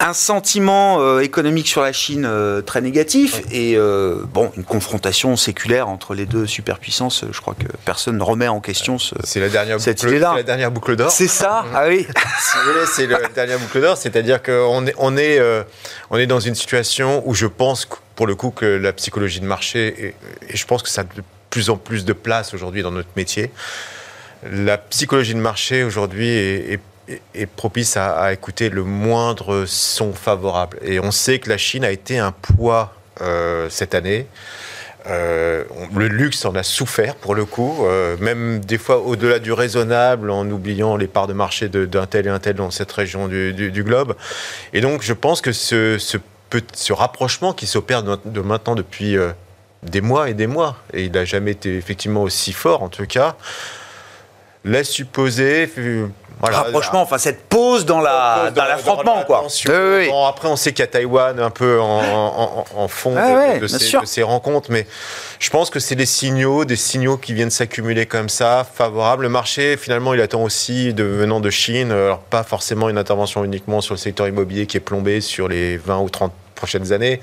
un 0.00 0.14
sentiment 0.14 1.00
euh, 1.00 1.20
économique 1.20 1.68
sur 1.68 1.82
la 1.82 1.92
Chine 1.92 2.24
euh, 2.26 2.62
très 2.62 2.80
négatif 2.80 3.42
et 3.52 3.76
euh, 3.76 4.22
bon 4.32 4.50
une 4.56 4.64
confrontation 4.64 5.36
séculaire 5.36 5.88
entre 5.88 6.14
les 6.14 6.24
deux 6.24 6.46
superpuissances. 6.46 7.24
Je 7.30 7.40
crois 7.40 7.54
que 7.54 7.66
personne 7.84 8.16
ne 8.16 8.22
remet 8.22 8.48
en 8.48 8.60
question 8.60 8.98
ce, 8.98 9.14
c'est 9.24 9.40
la 9.40 9.50
dernière 9.50 9.78
cette 9.78 10.02
boucle, 10.02 10.18
la 10.18 10.42
dernière 10.42 10.70
boucle 10.70 10.96
d'or. 10.96 11.10
C'est 11.10 11.28
ça. 11.28 11.66
ah 11.74 11.84
oui. 11.86 12.06
si 12.40 12.56
vous 12.56 12.72
voulez, 12.72 12.86
c'est 12.86 13.06
la 13.06 13.28
dernière 13.34 13.58
boucle 13.58 13.80
d'or. 13.80 13.96
C'est-à-dire 13.98 14.42
qu'on 14.42 14.86
est 14.86 14.94
on 14.96 15.16
est 15.18 15.38
on 16.10 16.16
est 16.16 16.26
dans 16.26 16.40
une 16.40 16.54
situation 16.54 17.22
où 17.26 17.34
je 17.34 17.46
pense 17.46 17.86
pour 18.16 18.26
le 18.26 18.34
coup 18.34 18.50
que 18.50 18.64
la 18.64 18.92
psychologie 18.94 19.40
de 19.40 19.46
marché 19.46 20.14
et, 20.48 20.56
je 20.56 20.64
pense 20.64 20.82
que 20.82 20.88
ça 20.88 21.02
a 21.02 21.04
de 21.04 21.22
plus 21.50 21.68
en 21.68 21.76
plus 21.76 22.04
de 22.04 22.12
place 22.12 22.54
aujourd'hui 22.54 22.82
dans 22.82 22.90
notre 22.90 23.10
métier. 23.16 23.50
La 24.50 24.78
psychologie 24.78 25.34
de 25.34 25.40
marché 25.40 25.84
aujourd'hui 25.84 26.28
est, 26.28 26.72
est 26.72 26.80
est 27.34 27.46
propice 27.46 27.96
à, 27.96 28.32
écouter 28.32 28.68
le 28.68 28.84
moindre 28.84 29.64
son 29.66 30.12
favorable. 30.12 30.78
Et 30.82 31.00
on 31.00 31.10
sait 31.10 31.38
que 31.38 31.48
la 31.48 31.58
Chine 31.58 31.84
a 31.84 31.90
été 31.90 32.18
un 32.18 32.32
poids 32.32 32.94
euh, 33.20 33.68
cette 33.70 33.94
année. 33.94 34.26
Euh, 35.06 35.64
le 35.94 36.08
luxe 36.08 36.44
en 36.44 36.54
a 36.54 36.62
souffert 36.62 37.14
pour 37.14 37.34
le 37.34 37.46
coup, 37.46 37.86
euh, 37.86 38.16
même 38.20 38.60
des 38.60 38.76
fois 38.76 38.98
au-delà 38.98 39.38
du 39.38 39.52
raisonnable, 39.52 40.30
en 40.30 40.48
oubliant 40.50 40.96
les 40.96 41.06
parts 41.06 41.26
de 41.26 41.32
marché 41.32 41.68
d'un 41.68 42.06
tel 42.06 42.26
et 42.26 42.30
un 42.30 42.38
tel 42.38 42.56
dans 42.56 42.70
cette 42.70 42.92
région 42.92 43.26
du, 43.26 43.82
globe. 43.82 44.14
Et 44.74 44.82
donc 44.82 45.02
je 45.02 45.14
pense 45.14 45.40
que 45.40 45.52
ce, 45.52 45.96
ce, 45.98 46.18
ce 46.74 46.92
rapprochement 46.92 47.54
qui 47.54 47.66
s'opère 47.66 48.02
de, 48.02 48.40
maintenant 48.40 48.74
depuis 48.74 49.16
des 49.82 50.02
mois 50.02 50.28
et 50.28 50.34
des 50.34 50.46
mois, 50.46 50.76
et 50.92 51.04
il 51.04 51.12
n'a 51.12 51.24
jamais 51.24 51.52
été 51.52 51.76
effectivement 51.76 52.22
aussi 52.22 52.52
fort 52.52 52.82
en 52.82 52.90
tout 52.90 53.06
cas, 53.06 53.36
laisse 54.64 54.90
supposer 54.90 55.68
rapprochement, 56.48 57.02
enfin 57.02 57.18
cette 57.18 57.42
pause 57.48 57.84
dans 57.84 58.00
la 58.00 58.50
dans 58.54 58.64
l'affrontement 58.64 59.24
quoi. 59.24 59.46
après 60.26 60.48
on 60.48 60.56
sait 60.56 60.72
qu'il 60.72 60.80
y 60.80 60.82
a 60.82 60.86
Taïwan 60.86 61.38
un 61.38 61.50
peu 61.50 61.78
en, 61.80 62.88
fond 62.88 63.14
ah 63.16 63.58
de, 63.58 63.66
ces, 63.66 64.22
rencontres, 64.22 64.70
mais 64.70 64.86
je 65.38 65.50
pense 65.50 65.70
que 65.70 65.78
c'est 65.78 65.94
des 65.94 66.06
signaux, 66.06 66.64
des 66.64 66.76
signaux 66.76 67.16
qui 67.16 67.34
viennent 67.34 67.50
s'accumuler 67.50 68.06
comme 68.06 68.28
ça, 68.28 68.66
favorables. 68.74 69.24
Le 69.24 69.28
marché 69.28 69.76
finalement 69.76 70.14
il 70.14 70.20
attend 70.20 70.42
aussi 70.42 70.94
de 70.94 71.04
venant 71.04 71.40
de 71.40 71.50
Chine, 71.50 71.92
alors 71.92 72.20
pas 72.20 72.42
forcément 72.42 72.88
une 72.88 72.98
intervention 72.98 73.44
uniquement 73.44 73.80
sur 73.80 73.94
le 73.94 73.98
secteur 73.98 74.26
immobilier 74.26 74.66
qui 74.66 74.76
est 74.76 74.80
plombé 74.80 75.20
sur 75.20 75.48
les 75.48 75.76
20 75.76 75.98
ou 75.98 76.08
30 76.08 76.32
prochaines 76.54 76.92
années. 76.92 77.20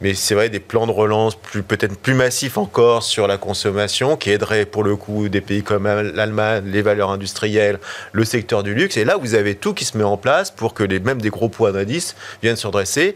Mais 0.00 0.14
c'est 0.14 0.34
vrai, 0.34 0.48
des 0.48 0.60
plans 0.60 0.86
de 0.86 0.92
relance 0.92 1.36
plus, 1.36 1.62
peut-être 1.62 1.96
plus 1.96 2.14
massifs 2.14 2.58
encore 2.58 3.02
sur 3.02 3.26
la 3.26 3.36
consommation 3.36 4.16
qui 4.16 4.30
aideraient 4.30 4.66
pour 4.66 4.84
le 4.84 4.96
coup 4.96 5.28
des 5.28 5.40
pays 5.40 5.62
comme 5.62 5.86
l'Allemagne, 5.86 6.64
les 6.66 6.82
valeurs 6.82 7.10
industrielles, 7.10 7.78
le 8.12 8.24
secteur 8.24 8.62
du 8.62 8.74
luxe. 8.74 8.96
Et 8.96 9.04
là, 9.04 9.16
vous 9.16 9.34
avez 9.34 9.54
tout 9.54 9.74
qui 9.74 9.84
se 9.84 9.96
met 9.96 10.04
en 10.04 10.16
place 10.16 10.50
pour 10.50 10.74
que 10.74 10.84
les, 10.84 11.00
même 11.00 11.20
des 11.20 11.30
gros 11.30 11.48
poids 11.48 11.72
d'indice 11.72 12.16
viennent 12.42 12.56
se 12.56 12.66
redresser 12.66 13.14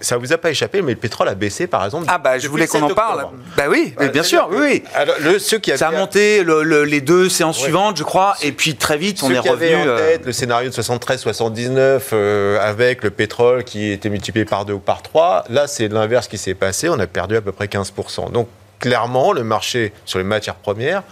ça 0.00 0.16
vous 0.16 0.32
a 0.32 0.38
pas 0.38 0.50
échappé, 0.50 0.82
mais 0.82 0.92
le 0.92 0.98
pétrole 0.98 1.28
a 1.28 1.34
baissé, 1.34 1.66
par 1.66 1.84
exemple. 1.84 2.06
Ah 2.08 2.18
bah 2.18 2.38
je 2.38 2.48
voulais 2.48 2.66
qu'on 2.66 2.82
en 2.82 2.94
parle. 2.94 3.26
Bah 3.56 3.64
oui, 3.68 3.94
bien 4.12 4.22
sûr, 4.22 4.48
oui. 4.50 4.82
Alors, 4.94 5.16
le, 5.20 5.38
ceux 5.38 5.58
qui 5.58 5.76
ça 5.76 5.88
a 5.88 5.90
monté 5.90 6.44
les 6.44 7.00
deux 7.00 7.28
séances 7.28 7.58
suivantes, 7.58 7.96
je 7.98 8.02
crois, 8.02 8.34
et 8.42 8.52
puis 8.52 8.76
très 8.76 8.96
vite 8.96 9.22
on 9.22 9.30
est 9.30 9.38
revenu. 9.38 9.74
en 9.74 9.86
euh, 9.86 9.98
tête 9.98 10.26
le 10.26 10.32
scénario 10.32 10.70
de 10.70 10.74
73-79 10.74 12.00
euh, 12.12 12.58
avec 12.60 13.02
le 13.02 13.10
pétrole 13.10 13.64
qui 13.64 13.90
était 13.90 14.08
multiplié 14.08 14.44
par 14.44 14.64
deux 14.64 14.74
ou 14.74 14.78
par 14.78 15.02
trois. 15.02 15.44
Là, 15.50 15.66
c'est 15.66 15.88
l'inverse 16.06 16.28
qui 16.28 16.38
s'est 16.38 16.54
passé. 16.54 16.88
On 16.88 16.98
a 17.00 17.08
perdu 17.08 17.36
à 17.36 17.40
peu 17.40 17.50
près 17.50 17.66
15%. 17.66 18.30
Donc 18.30 18.48
clairement, 18.78 19.32
le 19.32 19.42
marché 19.42 19.92
sur 20.04 20.18
les 20.20 20.24
matières 20.24 20.54
premières 20.54 21.02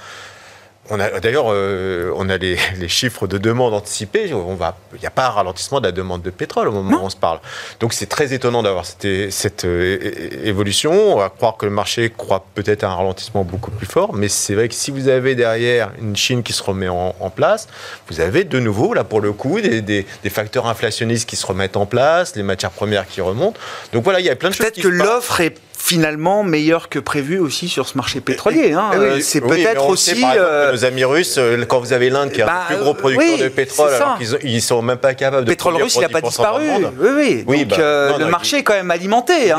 on 0.90 1.01
a 1.01 1.20
d'ailleurs, 1.20 1.47
euh, 1.49 2.12
on 2.16 2.29
a 2.29 2.37
les, 2.37 2.59
chiffres 2.88 3.27
de 3.27 3.38
demande 3.38 3.73
anticipés. 3.73 4.33
On 4.35 4.55
va, 4.55 4.77
il 4.94 5.01
n'y 5.01 5.07
a 5.07 5.11
pas 5.11 5.27
un 5.27 5.31
ralentissement 5.31 5.81
de 5.81 5.87
la 5.87 5.92
demande 5.92 6.23
de 6.23 6.31
pétrole 6.31 6.68
au 6.68 6.73
moment 6.73 7.03
où 7.03 7.07
on 7.07 7.11
se 7.11 7.16
parle. 7.16 7.40
Donc 7.81 7.92
c'est 7.92 8.07
très 8.07 8.35
étonnant 8.35 8.62
d'avoir 8.62 8.85
cette, 8.85 9.31
cette 9.31 9.64
euh, 9.64 9.99
évolution. 10.44 10.92
On 10.92 11.18
va 11.18 11.31
croire 11.31 11.57
que 11.57 11.64
le 11.64 11.73
marché 11.73 12.12
croit 12.14 12.44
peut-être 12.55 12.85
à 12.85 12.88
un 12.88 12.94
ralentissement 12.94 13.44
beaucoup 13.44 13.70
plus 13.70 13.87
fort, 13.87 14.14
mais 14.14 14.29
c'est 14.29 14.55
vrai 14.55 14.68
que 14.68 14.75
si 14.75 14.90
vous 14.90 15.09
avez 15.09 15.35
derrière 15.35 15.90
une 16.01 16.16
Chine 16.16 16.42
qui 16.42 16.53
se 16.53 16.62
remet 16.62 16.88
en, 16.88 17.12
place, 17.35 17.68
vous 18.09 18.20
avez 18.20 18.44
de 18.44 18.61
nouveau 18.61 18.94
là 18.94 19.03
pour 19.03 19.20
le 19.20 19.33
coup 19.33 19.61
des, 19.61 19.81
des, 19.81 20.05
facteurs 20.31 20.66
inflationnistes 20.66 21.29
qui 21.29 21.37
se 21.37 21.47
remettent 21.47 21.77
en 21.77 21.87
place, 21.87 22.37
les 22.37 22.42
matières 22.42 22.70
premières 22.70 23.07
qui 23.07 23.20
remontent. 23.20 23.59
Donc 23.92 24.05
voilà, 24.05 24.20
il 24.20 24.27
y 24.27 24.31
a 24.31 24.37
plein 24.37 24.51
de 24.51 24.55
choses. 24.55 24.66
Peut-être 24.66 24.83
que 24.83 24.88
l'offre 24.88 25.40
est 25.40 25.57
finalement 25.85 26.44
meilleur 26.44 26.88
que 26.88 26.99
prévu 26.99 27.38
aussi 27.38 27.68
sur 27.68 27.87
ce 27.87 27.99
marché 27.99 28.23
pétrolier. 28.23 28.73
Hein. 28.73 28.92
Euh, 28.94 29.20
c'est 29.20 29.42
peut-être 29.42 29.87
aussi. 29.90 30.16
Sait, 30.16 30.25
euh, 30.25 30.73
nos 30.73 30.87
amis 30.87 31.05
russes, 31.05 31.37
euh, 31.37 31.62
quand 31.66 31.79
vous 31.79 31.92
avez 31.92 32.09
l'Inde 32.09 32.33
qui 32.33 32.40
est 32.40 32.44
un 32.44 32.47
bah, 32.47 32.64
plus 32.68 32.79
gros 32.79 32.94
producteur 32.94 33.37
de 33.37 33.49
pétrole, 33.49 33.92
alors 33.92 34.16
qu'ils 34.16 34.38
ils 34.44 34.62
sont 34.62 34.81
même 34.81 34.97
pas 34.97 35.12
capables 35.12 35.44
de. 35.44 35.51
Le 35.51 35.55
pétrole 35.55 35.75
russe, 35.75 35.97
il 35.97 36.01
n'a 36.01 36.09
pas 36.09 36.23
disparu. 36.23 36.64
Oui, 36.99 37.44
oui. 37.47 37.66
Donc 37.66 37.79
bah, 37.79 38.16
le 38.18 38.27
marché 38.29 38.59
est 38.59 38.62
quand 38.62 38.73
même 38.73 38.90
alimenté. 38.90 39.53
Hein, 39.53 39.59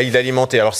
il, 0.00 0.14
est, 0.14 0.16
alimenté. 0.16 0.60
Alors 0.60 0.76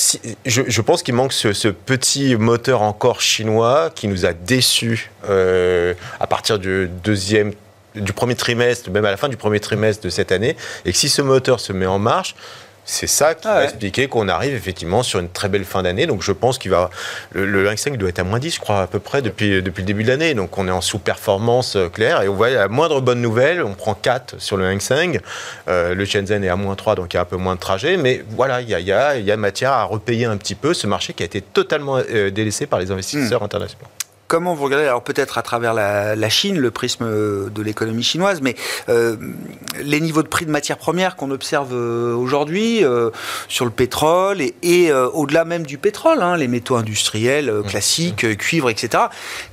je, 0.47 0.81
pense 0.83 1.03
qu'il 1.03 1.15
manque 1.15 1.33
ce, 1.33 1.69
petit 1.69 2.37
moteur 2.37 2.83
encore 2.83 3.21
chinois 3.21 3.91
qui 3.93 4.07
nous 4.07 4.25
a 4.25 4.33
déçus 4.33 5.11
à 5.29 6.27
partir 6.29 6.61
du 6.61 6.89
deuxième 7.03 7.55
du 7.97 8.13
premier 8.13 8.37
trimestre, 8.37 8.89
même 8.91 9.05
à 9.05 9.11
la 9.11 9.17
fin 9.17 9.29
du 9.29 9.37
premier 9.37 9.59
trimestre 9.59 10.05
de 10.05 10.11
cette 10.11 10.31
année, 10.31 10.57
et 10.85 10.93
que 10.93 10.97
si 10.97 11.09
ce 11.09 11.23
moteur 11.23 11.59
se 11.59 11.73
met 11.73 11.87
en 11.87 11.99
marche, 11.99 12.37
c'est 12.91 13.07
ça 13.07 13.35
qui 13.35 13.47
ah 13.47 13.55
va 13.55 13.65
expliquer 13.65 14.09
qu'on 14.09 14.29
arrive 14.29 14.53
effectivement 14.53 15.05
sur 15.05 15.21
une 15.21 15.29
très 15.29 15.49
belle 15.49 15.65
fin 15.65 15.83
d'année. 15.83 16.07
Donc 16.07 16.23
je 16.23 16.33
pense 16.33 16.59
qu'il 16.59 16.73
va. 16.73 16.91
Le, 17.33 17.47
le 17.47 17.77
5 17.77 17.97
doit 17.97 18.09
être 18.09 18.19
à 18.19 18.25
moins 18.25 18.41
10, 18.41 18.57
je 18.57 18.61
crois, 18.61 18.83
à 18.83 18.87
peu 18.89 18.99
près, 18.99 19.23
depuis, 19.23 19.63
depuis 19.63 19.83
le 19.83 19.87
début 19.87 20.03
de 20.03 20.09
l'année. 20.09 20.35
Donc 20.35 20.59
on 20.59 20.67
est 20.67 20.73
en 20.73 20.81
sous-performance 20.81 21.77
euh, 21.77 21.89
claire. 21.89 22.23
Et 22.23 22.29
on 22.29 22.35
voit 22.35 22.51
la 22.51 22.67
moindre 22.67 23.01
bonne 23.01 23.21
nouvelle, 23.21 23.63
on 23.63 23.75
prend 23.75 23.95
4 23.95 24.41
sur 24.41 24.57
le 24.57 24.67
Hang 24.67 24.81
Seng. 24.81 25.21
Euh, 25.69 25.95
le 25.95 26.05
Shenzhen 26.05 26.43
est 26.43 26.49
à 26.49 26.57
moins 26.57 26.75
3, 26.75 26.97
donc 26.97 27.15
il 27.15 27.17
y 27.17 27.19
a 27.19 27.23
un 27.23 27.27
peu 27.27 27.37
moins 27.37 27.55
de 27.55 27.61
trajet. 27.61 27.97
Mais 27.97 28.25
voilà, 28.31 28.61
il 28.61 28.69
y 28.69 28.75
a, 28.75 28.81
y, 28.81 28.93
a, 28.93 29.17
y 29.17 29.31
a, 29.31 29.37
matière 29.37 29.71
à 29.71 29.85
repayer 29.85 30.25
un 30.25 30.37
petit 30.37 30.57
peu 30.57 30.75
ce 30.75 30.89
marché 30.89 31.13
qui 31.13 31.23
a 31.23 31.27
été 31.27 31.41
totalement 31.41 31.99
euh, 31.99 32.31
délaissé 32.31 32.67
par 32.67 32.81
les 32.81 32.91
investisseurs 32.91 33.41
hmm. 33.41 33.45
internationaux. 33.45 33.87
Comment 34.31 34.55
vous 34.55 34.63
regardez, 34.63 34.87
alors 34.87 35.03
peut-être 35.03 35.39
à 35.39 35.43
travers 35.43 35.75
la, 35.75 36.29
Chine, 36.29 36.57
le 36.57 36.71
prisme 36.71 37.05
de 37.05 37.63
l'économie 37.63 38.05
chinoise, 38.05 38.41
mais 38.41 38.55
euh, 38.89 39.17
les 39.83 40.01
niveaux 40.01 40.23
de 40.23 40.29
prix 40.29 40.47
de 40.47 40.53
matières 40.53 40.79
premières 40.79 41.17
qu'on 41.17 41.33
observe 41.33 41.75
euh, 41.75 42.15
aujourd'hui 42.15 42.85
euh, 42.85 43.11
sur 43.49 43.65
le 43.65 43.73
pétrole 43.73 44.41
et, 44.41 44.93
au-delà 44.93 45.45
même 45.45 45.67
du 45.67 45.79
pétrole, 45.79 46.23
hein, 46.23 46.37
les 46.37 46.47
métaux 46.47 46.77
industriels 46.77 47.53
mmh. 47.53 47.63
classiques, 47.65 48.39
cuivre, 48.39 48.71
etc., 48.71 49.07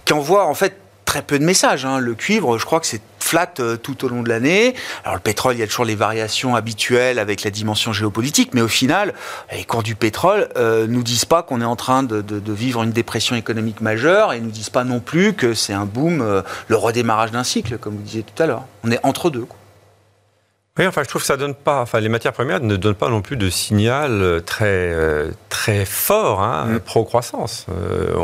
qui 0.05 0.13
envoient 0.13 0.45
en 0.45 0.53
fait 0.53 0.77
très 1.05 1.23
peu 1.23 1.39
de 1.39 1.43
messages. 1.43 1.83
Hein. 1.83 1.97
Le 1.97 2.13
cuivre, 2.13 2.59
je 2.59 2.65
crois 2.65 2.79
que 2.79 2.85
c'est 2.85 3.01
flat 3.27 3.53
euh, 3.59 3.75
tout 3.75 4.05
au 4.05 4.07
long 4.07 4.23
de 4.23 4.29
l'année. 4.29 4.73
Alors 5.03 5.15
le 5.15 5.21
pétrole, 5.21 5.55
il 5.55 5.59
y 5.59 5.63
a 5.63 5.67
toujours 5.67 5.85
les 5.85 5.95
variations 5.95 6.55
habituelles 6.55 7.19
avec 7.19 7.43
la 7.43 7.51
dimension 7.51 7.91
géopolitique, 7.91 8.53
mais 8.53 8.61
au 8.61 8.69
final, 8.69 9.13
les 9.51 9.65
cours 9.65 9.83
du 9.83 9.95
pétrole 9.95 10.47
euh, 10.55 10.87
nous 10.87 11.03
disent 11.03 11.25
pas 11.25 11.43
qu'on 11.43 11.59
est 11.59 11.65
en 11.65 11.75
train 11.75 12.03
de, 12.03 12.23
vivre 12.47 12.83
une 12.83 12.91
dépression 12.91 13.35
économique 13.35 13.81
majeure 13.81 14.31
et 14.31 14.39
nous 14.39 14.49
disent 14.49 14.69
pas 14.69 14.85
non 14.85 15.01
plus 15.01 15.33
que 15.33 15.53
c'est 15.53 15.73
un 15.73 15.85
boom, 15.85 16.21
euh, 16.21 16.41
le 16.69 16.77
redémarrage 16.77 17.31
d'un 17.31 17.43
cycle, 17.43 17.77
comme 17.77 17.95
vous 17.95 18.01
disiez 18.01 18.23
tout 18.23 18.41
à 18.41 18.45
l'heure. 18.45 18.63
On 18.83 18.91
est 18.91 18.99
entre 19.03 19.29
deux. 19.29 19.45
Oui, 20.79 20.85
enfin, 20.85 21.01
je 21.03 21.09
trouve 21.09 21.21
que 21.21 21.25
ça 21.27 21.37
donne 21.37 21.55
pas. 21.55 21.81
Enfin, 21.81 21.99
les 21.99 22.09
matières 22.09 22.33
premières 22.33 22.59
ne 22.61 22.75
donnent 22.75 22.93
pas 22.95 23.09
non 23.09 23.21
plus 23.21 23.35
de 23.35 23.49
signal 23.49 24.21
euh, 24.21 24.39
très 24.39 24.65
euh, 24.67 25.31
très 25.49 25.85
fort 25.85 26.41
hein, 26.43 26.65
Mm. 26.67 26.79
pro 26.81 27.03
croissance. 27.03 27.65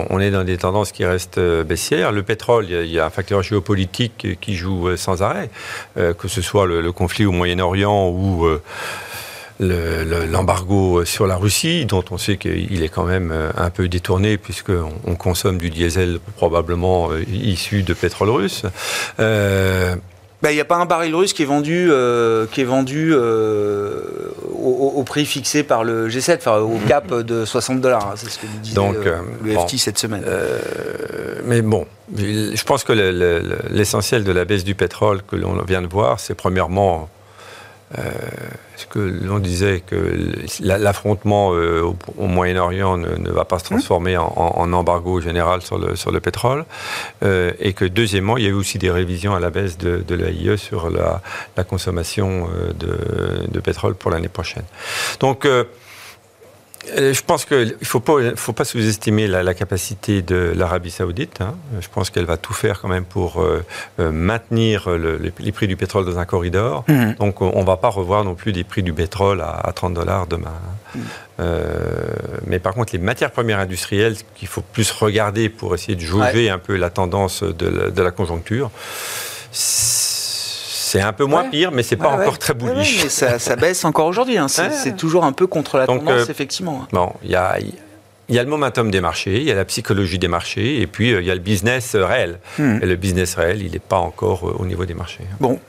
on 0.10 0.20
est 0.20 0.30
dans 0.32 0.44
des 0.44 0.58
tendances 0.58 0.92
qui 0.92 1.04
restent 1.06 1.40
euh, 1.40 1.64
baissières. 1.64 2.12
Le 2.12 2.22
pétrole, 2.24 2.68
il 2.70 2.86
y 2.92 3.00
a- 3.00 3.06
un 3.06 3.10
facteur 3.10 3.42
géopolitique 3.42 4.26
euh, 4.26 4.36
qui 4.40 4.56
joue 4.56 4.90
euh, 4.90 4.98
sans 4.98 5.24
arrêt, 5.24 5.50
euh, 5.98 6.14
que 6.14 6.28
ce 6.28 6.42
soit 6.42 6.66
le, 6.68 6.82
le 6.82 6.92
conflit 6.92 7.26
au 7.26 7.32
Moyen-Orient 7.32 8.10
ou 8.10 8.46
euh, 8.46 8.62
le- 9.60 10.04
le- 10.04 10.26
l'embargo 10.26 11.06
sur 11.06 11.26
la 11.28 11.38
Russie, 11.38 11.86
dont 11.86 12.04
on 12.12 12.18
sait 12.18 12.38
qu'il 12.38 12.84
est 12.84 12.90
quand 12.90 13.04
même 13.06 13.32
euh, 13.32 13.50
un 13.58 13.70
peu 13.72 13.88
détourné 13.88 14.38
puisqu'on 14.38 14.92
on 15.06 15.16
consomme 15.16 15.58
du 15.58 15.70
diesel 15.72 16.20
probablement 16.38 17.12
euh, 17.12 17.24
issu 17.32 17.82
de 17.84 17.94
pétrole 17.94 18.30
russe. 18.30 18.64
Euh, 19.20 19.96
Bah, 20.44 20.52
Il 20.52 20.56
n'y 20.56 20.62
a 20.62 20.66
pas 20.66 20.76
un 20.76 20.86
baril 20.86 21.16
russe 21.16 21.32
qui 21.32 21.42
est 21.44 21.46
vendu, 21.46 21.88
euh, 21.90 22.46
qui 22.52 22.60
est 22.60 22.66
vendu 22.66 23.14
euh, 23.14 24.02
au, 24.62 25.02
prix 25.04 25.26
fixé 25.26 25.64
par 25.64 25.86
le 25.86 26.10
G7, 26.10 26.36
enfin, 26.38 26.58
au 26.60 26.78
cap 26.86 27.08
de 27.14 27.46
60 27.46 27.80
dollars. 27.80 28.08
hein, 28.10 28.14
C'est 28.18 28.30
ce 28.30 28.40
que 28.40 28.46
nous 28.48 28.60
disait 28.62 28.76
Donc, 28.76 28.96
euh, 28.98 29.16
euh, 29.16 29.22
le 29.42 29.54
bon. 29.54 29.66
FT 29.68 29.78
cette 29.78 29.98
semaine. 29.98 30.24
Euh, 30.28 30.60
mais 31.46 31.62
bon, 31.62 31.86
je 32.18 32.62
pense 32.66 32.84
que 32.84 32.92
le- 32.92 33.12
le- 33.12 33.40
le- 33.40 33.58
l'essentiel 33.70 34.26
de 34.26 34.32
la 34.34 34.44
baisse 34.44 34.66
du 34.66 34.76
pétrole 34.76 35.22
que 35.24 35.38
l'on 35.38 35.62
vient 35.64 35.82
de 35.82 35.88
voir, 35.88 36.20
c'est 36.20 36.36
premièrement 36.36 37.08
euh, 37.98 38.02
ce 38.76 38.86
que 38.88 39.00
l'on 39.00 39.40
disait 39.40 39.84
que 39.86 40.18
la- 40.62 40.78
l'affrontement 40.78 41.54
euh, 41.54 41.82
au, 42.18 42.28
Moyen-Orient 42.28 42.98
ne, 42.98 43.30
va 43.30 43.46
pas 43.46 43.60
se 43.60 43.66
transformer 43.66 44.18
en, 44.18 44.74
embargo 44.74 45.22
général 45.22 45.62
sur 45.62 45.78
le, 45.78 45.96
sur 45.96 46.12
le 46.12 46.20
pétrole, 46.20 46.66
euh, 47.24 47.52
et 47.60 47.74
que 47.74 47.86
deuxièmement, 47.86 48.38
il 48.38 48.44
y 48.44 48.48
a 48.48 48.50
eu 48.50 48.54
aussi 48.54 48.78
des 48.80 48.92
révisions 48.92 49.36
à 49.36 49.40
la 49.40 49.50
baisse 49.50 49.78
de, 49.78 50.04
de 50.08 50.16
l'AIE 50.16 50.58
sur 50.58 50.90
la, 50.90 51.22
la 51.58 51.64
consommation 51.64 52.48
euh, 52.50 52.74
de, 52.74 53.48
de 53.52 53.60
pétrole 53.60 53.96
pour 53.96 54.12
l'année 54.12 54.28
prochaine. 54.30 54.64
Donc, 55.20 55.46
Je 56.86 57.22
pense 57.22 57.46
qu'il 57.46 57.76
ne 57.80 57.86
faut 57.86 58.00
pas, 58.02 58.14
faut 58.36 58.52
pas 58.54 58.66
sous-estimer 58.66 59.28
la, 59.28 59.42
la 59.42 59.54
capacité 59.54 60.22
de 60.22 60.52
l'Arabie 60.56 60.92
saoudite. 60.92 61.40
hein. 61.42 61.56
Je 61.80 61.88
pense 61.88 62.10
qu'elle 62.10 62.26
va 62.26 62.38
tout 62.38 62.54
faire 62.54 62.82
quand 62.82 62.90
même 62.90 63.06
pour 63.06 63.42
euh, 63.42 63.64
euh, 64.00 64.12
maintenir 64.12 64.90
le- 64.90 65.18
les, 65.18 65.32
les 65.40 65.52
prix 65.52 65.68
du 65.68 65.76
pétrole 65.78 66.06
dans 66.06 66.20
un 66.20 66.26
corridor. 66.26 66.84
Mhm. 66.90 67.16
Donc 67.20 67.42
on 67.42 67.60
ne 67.62 67.66
va 67.66 67.78
pas 67.78 67.88
revoir 67.90 68.24
non 68.26 68.36
plus 68.36 68.52
des 68.52 68.64
prix 68.64 68.84
du 68.84 68.92
pétrole 68.94 69.42
à, 69.42 69.52
à 69.64 69.72
30 69.72 69.94
dollars 69.94 70.28
demain. 70.28 70.52
hein. 70.96 71.00
Euh, 71.40 72.04
mais 72.46 72.60
par 72.60 72.74
contre, 72.74 72.94
les 72.94 73.00
matières 73.00 73.32
premières 73.32 73.60
industrielles, 73.60 74.16
qu'il 74.36 74.48
faut 74.48 74.62
plus 74.62 74.92
regarder 74.92 75.50
pour 75.50 75.74
essayer 75.74 75.96
de 75.96 76.02
jauger 76.02 76.50
un 76.50 76.60
peu 76.60 76.76
la 76.76 76.90
tendance 76.90 77.44
de 77.44 77.68
la, 77.68 77.90
de 77.92 78.02
la 78.02 78.12
conjoncture, 78.12 78.70
c'est 80.94 81.02
un 81.02 81.12
peu 81.12 81.26
moins 81.26 81.42
Ouais. 81.44 81.50
pire, 81.50 81.72
mais 81.72 81.82
c'est 81.82 81.96
pas 81.96 82.10
encore 82.10 82.38
très 82.38 82.54
bullish. 82.54 83.02
mais 83.04 83.10
ça, 83.10 83.40
ça 83.40 83.56
baisse 83.56 83.84
encore 83.84 84.06
aujourd'hui. 84.06 84.38
hein. 84.38 84.48
C'est 84.84 84.96
toujours 84.96 85.24
un 85.26 85.32
peu 85.32 85.48
contre 85.48 85.78
la 85.80 85.88
Donc, 85.88 86.06
tendance, 86.06 86.28
euh, 86.28 86.32
effectivement. 86.32 86.86
Bon, 86.92 87.12
il 87.24 87.32
y 87.32 87.36
a, 87.36 87.58
il 88.30 88.36
y 88.36 88.38
a 88.38 88.44
le 88.44 88.50
momentum 88.50 88.92
des 88.92 89.02
marchés, 89.02 89.38
il 89.38 89.44
y 89.44 89.52
a 89.52 89.56
la 89.56 89.66
psychologie 89.66 90.20
des 90.20 90.28
marchés, 90.28 90.82
et 90.82 90.86
puis 90.86 91.12
euh, 91.12 91.22
il 91.22 91.28
y 91.28 91.32
a 91.32 91.34
le 91.34 91.40
business 91.42 91.96
euh, 91.96 92.06
réel. 92.06 92.38
Hmm. 92.60 92.78
Et 92.82 92.86
le 92.86 92.96
business 92.96 93.34
réel, 93.34 93.64
il 93.64 93.72
n'est 93.72 93.80
pas 93.80 93.98
encore 93.98 94.56
au 94.60 94.66
niveau 94.68 94.86
des 94.86 94.94
marchés. 94.94 95.24
Bon. 95.40 95.60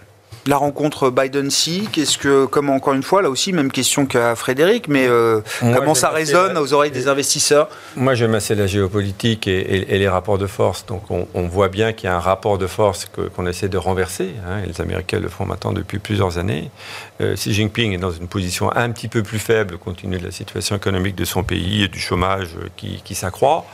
La 0.47 0.57
rencontre 0.59 1.09
Biden-Si, 1.11 1.89
qu'est-ce 1.91 2.19
que, 2.19 2.45
comme 2.45 2.69
encore 2.69 2.93
une 2.93 3.03
fois, 3.03 3.23
là 3.23 3.31
aussi, 3.31 3.53
même 3.55 3.73
question 3.73 4.05
qu'à 4.05 4.37
Frédéric, 4.37 4.89
mais 4.89 5.07
euh, 5.09 5.41
Moi, 5.63 5.75
comment 5.79 5.95
ça 5.95 6.11
résonne 6.11 6.53
la- 6.53 6.61
aux 6.63 6.75
oreilles 6.75 6.91
des 6.91 7.09
investisseurs? 7.09 7.69
Moi, 7.97 8.15
j'aime 8.15 8.35
assez 8.35 8.55
la 8.55 8.67
géopolitique 8.67 9.47
et, 9.49 9.59
et- 9.61 9.95
et 9.95 9.99
les 9.99 10.09
rapports 10.09 10.37
de 10.37 10.47
force. 10.47 10.85
Donc, 10.85 11.11
on, 11.11 11.27
on 11.33 11.49
voit 11.49 11.69
bien 11.69 11.95
qu'il 11.95 12.09
y 12.09 12.13
a 12.13 12.17
un 12.17 12.21
rapport 12.21 12.59
de 12.59 12.67
force 12.67 13.07
qu'on 13.35 13.47
essaie 13.47 13.69
de 13.69 13.79
renverser. 13.79 14.33
hein, 14.47 14.59
et 14.63 14.67
les 14.67 14.81
Américains 14.83 15.19
le 15.19 15.29
font 15.31 15.47
maintenant 15.47 15.73
depuis 15.73 15.99
plusieurs 15.99 16.37
années. 16.37 16.71
Euh, 17.23 17.35
Xi 17.37 17.55
Jinping 17.55 17.93
est 17.95 17.99
dans 17.99 18.11
une 18.11 18.29
position 18.29 18.71
un 18.77 18.91
petit 18.91 19.09
peu 19.09 19.23
plus 19.23 19.39
faible 19.39 19.79
compte 19.79 20.03
tenu 20.03 20.19
de 20.19 20.25
la 20.27 20.31
situation 20.31 20.77
économique 20.77 21.15
de 21.15 21.25
son 21.25 21.43
pays 21.43 21.85
et 21.85 21.89
du 21.89 21.99
chômage 22.01 22.49
euh, 22.63 22.69
qui, 22.77 23.01
qui 23.03 23.15
s'accroît. 23.15 23.65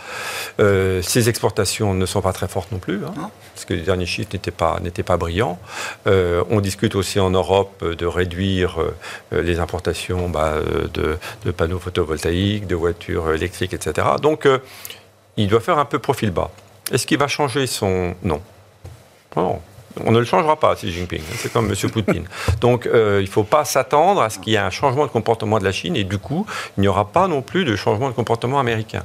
Euh, 0.60 1.02
ses 1.02 1.28
exportations 1.28 1.94
ne 1.94 2.06
sont 2.06 2.20
pas 2.22 2.32
très 2.32 2.46
fortes 2.48 2.70
non 2.70 2.78
plus, 2.78 3.00
hein, 3.04 3.30
parce 3.54 3.64
que 3.64 3.74
les 3.74 3.82
derniers 3.82 4.06
chiffres 4.06 4.28
n'étaient 4.32 4.50
pas, 5.02 5.16
brillants. 5.16 5.58
On 6.61 6.62
discute 6.62 6.94
aussi 6.94 7.18
en 7.18 7.30
Europe 7.30 7.82
de 7.82 8.06
réduire 8.06 8.76
euh, 9.32 9.42
les 9.42 9.58
importations 9.61 10.28
bah, 10.28 10.52
euh, 10.56 10.88
de, 10.92 11.16
de 11.46 11.50
panneaux 11.50 11.78
photovoltaïques, 11.78 12.66
de 12.66 12.74
voitures 12.74 13.32
électriques, 13.32 13.72
etc. 13.72 14.06
Donc, 14.20 14.44
euh, 14.44 14.58
il 15.38 15.48
doit 15.48 15.61
faire 15.61 15.78
un 15.78 15.86
peu 15.86 15.98
profil 15.98 16.30
bas. 16.30 16.50
Est-ce 16.92 17.06
qu'il 17.06 17.16
va 17.18 17.28
changer 17.28 17.66
son... 17.66 18.14
Non. 18.22 18.42
Non. 19.36 19.61
On 20.04 20.12
ne 20.12 20.18
le 20.18 20.24
changera 20.26 20.56
pas, 20.61 20.74
Xi 20.76 20.92
Jinping. 20.92 21.22
C'est 21.36 21.50
comme 21.50 21.68
M. 21.72 21.90
Poutine. 21.90 22.24
Donc, 22.61 22.86
euh, 22.86 23.20
il 23.20 23.24
ne 23.24 23.30
faut 23.30 23.42
pas 23.42 23.64
s'attendre 23.64 24.20
à 24.20 24.28
ce 24.28 24.38
qu'il 24.38 24.52
y 24.52 24.56
ait 24.56 24.58
un 24.58 24.70
changement 24.70 25.06
de 25.06 25.11
comportement 25.11 25.58
de 25.58 25.64
la 25.64 25.72
Chine 25.72 25.96
et 25.96 26.04
du 26.04 26.18
coup, 26.18 26.44
il 26.76 26.82
n'y 26.82 26.88
aura 26.88 27.06
pas 27.06 27.26
non 27.26 27.40
plus 27.40 27.64
de 27.64 27.74
changement 27.74 28.08
de 28.08 28.14
comportement 28.14 28.61
américain 28.61 29.04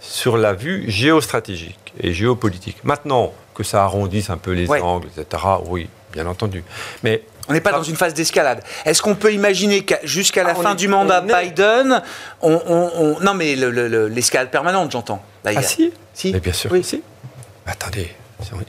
sur 0.00 0.36
la 0.36 0.52
vue 0.52 0.84
géostratégique 0.90 1.94
et 2.00 2.12
géopolitique. 2.12 2.78
Maintenant, 2.82 3.32
que 3.54 3.62
ça 3.62 3.84
arrondisse 3.84 4.30
un 4.30 4.36
peu 4.36 4.52
les 4.52 4.66
Ouais. 4.66 4.80
angles, 4.80 5.08
etc., 5.16 5.42
oui, 5.66 5.88
bien 6.22 6.26
entendu. 6.30 6.64
Mais 7.02 7.22
On 7.48 7.52
n'est 7.52 7.60
pas 7.60 7.72
dans 7.72 7.82
une 7.82 7.96
phase 7.96 8.12
d'escalade. 8.14 8.62
Est-ce 8.84 9.00
qu'on 9.02 9.14
peut 9.14 9.32
imaginer 9.32 9.84
qu'à- 9.84 10.00
jusqu'à 10.02 10.42
la 10.42 10.50
Ah, 10.50 10.54
fin 10.62 10.72
est- 10.72 10.76
du 10.76 10.88
mandat 10.88 11.22
on 11.24 11.28
est- 11.28 11.44
Biden, 11.46 12.02
on, 12.42 12.60
on- 12.66 12.90
on- 12.96 13.20
non 13.20 13.34
mais 13.34 13.54
le- 13.56 13.70
le- 13.70 13.88
le- 13.88 14.08
l'escalade 14.08 14.50
permanente, 14.50 14.90
j'entends. 14.92 15.22
Ah 15.44 15.50
a- 15.56 15.62
si 15.62 15.92
Si. 16.14 16.32
Mais 16.32 16.40
bien 16.40 16.52
sûr 16.52 16.70
Oui. 16.72 16.80
que 16.80 16.86
si. 16.86 17.02
Attendez. 17.66 18.08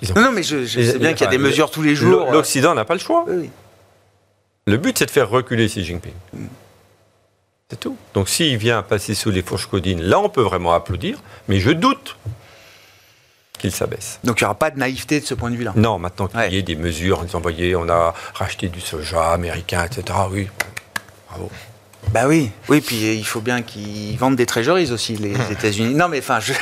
ils 0.02 0.12
ont- 0.12 0.16
Non, 0.16 0.22
non, 0.26 0.32
mais 0.32 0.43
je, 0.43 0.66
sais 0.66 0.97
bien 1.00 1.14
qu'il 1.14 1.26
y 1.26 1.28
a 1.28 1.32
des 1.32 1.38
mesures 1.38 1.72
tous 1.72 1.82
les 1.82 1.95
jours. 1.95 2.28
euh, 2.30 2.32
L'Occident 2.32 2.74
n'a 2.76 2.86
pas 2.86 2.93
le 2.93 3.00
choix. 3.00 3.26
oui. 3.28 3.50
Le 4.68 4.78
but, 4.78 4.97
c'est 5.00 5.06
de 5.08 5.12
faire 5.12 5.30
reculer 5.30 5.66
Xi 5.68 5.84
Jinping. 5.84 6.14
Mm. 6.34 6.45
C'est 7.72 7.80
tout. 7.80 7.97
Donc, 8.14 8.30
s'il 8.30 8.58
vient 8.58 8.82
passer 8.84 9.14
sous 9.16 9.30
les 9.32 9.41
fourches 9.41 9.66
codines, 9.68 10.02
là, 10.02 10.20
on 10.20 10.30
peut 10.30 10.41
vraiment 10.41 10.74
applaudir, 10.74 11.20
mais 11.47 11.60
je 11.60 11.72
doute 11.72 12.18
qu'il 13.60 13.72
s'abaisse. 13.72 14.20
Donc 14.24 14.41
il 14.41 14.43
n'y 14.43 14.45
aura 14.45 14.55
pas 14.55 14.72
de 14.72 14.80
naïveté 14.80 15.20
de 15.20 15.26
ce 15.26 15.36
point 15.36 15.51
de 15.51 15.55
vue-là. 15.55 15.74
Non, 15.76 15.99
maintenant 15.99 16.28
qu'il 16.28 16.39
Ouais. 16.39 16.51
y 16.51 16.57
ait 16.57 16.64
des 16.64 16.76
mesures 16.76 17.20
en 17.20 17.24
disant, 17.24 17.39
voyez, 17.41 17.76
on 17.76 17.88
a 17.89 18.14
racheté 18.34 18.68
du 18.70 18.80
soja 18.82 19.32
américain, 19.34 19.84
etc. 19.86 20.18
Oui, 20.32 20.47
bravo. 21.30 21.51
Bah 22.12 22.24
oui, 22.28 22.50
oui, 22.70 22.82
puis 22.82 22.95
il 23.18 23.26
faut 23.26 23.41
bien 23.41 23.62
qu'ils 23.62 24.18
vendent 24.18 24.36
des 24.36 24.47
treasuries 24.47 24.91
aussi, 24.91 25.16
les 25.16 25.34
États-Unis. 25.52 25.93
Non, 25.93 26.08
mais 26.08 26.18
enfin, 26.20 26.39
je- 26.39 26.54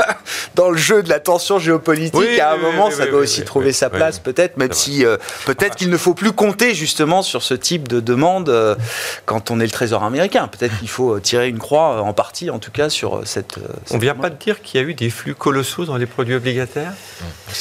dans 0.54 0.70
le 0.70 0.76
jeu 0.76 1.02
de 1.02 1.08
la 1.08 1.18
tension 1.18 1.58
géopolitique, 1.58 2.14
Oui, 2.14 2.38
à 2.38 2.52
un 2.52 2.56
oui, 2.56 2.62
moment, 2.62 2.86
oui, 2.86 2.94
ça 2.94 3.06
doit 3.06 3.18
aussi 3.20 3.42
trouver 3.42 3.72
sa 3.72 3.90
place, 3.90 4.20
peut-être, 4.20 4.56
même 4.58 4.72
si 4.72 5.04
euh, 5.04 5.16
peut-être 5.44 5.74
qu'il 5.74 5.90
ne 5.90 5.96
faut 5.96 6.14
plus 6.14 6.30
compter 6.30 6.72
justement 6.74 7.22
sur 7.22 7.42
ce 7.42 7.54
type 7.54 7.88
de 7.88 7.98
demande 7.98 8.48
euh, 8.48 8.76
quand 9.24 9.50
on 9.50 9.58
est 9.58 9.64
le 9.64 9.70
Trésor 9.72 10.04
américain. 10.04 10.46
Peut-être 10.46 10.78
qu'il 10.78 10.88
faut 10.88 11.16
euh, 11.16 11.20
tirer 11.20 11.48
une 11.48 11.58
croix, 11.58 11.96
euh, 11.96 12.00
en 12.00 12.12
partie 12.12 12.50
en 12.50 12.60
tout 12.60 12.70
cas, 12.70 12.88
sur 12.88 13.16
euh, 13.16 13.22
cette. 13.24 13.58
euh, 13.58 13.62
On 13.90 13.98
vient 13.98 14.12
demande. 14.12 14.22
pas 14.22 14.30
de 14.30 14.38
dire 14.38 14.62
qu'il 14.62 14.80
y 14.80 14.84
a 14.84 14.86
eu 14.86 14.94
des 14.94 15.10
flux 15.10 15.34
colossaux 15.34 15.84
dans 15.84 15.96
les 15.96 16.06
produits 16.06 16.34
obligataires? 16.36 16.92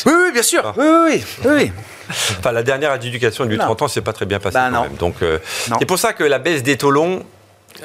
Oui, 0.05 0.13
oui, 0.25 0.31
bien 0.31 0.43
sûr. 0.43 0.61
Ah. 0.65 0.73
Oui, 0.77 1.23
oui, 1.43 1.51
oui. 1.55 1.71
Enfin, 2.39 2.51
la 2.51 2.63
dernière 2.63 2.91
adjudication 2.91 3.45
du 3.45 3.57
Non. 3.57 3.65
30 3.65 3.81
ans, 3.83 3.87
c'est 3.87 4.01
pas 4.01 4.13
très 4.13 4.25
bien 4.25 4.39
passé 4.39 4.53
Bah, 4.55 4.67
quand 4.69 4.75
non. 4.77 4.83
même. 4.83 4.95
Donc, 4.95 5.15
euh, 5.21 5.39
c'est 5.79 5.85
pour 5.85 5.99
ça 5.99 6.13
que 6.13 6.23
la 6.23 6.39
baisse 6.39 6.63
des 6.63 6.77
taux 6.77 6.91
longs, 6.91 7.23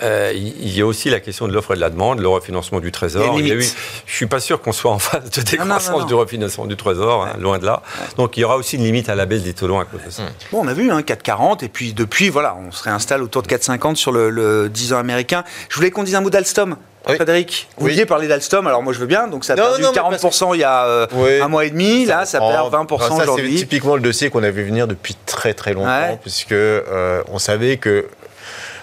euh, 0.03 0.33
il 0.35 0.77
y 0.77 0.81
a 0.81 0.87
aussi 0.87 1.11
la 1.11 1.21
question 1.21 1.49
de 1.49 1.53
l'offre 1.53 1.73
et 1.73 1.77
de 1.77 1.81
la 1.81 1.91
demande, 1.91 2.21
le 2.21 2.29
refinancement 2.29 2.81
du 2.81 2.93
trésor. 2.93 3.39
Il 3.39 3.47
y 3.47 3.51
a 3.51 3.55
limite. 3.55 3.69
eu- 3.73 3.77
je 4.07 4.15
suis 4.15 4.27
pas 4.27 4.41
sûr 4.41 4.61
qu'on 4.61 4.73
soit 4.73 4.91
en 4.91 4.99
phase 4.99 5.31
de 5.31 5.41
non, 5.41 5.45
décroissance 5.65 6.01
non. 6.01 6.07
du 6.07 6.15
refinancement 6.15 6.67
du 6.67 6.77
trésor, 6.77 7.25
hein, 7.25 7.37
loin 7.39 7.59
de 7.59 7.67
là. 7.67 7.83
Donc 8.17 8.37
il 8.37 8.41
y 8.41 8.45
aura 8.45 8.57
aussi 8.57 8.77
une 8.77 8.85
limite 8.85 9.09
à 9.09 9.15
la 9.15 9.27
baisse 9.27 9.43
des 9.43 9.55
taux 9.55 9.67
longs 9.67 9.81
à 9.81 9.85
cause 9.85 10.01
de 10.05 10.11
ça. 10.11 10.23
Bon, 10.53 10.61
on 10.65 10.69
a 10.69 10.75
vu 10.75 10.91
hein, 10.91 11.01
4,40 11.01 11.65
et 11.65 11.69
puis 11.69 11.93
depuis, 11.93 12.29
voilà, 12.29 12.57
on 12.57 12.71
se 12.73 12.83
réinstalle 12.83 13.23
autour 13.23 13.43
de 13.43 13.49
4,50 13.49 13.97
sur 13.97 14.13
le, 14.13 14.31
le 14.31 14.69
10 14.69 14.93
ans 14.93 14.99
américain. 14.99 15.45
Je 15.69 15.77
voulais 15.77 15.91
qu'on 15.91 16.03
dise 16.03 16.15
un 16.15 16.21
mot 16.21 16.31
d'Alstom. 16.31 16.77
Oui. 17.09 17.15
Frédéric, 17.15 17.69
vous 17.79 17.85
Oui. 17.87 17.93
vouliez 17.93 18.05
parler 18.05 18.27
d'Alstom, 18.27 18.67
alors 18.67 18.83
moi 18.83 18.93
je 18.93 18.99
veux 18.99 19.07
bien, 19.07 19.29
donc 19.29 19.45
ça 19.45 19.53
a 19.53 19.57
Non, 19.57 19.63
perdu 19.79 19.83
non, 19.83 19.91
mais 20.11 20.17
40% 20.17 20.55
il 20.55 20.61
y 20.61 20.65
a 20.65 20.87
euh, 20.87 21.07
Oui. 21.13 21.41
un 21.41 21.47
mois 21.47 21.65
et 21.65 21.71
demi, 21.71 22.05
là 22.05 22.27
ça 22.27 22.41
perd 22.41 22.73
20% 22.75 22.97
Alors 22.97 23.01
ça, 23.01 23.15
c'est 23.17 23.23
aujourd'hui. 23.23 23.55
typiquement 23.55 23.95
le 23.95 24.03
dossier 24.03 24.29
qu'on 24.29 24.41
avait 24.43 24.51
vu 24.51 24.65
venir 24.65 24.89
depuis 24.89 25.15
très 25.25 25.55
très 25.55 25.73
longtemps, 25.73 25.87
Ouais. 25.87 26.19
puisque 26.21 26.51
euh, 26.51 27.23
on 27.31 27.39
savait 27.39 27.77
que 27.77 28.07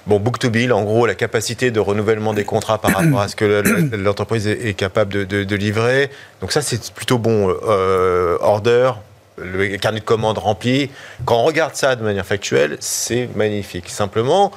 bon, 0.07 0.19
book 0.19 0.39
to 0.39 0.49
bill, 0.49 0.73
en 0.73 0.83
gros, 0.83 1.05
la 1.05 1.15
capacité 1.15 1.71
de 1.71 1.79
renouvellement 1.79 2.33
des 2.33 2.43
contrats 2.45 2.77
par 2.79 2.91
rapport 2.91 3.21
à 3.21 3.27
ce 3.27 3.35
que 3.35 3.45
le- 3.45 3.97
l'entreprise 3.97 4.47
est, 4.47 4.73
capable 4.73 5.13
de, 5.13 5.23
de- 5.23 5.43
de 5.43 5.55
livrer. 5.55 6.09
Donc 6.41 6.51
ça, 6.51 6.61
c'est 6.61 6.91
plutôt 6.91 7.17
bon. 7.17 7.53
Euh, 7.67 8.37
order, 8.41 8.91
le 9.37 9.77
carnet 9.77 9.99
de 9.99 10.05
commandes 10.05 10.37
rempli. 10.37 10.89
Quand 11.25 11.37
on 11.39 11.43
regarde 11.43 11.75
ça 11.75 11.95
de 11.95 12.03
manière 12.03 12.25
factuelle, 12.25 12.77
c'est 12.79 13.29
magnifique. 13.35 13.89
Simplement. 13.89 14.51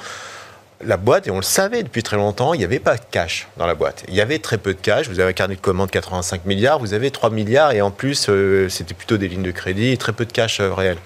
La 0.85 0.95
boîte, 0.95 1.25
et 1.25 1.31
on 1.31 1.37
le 1.37 1.41
savait 1.41 1.81
depuis 1.81 2.03
très 2.03 2.17
longtemps, 2.17 2.53
il 2.53 2.59
n'y 2.59 2.63
avait 2.63 2.77
pas 2.77 2.97
de 2.97 3.01
cash 3.09 3.47
dans 3.57 3.65
la 3.65 3.73
boîte. 3.73 4.03
Il 4.09 4.13
y 4.13 4.21
avait 4.21 4.37
très 4.37 4.59
peu 4.59 4.75
de 4.75 4.79
cash. 4.79 5.09
Vous 5.09 5.19
avez 5.19 5.31
un 5.31 5.33
carnet 5.33 5.55
de 5.55 5.59
commandes 5.59 5.89
85 5.89 6.45
milliards, 6.45 6.77
vous 6.77 6.93
avez 6.93 7.09
3 7.09 7.31
milliards, 7.31 7.71
et 7.71 7.81
en 7.81 7.89
plus, 7.89 8.27
euh, 8.29 8.69
c'était 8.69 8.93
plutôt 8.93 9.17
des 9.17 9.27
lignes 9.27 9.41
de 9.41 9.49
crédit 9.49 9.89
et 9.93 9.97
très 9.97 10.11
peu 10.13 10.23
de 10.25 10.31
cash 10.31 10.59
euh, 10.59 10.71
réel. 10.71 10.97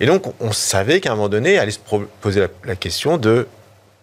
Et 0.00 0.06
donc, 0.06 0.24
on 0.40 0.50
savait 0.50 0.98
qu'à 0.98 1.12
un 1.12 1.14
moment 1.14 1.28
donné, 1.28 1.58
allait 1.60 1.70
se 1.70 1.78
poser 2.20 2.40
la, 2.40 2.48
la 2.64 2.74
question 2.74 3.16
de 3.16 3.46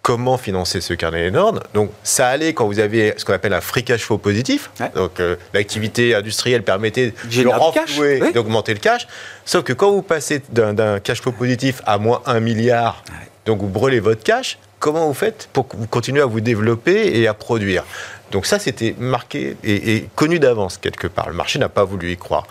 comment 0.02 0.38
financer 0.38 0.82
ce 0.82 0.94
carnet 0.94 1.28
énorme. 1.28 1.60
Donc 1.74 1.92
ça 2.04 2.28
allait 2.30 2.54
quand 2.54 2.66
vous 2.66 2.80
avez 2.80 3.14
ce 3.18 3.26
qu'on 3.26 3.34
appelle 3.34 3.54
un 3.54 3.62
free 3.62 3.84
cash 3.84 4.02
flow 4.02 4.18
positif. 4.18 4.72
Ouais. 4.80 4.90
Donc 4.96 5.20
euh, 5.20 5.36
l'activité 5.54 6.16
industrielle 6.16 6.64
permettait 6.64 7.14
de 7.26 7.48
renflouer, 7.48 8.20
oui. 8.22 8.34
d'augmenter 8.34 8.74
le 8.74 8.80
cash. 8.80 9.08
Sauf 9.46 9.64
que 9.64 9.74
quand 9.74 9.92
vous 9.92 10.02
passez 10.02 10.42
d'un 10.50 11.00
cash 11.00 11.22
flow 11.22 11.32
positif 11.32 11.82
à 11.86 11.98
moins 11.98 12.22
1 12.26 12.40
milliard, 12.40 13.04
donc 13.46 13.60
vous 13.60 13.68
brûlez 13.68 14.00
votre 14.00 14.24
cash, 14.24 14.58
comment 14.80 15.06
vous 15.08 15.14
faites 15.14 15.50
pour 15.54 15.68
que 15.68 15.78
vous 15.78 15.88
continuez 15.88 16.22
à 16.22 16.26
vous 16.26 16.42
développer 16.42 17.20
et 17.20 17.28
à 17.28 17.34
produire? 17.34 17.84
Donc 18.32 18.46
ça 18.46 18.58
c'était 18.60 18.96
marqué 18.98 19.56
et, 19.64 19.96
et 19.96 20.10
connu 20.16 20.40
d'avance 20.40 20.78
quelque 20.78 21.08
part. 21.08 21.28
Le 21.30 21.36
marché 21.36 21.60
n'a 21.60 21.70
pas 21.70 21.84
voulu 21.84 22.12
y 22.12 22.18
croire. 22.18 22.48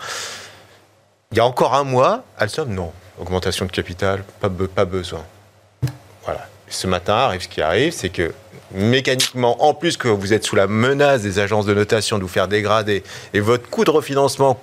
Il 1.31 1.37
y 1.37 1.41
a 1.41 1.45
encore 1.45 1.73
un 1.75 1.83
mois, 1.83 2.23
Alstom, 2.37 2.69
non. 2.73 2.91
Augmentation 3.19 3.65
de 3.65 3.71
capital, 3.71 4.23
pas, 4.39 4.47
be- 4.49 4.67
pas 4.67 4.85
besoin. 4.85 5.23
Voilà. 6.23 6.47
Ce 6.71 6.87
matin 6.87 7.13
arrive 7.13 7.43
ce 7.43 7.49
qui 7.49 7.61
arrive, 7.61 7.91
c'est 7.91 8.09
que 8.09 8.33
mécaniquement, 8.73 9.61
en 9.63 9.73
plus 9.73 9.97
que 9.97 10.07
vous 10.07 10.31
êtes 10.31 10.45
sous 10.45 10.55
la 10.55 10.67
menace 10.67 11.21
des 11.21 11.37
agences 11.37 11.65
de 11.65 11.73
notation 11.73 12.17
de 12.17 12.23
vous 12.23 12.29
faire 12.29 12.47
dégrader 12.47 13.03
et 13.33 13.41
votre 13.41 13.69
coût 13.69 13.83
de 13.83 13.91
refinancement 13.91 14.59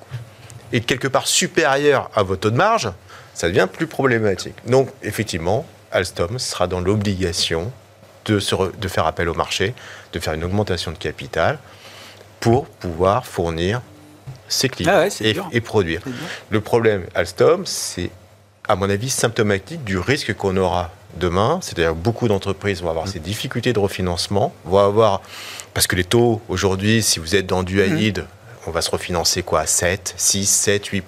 est 0.72 0.80
quelque 0.80 1.06
part 1.06 1.26
supérieur 1.26 2.10
à 2.14 2.22
votre 2.22 2.40
taux 2.40 2.50
de 2.50 2.56
marge, 2.56 2.90
ça 3.34 3.48
devient 3.48 3.68
plus 3.70 3.86
problématique. 3.86 4.54
Donc, 4.66 4.88
effectivement, 5.02 5.66
Alstom 5.92 6.38
sera 6.38 6.66
dans 6.66 6.80
l'obligation 6.80 7.70
de, 8.24 8.38
faire 8.40 9.06
appel 9.06 9.28
au 9.28 9.34
marché, 9.34 9.74
de 10.14 10.18
faire 10.18 10.32
une 10.32 10.44
augmentation 10.44 10.92
de 10.92 10.98
capital 10.98 11.58
pour 12.40 12.66
pouvoir 12.66 13.26
fournir 13.26 13.82
ses 14.48 14.70
clients 14.70 14.92
Ah 14.94 15.00
ouais, 15.00 15.08
et, 15.20 15.36
et 15.52 15.60
produire. 15.60 16.00
Le 16.48 16.60
problème 16.62 17.04
Alstom, 17.14 17.66
c'est 17.66 18.10
à 18.66 18.76
mon 18.76 18.88
avis 18.88 19.10
symptomatique 19.10 19.84
du 19.84 19.98
risque 19.98 20.34
qu'on 20.34 20.56
aura 20.56 20.90
demain. 21.16 21.58
C'est-à-dire 21.62 21.94
beaucoup 21.94 22.28
d'entreprises 22.28 22.82
vont 22.82 22.90
avoir 22.90 23.08
ces 23.08 23.20
difficultés 23.20 23.72
de 23.72 23.78
refinancement, 23.78 24.52
vont 24.64 24.78
avoir 24.78 25.22
parce 25.74 25.86
que 25.86 25.96
les 25.96 26.04
taux 26.04 26.40
aujourd'hui, 26.48 27.02
si 27.02 27.18
vous 27.18 27.36
êtes 27.36 27.46
dans 27.46 27.62
du 27.62 27.82
high 27.82 28.00
yield, 28.00 28.26
on 28.66 28.70
va 28.70 28.82
se 28.82 28.90
refinancer 28.90 29.42
quoi 29.42 29.60
à 29.60 29.66
7, 29.66 30.14
6, 30.16 30.46
7, 30.46 30.86
8 30.86 31.04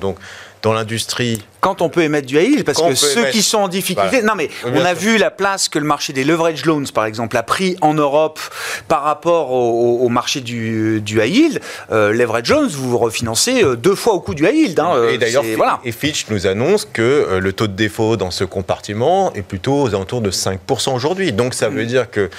Donc 0.00 0.18
dans 0.64 0.72
l'industrie, 0.72 1.42
Quand 1.60 1.82
on 1.82 1.88
peut 1.90 2.02
émettre 2.02 2.26
du 2.26 2.38
yield, 2.38 2.64
parce 2.64 2.78
Quand 2.78 2.88
que 2.88 2.94
ceux 2.94 3.18
émettre. 3.18 3.32
qui 3.32 3.42
sont 3.42 3.58
en 3.58 3.68
difficulté. 3.68 4.08
Voilà. 4.20 4.26
Non, 4.26 4.34
mais 4.34 4.48
Oui, 4.64 4.70
on 4.74 4.84
a 4.84 4.94
sûr. 4.94 4.98
vu 5.10 5.18
la 5.18 5.30
place 5.30 5.68
que 5.68 5.78
le 5.78 5.84
marché 5.84 6.12
des 6.14 6.24
leverage 6.24 6.64
loans, 6.64 6.84
par 6.92 7.04
exemple, 7.04 7.36
a 7.36 7.42
pris 7.42 7.76
en 7.82 7.92
Europe 7.94 8.40
par 8.88 9.02
rapport 9.02 9.52
au, 9.52 10.08
marché 10.08 10.40
du, 10.40 11.00
du 11.02 11.22
high 11.22 11.34
yield. 11.34 11.60
Euh, 11.92 12.12
leverage 12.12 12.48
loans, 12.50 12.66
vous 12.68 12.96
refinancez 12.98 13.62
euh, 13.62 13.76
deux 13.76 13.94
fois 13.94 14.14
au 14.14 14.20
coût 14.20 14.34
du 14.34 14.46
high 14.46 14.54
yield. 14.56 14.80
hein, 14.80 14.92
euh, 14.96 15.10
et 15.12 15.18
d'ailleurs, 15.18 15.44
voilà. 15.56 15.80
et 15.84 15.92
Fitch 15.92 16.26
nous 16.30 16.46
annonce 16.46 16.86
que 16.90 17.38
le 17.40 17.52
taux 17.52 17.66
de 17.66 17.74
défaut 17.74 18.16
dans 18.16 18.30
ce 18.30 18.44
compartiment 18.44 19.32
est 19.34 19.42
plutôt 19.42 19.82
aux 19.82 19.88
alentours 19.88 20.22
de 20.22 20.30
5% 20.30 20.94
aujourd'hui. 20.94 21.32
Donc 21.32 21.52
ça 21.54 21.68
Mm. 21.68 21.74
veut 21.74 21.84
dire 21.86 22.10
que 22.10 22.30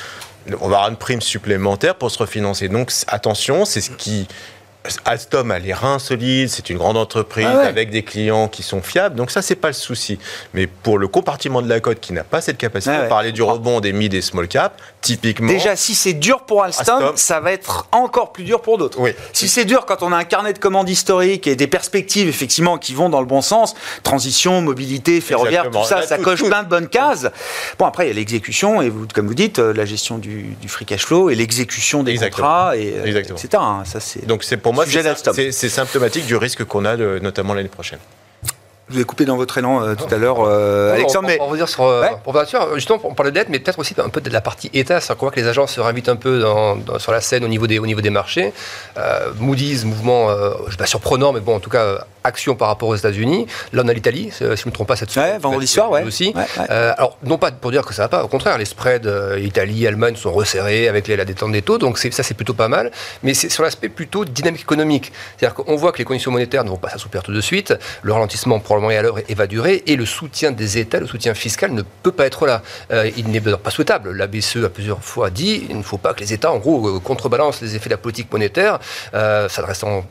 on 0.61 0.67
va 0.67 0.77
avoir 0.77 0.89
une 0.89 0.95
prime 0.97 1.21
supplémentaire 1.21 1.95
pour 1.95 2.11
se 2.11 2.19
refinancer. 2.19 2.69
Donc 2.69 2.91
attention, 3.07 3.65
c'est 3.65 3.81
ce 3.81 3.89
qui 3.91 4.27
Alstom 5.05 5.51
a 5.51 5.59
les 5.59 5.73
reins 5.73 5.99
solides, 5.99 6.49
c'est 6.49 6.69
une 6.69 6.77
grande 6.77 6.97
entreprise 6.97 7.45
Ah 7.49 7.57
ouais. 7.57 7.65
avec 7.65 7.89
des 7.89 8.03
clients 8.03 8.47
qui 8.47 8.63
sont 8.63 8.81
fiables, 8.81 9.15
donc 9.15 9.31
ça 9.31 9.41
c'est 9.41 9.55
pas 9.55 9.67
le 9.69 9.73
souci. 9.73 10.19
Mais 10.53 10.67
pour 10.67 10.97
le 10.97 11.07
compartiment 11.07 11.61
de 11.61 11.69
la 11.69 11.79
cote 11.79 11.99
qui 11.99 12.13
n'a 12.13 12.23
pas 12.23 12.41
cette 12.41 12.57
capacité, 12.57 12.95
Ah 12.97 13.01
ouais. 13.03 13.07
parlait 13.07 13.31
du 13.31 13.41
rebond 13.43 13.79
des 13.81 13.93
mid 13.93 14.13
et 14.13 14.21
small 14.21 14.47
cap, 14.47 14.81
typiquement. 15.01 15.47
Déjà, 15.47 15.75
si 15.75 15.95
c'est 15.95 16.13
dur 16.13 16.41
pour 16.41 16.63
Alstom, 16.63 16.95
Alstom. 16.97 17.17
ça 17.17 17.39
va 17.39 17.51
être 17.51 17.87
encore 17.91 18.31
plus 18.31 18.43
dur 18.43 18.61
pour 18.61 18.77
d'autres. 18.77 18.99
Oui. 18.99 19.11
Si 19.33 19.47
c'est 19.47 19.65
dur 19.65 19.85
quand 19.85 20.01
on 20.03 20.11
a 20.11 20.17
un 20.17 20.23
carnet 20.23 20.53
de 20.53 20.59
commandes 20.59 20.89
historique 20.89 21.47
et 21.47 21.55
des 21.55 21.67
perspectives 21.67 22.27
effectivement 22.27 22.77
qui 22.77 22.93
vont 22.93 23.09
dans 23.09 23.19
le 23.21 23.27
bon 23.27 23.41
sens, 23.41 23.75
transition, 24.03 24.61
mobilité, 24.61 25.21
ferroviaire, 25.21 25.65
Exactement. 25.65 25.83
tout 25.83 25.89
ça, 25.89 25.99
Là, 26.01 26.07
ça 26.07 26.17
tout- 26.17 26.23
coche 26.23 26.39
tout- 26.39 26.47
plein 26.47 26.63
de 26.63 26.69
bonnes 26.69 26.87
cases. 26.89 27.27
Bon, 27.79 27.85
après, 27.85 28.05
il 28.05 28.07
y 28.09 28.11
a 28.11 28.15
l'exécution 28.15 28.81
et 28.81 28.89
vous, 28.89 29.07
comme 29.13 29.27
vous 29.27 29.33
dites, 29.33 29.59
euh, 29.59 29.73
la 29.73 29.85
gestion 29.85 30.17
du, 30.17 30.55
du 30.61 30.67
free 30.69 30.85
cash 30.85 31.05
flow 31.05 31.29
et 31.29 31.35
l'exécution 31.35 32.03
des 32.03 32.11
Exactement. 32.11 32.47
contrats, 32.47 32.77
et, 32.77 32.93
euh, 32.97 33.05
Exactement. 33.05 33.37
etc. 33.39 33.63
hein. 33.65 33.83
Ça, 33.85 33.99
c'est. 33.99 34.25
Donc 34.25 34.43
c'est 34.43 34.57
pour 34.57 34.73
moi 34.75 34.85
c'est- 35.51 35.69
symptomatique 35.69 36.25
du 36.25 36.35
risque 36.35 36.63
qu'on 36.65 36.85
a 36.85 36.95
de- 36.97 37.19
notamment 37.21 37.53
l'année 37.53 37.69
prochaine. 37.69 37.99
Je 38.87 38.93
vous 38.93 39.01
ai 39.01 39.03
coupé 39.03 39.25
dans 39.25 39.35
votre 39.35 39.57
élan 39.57 39.81
euh, 39.81 39.95
tout 39.95 40.13
à 40.13 40.17
l'heure, 40.19 40.41
euh, 40.41 40.93
Alexandre, 40.93 41.25
on, 41.27 41.31
mais 41.31 41.37
on 41.41 41.49
va 41.49 41.57
dire 41.57 41.67
sur, 41.67 41.85
euh, 41.85 42.01
Ouais. 42.03 42.11
on 42.27 42.31
va 42.31 42.45
sur- 42.45 42.75
justement, 42.75 42.99
on 43.03 43.15
parle 43.15 43.29
de 43.29 43.33
dette, 43.33 43.49
mais 43.49 43.57
peut-être 43.57 43.79
aussi 43.79 43.95
un 43.97 44.09
peu 44.09 44.21
de 44.21 44.29
la 44.29 44.41
partie 44.41 44.69
État. 44.75 44.99
C'est-à-dire 45.01 45.17
qu'on 45.17 45.25
voit 45.25 45.31
que 45.31 45.39
les 45.39 45.47
agences 45.47 45.71
se 45.73 45.81
réinvitent 45.81 46.07
un 46.09 46.15
peu 46.15 46.39
dans- 46.39 46.75
dans- 46.75 46.99
sur 46.99 47.11
la 47.11 47.19
scène 47.19 47.43
au 47.43 47.47
niveau 47.47 47.65
des, 47.65 47.79
au 47.79 47.87
niveau 47.87 48.01
des 48.01 48.11
marchés. 48.11 48.53
Euh, 48.97 49.31
Moody's, 49.39 49.85
mouvement, 49.85 50.29
euh, 50.29 50.51
je 50.67 50.71
sais 50.71 50.77
pas 50.77 50.85
surprenant, 50.85 51.33
mais 51.33 51.39
bon, 51.39 51.55
en 51.55 51.59
tout 51.59 51.71
cas, 51.71 51.81
euh, 51.81 51.97
action 52.25 52.55
par 52.55 52.67
rapport 52.67 52.89
aux 52.89 52.95
États-Unis. 52.95 53.47
Là, 53.73 53.83
on 53.85 53.87
a 53.87 53.93
l'Italie, 53.93 54.31
euh, 54.41 54.55
si 54.55 54.63
je 54.63 54.67
ne 54.67 54.71
me 54.71 54.75
trompe 54.75 54.87
pas, 54.87 54.95
cette 54.95 55.09
Ouais, 55.09 55.13
semaine. 55.15 55.39
vendredi 55.39 55.65
Peut-être 55.65 55.73
soir, 55.73 55.91
ouais. 55.91 56.03
Aussi. 56.03 56.33
Ouais, 56.35 56.41
ouais. 56.41 56.65
Euh, 56.69 56.93
alors, 56.97 57.17
non 57.23 57.37
pas 57.37 57.51
pour 57.51 57.71
dire 57.71 57.85
que 57.85 57.93
ça 57.93 58.03
va 58.03 58.07
pas, 58.09 58.23
au 58.23 58.27
contraire, 58.27 58.57
les 58.57 58.65
spreads 58.65 59.05
euh, 59.07 59.39
Italie, 59.39 59.85
Allemagne 59.87 60.15
sont 60.15 60.31
resserrés 60.31 60.87
avec 60.87 61.07
les- 61.07 61.15
la 61.15 61.25
détente 61.25 61.51
des 61.51 61.61
taux, 61.61 61.77
donc 61.77 61.97
ça, 61.97 62.23
c'est 62.23 62.33
plutôt 62.33 62.53
pas 62.53 62.67
mal. 62.67 62.91
Mais 63.23 63.33
c'est 63.33 63.49
sur 63.49 63.63
l'aspect 63.63 63.89
plutôt 63.89 64.25
dynamique 64.25 64.61
économique. 64.61 65.11
C'est-à-dire 65.37 65.55
qu'on 65.55 65.75
voit 65.75 65.91
que 65.91 65.97
les 65.99 66.03
conditions 66.05 66.31
monétaires 66.31 66.63
ne 66.63 66.69
vont 66.69 66.77
pas 66.77 66.89
s'assouplir 66.89 67.23
tout 67.23 67.33
de 67.33 67.41
suite, 67.41 67.73
le 68.01 68.13
ralentissement 68.13 68.59
probablement 68.59 68.91
est 68.91 68.97
à 68.97 69.01
l'œuvre 69.01 69.19
et 69.27 69.33
va 69.35 69.47
durer, 69.47 69.83
et 69.87 69.95
le 69.95 70.05
soutien 70.05 70.51
des 70.51 70.77
États, 70.77 70.99
le 70.99 71.07
soutien 71.07 71.33
fiscal 71.33 71.71
ne 71.71 71.81
peut 72.03 72.11
pas 72.11 72.25
être 72.25 72.45
là. 72.47 72.61
Euh, 72.91 73.09
il 73.17 73.27
n'est 73.29 73.41
pas 73.41 73.69
souhaitable. 73.69 74.11
La 74.11 74.27
BCE 74.27 74.63
a 74.65 74.69
plusieurs 74.69 75.03
fois 75.03 75.29
dit 75.29 75.65
il 75.69 75.77
ne 75.77 75.83
faut 75.83 75.97
pas 75.97 76.13
que 76.13 76.19
les 76.21 76.33
États, 76.33 76.51
en 76.51 76.57
gros, 76.57 76.99
contrebalancent 76.99 77.61
les 77.61 77.75
effets 77.75 77.89
de 77.89 77.93
la 77.93 77.97
politique 77.97 78.31
monétaire, 78.31 78.79
s'adressant 79.49 80.05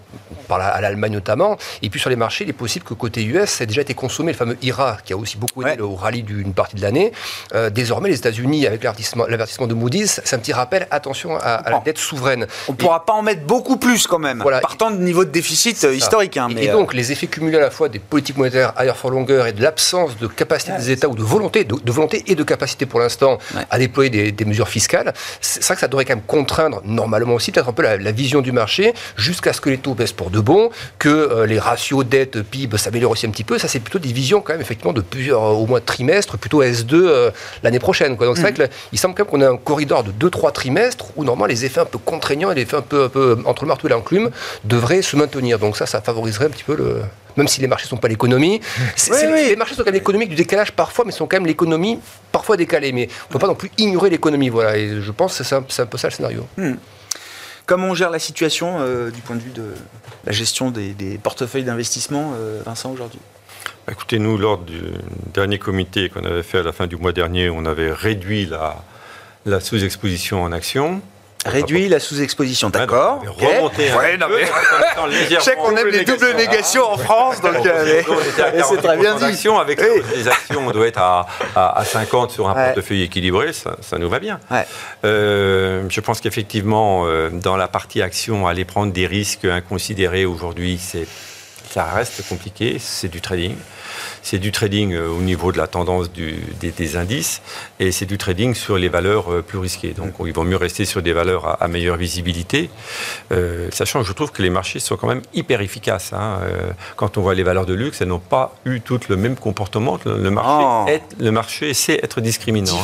par 0.48 0.58
la- 0.58 0.68
à 0.68 0.80
l'Allemagne 0.80 1.12
notamment. 1.12 1.56
Et 1.82 1.90
puis 1.90 2.00
sur 2.04 2.10
les 2.10 2.16
marchés, 2.16 2.44
il 2.44 2.50
est 2.50 2.52
possible 2.52 2.84
que 2.84 2.92
côté 2.92 3.24
US, 3.24 3.48
ça 3.48 3.64
ait 3.64 3.66
déjà 3.66 3.80
été 3.80 3.94
consommé, 3.94 4.32
le 4.32 4.36
fameux 4.36 4.58
IRA, 4.60 4.98
qui 5.06 5.14
a 5.14 5.16
aussi 5.16 5.38
beaucoup 5.38 5.62
aidé 5.62 5.80
Ouais. 5.80 5.88
au 5.88 5.94
rallye 5.94 6.22
d'une 6.22 6.52
partie 6.52 6.76
de 6.76 6.82
l'année. 6.82 7.12
Euh, 7.54 7.70
désormais, 7.70 8.10
les 8.10 8.16
États-Unis, 8.18 8.66
avec 8.66 8.84
l'avertissement 8.84 9.66
de 9.66 9.72
Moody's, 9.72 10.20
c'est 10.22 10.36
un 10.36 10.38
petit 10.38 10.52
rappel 10.52 10.86
attention 10.90 11.36
à, 11.36 11.38
à 11.38 11.70
la 11.70 11.78
dette 11.78 11.96
souveraine. 11.96 12.46
on 12.68 12.72
ne 12.72 12.76
pourra 12.76 13.06
pas 13.06 13.14
en 13.14 13.22
mettre 13.22 13.44
beaucoup 13.46 13.78
plus 13.78 14.06
quand 14.06 14.18
même, 14.18 14.40
Voilà. 14.42 14.60
partant 14.60 14.90
de 14.90 14.98
niveau 14.98 15.24
de 15.24 15.30
déficit 15.30 15.82
euh, 15.84 15.94
historique. 15.94 16.36
hein, 16.36 16.48
et, 16.50 16.54
mais, 16.54 16.64
et 16.64 16.68
euh, 16.68 16.72
donc, 16.74 16.92
les 16.92 17.10
effets 17.10 17.26
cumulés 17.26 17.56
à 17.56 17.60
la 17.62 17.70
fois 17.70 17.88
des 17.88 18.00
politiques 18.00 18.36
monétaires 18.36 18.74
higher 18.78 18.94
for 18.94 19.10
longer 19.10 19.44
et 19.48 19.52
de 19.52 19.62
l'absence 19.62 20.18
de 20.18 20.26
capacité 20.26 20.72
des 20.76 20.90
États 20.90 21.08
ou 21.08 21.14
de 21.14 21.22
volonté, 21.22 21.64
de, 21.64 21.74
de 21.82 21.92
volonté 21.92 22.22
et 22.26 22.34
de 22.34 22.42
capacité 22.42 22.84
pour 22.84 23.00
l'instant 23.00 23.38
Ouais. 23.54 23.62
à 23.70 23.78
déployer 23.78 24.10
des, 24.10 24.30
des 24.30 24.44
mesures 24.44 24.68
fiscales, 24.68 25.14
c'est 25.40 25.62
ça 25.62 25.74
que 25.74 25.80
ça 25.80 25.88
devrait 25.88 26.04
quand 26.04 26.16
même 26.16 26.24
contraindre 26.26 26.82
normalement 26.84 27.32
aussi 27.34 27.50
peut-être 27.50 27.68
un 27.70 27.72
peu 27.72 27.82
la, 27.82 27.96
la 27.96 28.12
vision 28.12 28.42
du 28.42 28.52
marché 28.52 28.92
jusqu'à 29.16 29.54
ce 29.54 29.60
que 29.62 29.70
les 29.70 29.78
taux 29.78 29.94
baissent 29.94 30.12
pour 30.12 30.28
de 30.30 30.40
bon, 30.40 30.68
que 30.98 31.08
euh, 31.08 31.46
les 31.46 31.58
ratios 31.58 31.93
dette 32.02 32.42
PIB 32.42 32.76
s'améliorent 32.78 33.12
aussi 33.12 33.26
un 33.26 33.30
petit 33.30 33.44
peu. 33.44 33.58
Ça, 33.58 33.68
c'est 33.68 33.78
plutôt 33.80 33.98
des 34.00 34.12
visions 34.12 34.40
quand 34.40 34.54
même 34.54 34.62
effectivement 34.62 34.92
de 34.92 35.02
plusieurs 35.02 35.42
euh, 35.44 35.52
au 35.52 35.66
moins 35.66 35.80
trimestres, 35.80 36.38
plutôt 36.38 36.62
S2 36.64 36.94
euh, 36.94 37.30
l'année 37.62 37.78
prochaine. 37.78 38.16
Quoi. 38.16 38.26
Donc 38.26 38.36
c'est 38.36 38.42
vrai 38.42 38.52
Mm. 38.52 38.68
qu'il 38.90 38.98
semble 38.98 39.14
quand 39.14 39.24
même 39.24 39.30
qu'on 39.30 39.40
a 39.42 39.50
un 39.50 39.56
corridor 39.56 40.02
de 40.02 40.10
2-3 40.12 40.52
trimestres 40.52 41.06
où 41.16 41.24
normalement 41.24 41.46
les 41.46 41.64
effets 41.64 41.80
un 41.80 41.84
peu 41.84 41.98
contraignants 41.98 42.50
et 42.50 42.54
les 42.56 42.62
effets 42.62 42.76
un 42.76 42.82
peu, 42.82 43.04
un 43.04 43.08
peu 43.08 43.38
entre 43.44 43.64
le 43.64 43.68
marteau 43.68 43.86
et 43.86 43.90
l'enclume 43.90 44.30
devraient 44.64 45.02
se 45.02 45.14
maintenir. 45.16 45.58
Donc 45.58 45.76
ça, 45.76 45.86
ça 45.86 46.00
favoriserait 46.00 46.46
un 46.46 46.50
petit 46.50 46.64
peu 46.64 46.74
le. 46.76 47.02
Même 47.36 47.48
si 47.48 47.60
les 47.60 47.66
marchés 47.66 47.86
ne 47.86 47.88
sont 47.88 47.96
pas 47.96 48.06
l'économie, 48.06 48.60
Oui, 49.10 49.16
oui. 49.32 49.48
les 49.48 49.56
marchés 49.56 49.74
sont 49.74 49.80
quand 49.82 49.86
même 49.86 49.94
l'économie 49.94 50.28
du 50.28 50.36
décalage 50.36 50.70
parfois, 50.70 51.04
mais 51.04 51.10
sont 51.10 51.26
quand 51.26 51.36
même 51.36 51.46
l'économie 51.46 51.98
parfois 52.30 52.56
décalée. 52.56 52.92
Mais 52.92 53.08
on 53.22 53.26
ne 53.28 53.32
peut 53.32 53.38
pas 53.40 53.48
non 53.48 53.56
plus 53.56 53.72
ignorer 53.76 54.08
l'économie. 54.08 54.50
Voilà. 54.50 54.76
Et 54.76 55.00
je 55.02 55.10
pense 55.10 55.36
que 55.38 55.42
c'est 55.42 55.56
un, 55.56 55.62
peu 55.62 55.98
ça 55.98 56.06
le 56.08 56.14
scénario. 56.14 56.46
Comment 57.66 57.88
on 57.88 57.94
gère 57.94 58.10
la 58.10 58.18
situation 58.18 58.76
euh, 58.80 59.10
du 59.10 59.20
point 59.22 59.36
de 59.36 59.40
vue 59.40 59.50
de 59.50 59.64
la 60.26 60.32
gestion 60.32 60.70
des, 60.70 61.18
portefeuilles 61.22 61.64
d'investissement, 61.64 62.32
euh, 62.34 62.60
Vincent, 62.64 62.92
aujourd'hui 62.92 63.20
Écoutez, 63.90 64.18
nous, 64.18 64.38
lors 64.38 64.58
du 64.58 64.80
dernier 65.32 65.58
comité 65.58 66.08
qu'on 66.08 66.24
avait 66.24 66.42
fait 66.42 66.58
à 66.58 66.62
la 66.62 66.72
fin 66.72 66.86
du 66.86 66.96
mois 66.96 67.12
dernier, 67.12 67.50
on 67.50 67.66
avait 67.66 67.92
réduit 67.92 68.46
la, 68.46 68.82
la 69.44 69.60
sous-exposition 69.60 70.42
en 70.42 70.52
actions. 70.52 71.02
Réduit 71.44 71.88
la 71.88 72.00
sous-exposition, 72.00 72.70
d'accord. 72.70 73.22
Remonter 73.38 73.90
un 73.90 73.96
Ouais, 73.98 74.16
non, 74.16 74.26
mais- 74.30 74.46
Je 75.30 75.40
sais 75.40 75.54
qu'on 75.56 75.76
aime 75.76 75.88
les 75.88 76.04
doubles 76.04 76.34
négations 76.36 76.90
en 76.90 76.96
France, 76.96 77.40
donc 77.40 77.54
euh, 77.66 78.02
c'est 78.06 78.76
très 78.82 78.96
bien 78.96 79.16
40% 79.16 79.30
dit. 79.30 79.48
Avec 79.60 79.80
Oui. 79.80 80.02
les 80.16 80.28
actions, 80.28 80.66
on 80.66 80.70
doit 80.70 80.86
être 80.86 80.98
à, 81.00 81.26
à, 81.54 81.78
à 81.80 81.84
50 81.84 82.30
sur 82.30 82.48
un 82.48 82.54
Ouais. 82.54 82.66
portefeuille 82.72 83.02
équilibré, 83.02 83.52
ça, 83.52 83.76
ça 83.82 83.98
nous 83.98 84.08
va 84.08 84.18
bien. 84.20 84.40
Ouais. 84.50 84.66
Euh, 85.04 85.84
je 85.88 86.00
pense 86.00 86.20
qu'effectivement, 86.20 87.04
euh, 87.06 87.28
dans 87.30 87.56
la 87.56 87.68
partie 87.68 88.00
action, 88.02 88.46
aller 88.46 88.64
prendre 88.64 88.92
des 88.92 89.06
risques 89.06 89.44
inconsidérés 89.44 90.24
aujourd'hui, 90.24 90.80
c'est 90.82 91.06
ça 91.70 91.84
reste 91.84 92.26
compliqué, 92.28 92.76
c'est 92.78 93.08
du 93.08 93.20
trading. 93.20 93.56
C'est 94.26 94.38
du 94.38 94.50
trading 94.52 94.94
euh, 94.94 95.08
au 95.08 95.20
niveau 95.20 95.52
de 95.52 95.58
la 95.58 95.66
tendance 95.66 96.10
du- 96.10 96.42
des, 96.58 96.70
des 96.70 96.96
indices 96.96 97.42
et 97.78 97.92
c'est 97.92 98.06
du 98.06 98.16
trading 98.16 98.54
sur 98.54 98.78
les 98.78 98.88
valeurs 98.88 99.30
euh, 99.30 99.42
plus 99.42 99.58
risquées. 99.58 99.92
Donc 99.92 100.14
il 100.24 100.32
vaut 100.32 100.44
mieux 100.44 100.56
rester 100.56 100.86
sur 100.86 101.02
des 101.02 101.12
valeurs 101.12 101.46
à, 101.46 101.52
à 101.62 101.68
meilleure 101.68 101.98
visibilité, 101.98 102.70
euh, 103.32 103.68
sachant 103.70 104.00
que 104.00 104.08
je 104.08 104.14
trouve 104.14 104.32
que 104.32 104.40
les 104.42 104.48
marchés 104.50 104.80
sont 104.80 104.96
quand 104.96 105.08
même 105.08 105.22
hyper 105.34 105.60
efficaces. 105.60 106.12
hein. 106.14 106.38
Quand 106.96 107.18
on 107.18 107.20
voit 107.20 107.34
les 107.34 107.42
valeurs 107.42 107.66
de 107.66 107.74
luxe, 107.74 108.00
elles 108.00 108.08
n'ont 108.08 108.18
pas 108.18 108.54
eu 108.64 108.80
toutes 108.80 109.08
le 109.10 109.16
même 109.16 109.36
comportement. 109.36 109.98
Le, 110.06 110.16
le 110.16 110.30
marché, 110.30 110.64
Oh. 110.66 110.84
est- 110.88 111.22
le 111.22 111.30
marché 111.30 111.74
sait 111.74 112.00
être 112.02 112.20
discriminant. 112.22 112.72
hein. 112.72 112.78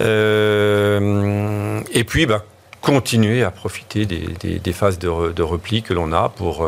Euh, 0.00 1.80
et 1.92 2.04
puis, 2.04 2.26
bah, 2.26 2.44
continuer 2.80 3.42
à 3.44 3.50
profiter 3.50 4.06
des, 4.06 4.26
des- 4.40 4.58
des 4.58 4.72
phases 4.72 4.98
de, 4.98 5.06
re- 5.08 5.34
de 5.34 5.42
repli 5.42 5.82
que 5.82 5.92
l'on 5.92 6.12
a 6.12 6.30
pour, 6.30 6.66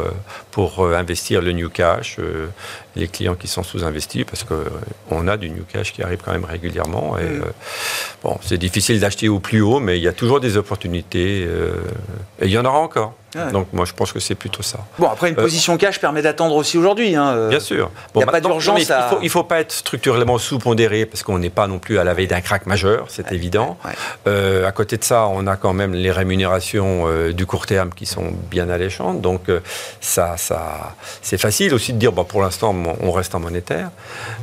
pour 0.51 0.87
investir 0.87 1.41
le 1.41 1.53
new 1.53 1.71
cash 1.71 2.19
les 2.97 3.09
clients 3.09 3.35
qui 3.35 3.49
sont 3.49 3.63
sous-investis 3.63 4.25
parce 4.25 4.45
qu'on 4.45 5.29
a 5.29 5.37
du 5.37 5.51
new 5.51 5.65
cash 5.65 5.93
qui 5.93 6.03
arrive 6.03 6.19
quand 6.25 6.33
même 6.33 6.45
régulièrement. 6.45 7.19
Et, 7.19 7.25
mm. 7.25 7.45
bon, 8.23 8.39
c'est 8.43 8.59
difficile 8.59 9.01
d'acheter 9.01 9.29
au 9.29 9.41
plus 9.41 9.61
haut, 9.61 9.81
mais 9.81 9.99
il 9.99 10.03
y 10.03 10.09
a 10.09 10.13
toujours 10.13 10.41
des 10.41 10.57
opportunités 10.57 11.43
et 11.43 12.45
il 12.45 12.51
y 12.51 12.59
en 12.59 12.65
aura 12.65 12.79
encore. 12.79 13.15
Donc 13.51 13.69
moi 13.73 13.85
je 13.85 13.93
pense 13.93 14.13
que 14.13 14.21
c'est 14.21 14.35
plutôt 14.35 14.63
ça. 14.63 14.81
Bon 14.99 15.09
après 15.09 15.31
une 15.31 15.35
position 15.35 15.77
cash 15.79 15.99
permet 15.99 16.23
d'attendre 16.23 16.55
aussi 16.55 16.77
aujourd'hui. 16.77 17.17
Hein, 17.17 17.49
Bien 17.49 17.61
sûr. 17.61 17.91
il 18.15 18.19
n'y 18.19 18.25
a 18.25 18.27
pas 18.27 18.41
d'urgence. 18.41 18.81
Il 19.21 19.25
ne 19.25 19.29
faut, 19.29 19.45
pas 19.45 19.61
être 19.61 19.73
structurellement 19.73 20.39
sous-pondéré 20.39 21.07
parce 21.07 21.23
qu'on 21.23 21.39
n'est 21.39 21.51
pas 21.51 21.67
non 21.67 21.79
plus 21.79 21.99
à 21.99 22.05
la 22.05 22.15
veille 22.15 22.27
d'un 22.27 22.41
crack 22.41 22.67
majeur, 22.67 23.07
c'est 23.09 23.33
évident. 23.33 23.79
à 24.27 24.73
côté 24.73 24.97
de 24.97 25.05
ça, 25.05 25.27
on 25.27 25.47
a 25.47 25.57
quand 25.57 25.73
même 25.73 25.95
les 25.95 26.11
rémunérations 26.11 27.07
du 27.31 27.47
court 27.47 27.67
terme 27.67 27.91
qui 27.95 28.07
sont 28.07 28.33
bien 28.51 28.69
alléchantes. 28.69 29.21
Donc 29.21 29.51
ça, 30.01 30.37
ça, 30.37 30.95
c'est 31.23 31.39
facile 31.39 31.75
aussi 31.75 31.93
de 31.93 31.99
dire 31.99 32.13
bon, 32.13 32.25
pour 32.25 32.43
l'instant 32.43 32.73
on 33.01 33.13
reste 33.13 33.35
en 33.35 33.41
monétaire. 33.41 33.91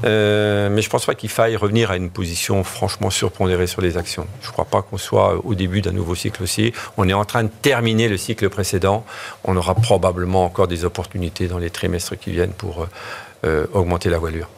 Euh, 0.06 0.70
mais 0.70 0.82
je 0.82 0.88
ne 0.88 0.92
pense 0.92 1.06
pas 1.06 1.16
qu'il 1.16 1.30
faille 1.30 1.56
revenir 1.56 1.92
à 1.92 1.98
une 1.98 2.10
position 2.10 2.64
franchement 2.64 3.10
surpondérée 3.10 3.68
sur 3.68 3.82
les 3.82 3.98
actions. 3.98 4.28
Je 4.42 4.48
ne 4.48 4.52
crois 4.52 4.66
pas 4.66 4.82
qu'on 4.82 4.98
soit 4.98 5.44
au 5.46 5.56
début 5.56 5.82
d'un 5.82 5.92
nouveau 5.92 6.16
cycle 6.16 6.44
aussi. 6.44 6.74
On 6.98 7.08
est 7.08 7.14
en 7.14 7.26
train 7.26 7.44
de 7.44 7.50
terminer 7.62 8.08
le 8.08 8.18
cycle 8.18 8.50
précédent. 8.50 9.06
On 9.44 9.56
aura 9.56 9.76
probablement 9.76 10.46
encore 10.46 10.68
des 10.68 10.86
opportunités 10.86 11.48
dans 11.48 11.58
les 11.58 11.70
trimestres 11.70 12.18
qui 12.18 12.32
viennent 12.32 12.54
pour 12.54 12.88
euh, 13.46 13.66
augmenter 13.74 14.10
la 14.10 14.18
voilure. 14.18 14.50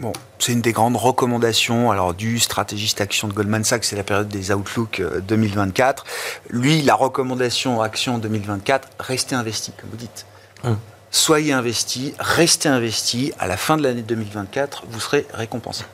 Bon, 0.00 0.12
c'est 0.40 0.52
une 0.52 0.60
des 0.60 0.72
grandes 0.72 0.96
recommandations 0.96 1.92
alors 1.92 2.14
du 2.14 2.40
stratégiste 2.40 3.00
action 3.00 3.28
de 3.28 3.32
Goldman 3.32 3.62
Sachs, 3.62 3.84
c'est 3.84 3.94
la 3.94 4.02
période 4.02 4.26
des 4.26 4.52
Outlook 4.52 5.00
2024. 5.28 6.04
Euh, 6.04 6.48
Lui, 6.50 6.82
la 6.82 6.96
recommandation 6.96 7.80
action 7.80 8.18
2024, 8.18 8.88
restez 8.98 9.36
investi, 9.36 9.72
comme 9.80 9.90
vous 9.90 9.96
dites. 9.96 10.26
Hum 10.64 10.76
soyez 11.14 11.52
investis, 11.52 12.12
restez 12.18 12.68
investis. 12.68 13.32
À 13.38 13.46
la 13.46 13.56
fin 13.56 13.76
de 13.76 13.82
l'année 13.82 14.02
2024, 14.02 14.84
vous 14.88 15.00
serez 15.00 15.26
récompensé. 15.32 15.84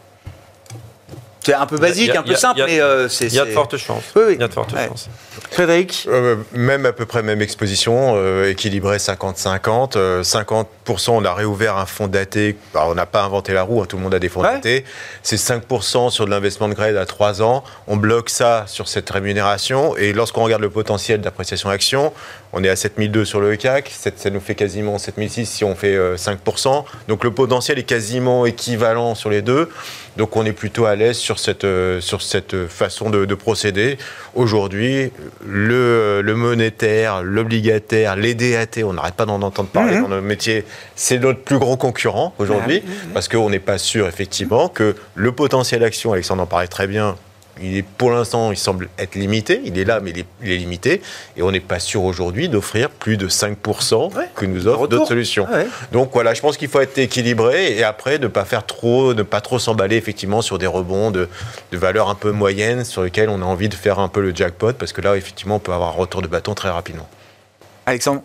C'est 1.43 1.55
un 1.55 1.67
peu 1.67 1.79
basique, 1.79 2.15
un 2.15 2.23
peu 2.23 2.35
simple, 2.35 2.63
mais 2.67 2.81
euh, 2.81 3.09
c'est. 3.09 3.27
Il 3.27 3.35
y 3.35 3.39
a 3.39 3.45
de 3.45 3.51
fortes 3.51 3.77
chances. 3.77 4.05
Oui, 4.15 4.23
oui. 4.27 4.35
Il 4.35 4.41
y 4.41 4.45
a 4.45 4.49
de 4.49 4.53
fortes 4.53 4.75
chances. 4.75 5.09
Frédéric 5.51 6.07
euh, 6.09 6.37
Même 6.53 6.85
à 6.87 6.93
peu 6.93 7.07
près 7.07 7.23
même 7.23 7.41
exposition, 7.41 8.13
euh, 8.17 8.51
équilibré 8.51 8.99
50-50. 8.99 10.23
50%, 10.23 11.11
on 11.11 11.25
a 11.25 11.33
réouvert 11.33 11.77
un 11.77 11.87
fonds 11.87 12.09
daté. 12.09 12.57
on 12.75 12.95
n'a 12.95 13.07
pas 13.07 13.23
inventé 13.23 13.53
la 13.53 13.63
roue, 13.63 13.81
hein, 13.81 13.87
tout 13.89 13.97
le 13.97 14.03
monde 14.03 14.15
a 14.15 14.19
des 14.19 14.29
fonds 14.29 14.43
datés. 14.43 14.85
C'est 15.23 15.37
5% 15.37 16.11
sur 16.11 16.27
de 16.27 16.31
l'investissement 16.31 16.69
de 16.69 16.75
grade 16.75 16.97
à 16.97 17.07
3 17.07 17.43
ans. 17.43 17.65
On 17.87 17.97
bloque 17.97 18.29
ça 18.29 18.65
sur 18.67 18.89
cette 18.89 19.09
rémunération. 19.09 19.97
Et 19.97 20.13
lorsqu'on 20.13 20.45
regarde 20.45 20.63
le 20.63 20.71
potentiel 20.71 21.21
d'appréciation 21.21 21.71
action, 21.71 22.13
on 22.53 22.63
est 22.65 22.69
à 22.69 22.77
7002 22.77 23.25
sur 23.25 23.41
le 23.41 23.57
CAC. 23.57 23.91
Ça 23.91 24.31
nous 24.31 24.41
fait 24.41 24.55
quasiment 24.55 24.99
7006 24.99 25.47
si 25.47 25.65
on 25.65 25.75
fait 25.75 25.97
5%. 26.17 26.85
Donc 27.09 27.25
le 27.25 27.31
potentiel 27.31 27.79
est 27.79 27.85
quasiment 27.85 28.45
équivalent 28.45 29.15
sur 29.15 29.31
les 29.31 29.43
deux. 29.43 29.71
Donc 30.21 30.37
on 30.37 30.45
est 30.45 30.53
plutôt 30.53 30.85
à 30.85 30.97
l'aise 30.97 31.17
sur 31.17 31.39
cette, 31.39 31.65
euh, 31.65 32.03
sur 32.03 32.21
cette 32.21 32.67
façon 32.67 33.09
de, 33.09 33.35
procéder. 33.35 33.97
Aujourd'hui, 34.35 35.11
le, 35.43 36.21
le, 36.21 36.35
monétaire, 36.35 37.23
l'obligataire, 37.23 38.17
les 38.17 38.35
DAT, 38.35 38.85
on 38.85 38.93
n'arrête 38.93 39.15
pas 39.15 39.25
d'en 39.25 39.41
entendre 39.41 39.71
parler 39.71 39.95
mhm. 39.95 40.03
dans 40.03 40.09
notre 40.09 40.27
métier, 40.27 40.67
c'est 40.95 41.19
notre 41.19 41.41
plus 41.41 41.59
gros 41.59 41.79
concurrent 41.79 42.35
aujourd'hui, 42.39 42.83
parce 43.15 43.29
qu'on 43.29 43.49
n'est 43.49 43.61
pas 43.61 43.79
sûr 43.79 44.09
effectivement 44.09 44.69
que 44.69 44.95
le 45.15 45.33
potentiel 45.33 45.83
action, 45.83 46.13
Alexandre 46.13 46.43
en 46.43 46.47
parlait 46.47 46.69
très 46.69 46.87
bien, 46.87 47.17
il 47.61 47.77
est, 47.77 47.83
pour 47.83 48.11
l'instant, 48.11 48.51
il 48.51 48.57
semble 48.57 48.89
être 48.99 49.15
limité. 49.15 49.61
Il 49.65 49.79
est 49.79 49.85
là, 49.85 50.01
mais 50.01 50.11
il 50.11 50.51
est, 50.51 50.57
limité. 50.57 51.03
Et 51.37 51.43
on 51.43 51.51
n'est 51.51 51.61
pas 51.61 51.79
sûr 51.79 52.05
aujourd'hui 52.05 52.49
d'offrir 52.49 52.91
plus 52.91 53.17
de 53.17 53.29
5% 53.29 54.11
que 54.35 54.47
nous 54.47 54.67
offrent 54.67 54.89
d'autres 54.89 55.09
solutions. 55.09 55.47
Donc 55.93 56.11
voilà, 56.13 56.35
je 56.35 56.41
pense 56.41 56.57
qu'il 56.57 56.69
faut 56.69 56.81
être 56.81 56.99
équilibré 56.99 57.77
et 57.77 57.85
après 57.85 58.19
ne 58.19 58.29
pas 58.29 58.45
faire 58.45 58.65
trop, 58.65 59.15
ne 59.15 59.23
pas 59.23 59.41
trop 59.41 59.59
s'emballer 59.59 59.97
effectivement 59.97 60.43
sur 60.43 60.59
des 60.59 60.67
rebonds 60.67 61.11
de, 61.11 61.29
de 61.73 61.79
valeurs 61.79 62.09
un 62.09 62.15
peu 62.15 62.31
moyennes 62.31 62.85
sur 62.85 63.03
lesquels 63.03 63.29
on 63.29 63.43
a 63.43 63.45
envie 63.45 63.69
de 63.69 63.75
faire 63.75 63.99
un 63.99 64.09
peu 64.09 64.21
le 64.21 64.35
jackpot 64.35 64.73
parce 64.73 64.93
que 64.93 65.01
là, 65.01 65.17
effectivement, 65.17 65.57
on 65.57 65.61
peut 65.61 65.73
avoir 65.73 65.91
un 65.91 65.99
retour 65.99 66.23
de 66.23 66.29
bâton 66.29 66.55
très 66.55 66.71
rapidement. 66.71 67.09
Alexandre 67.87 68.23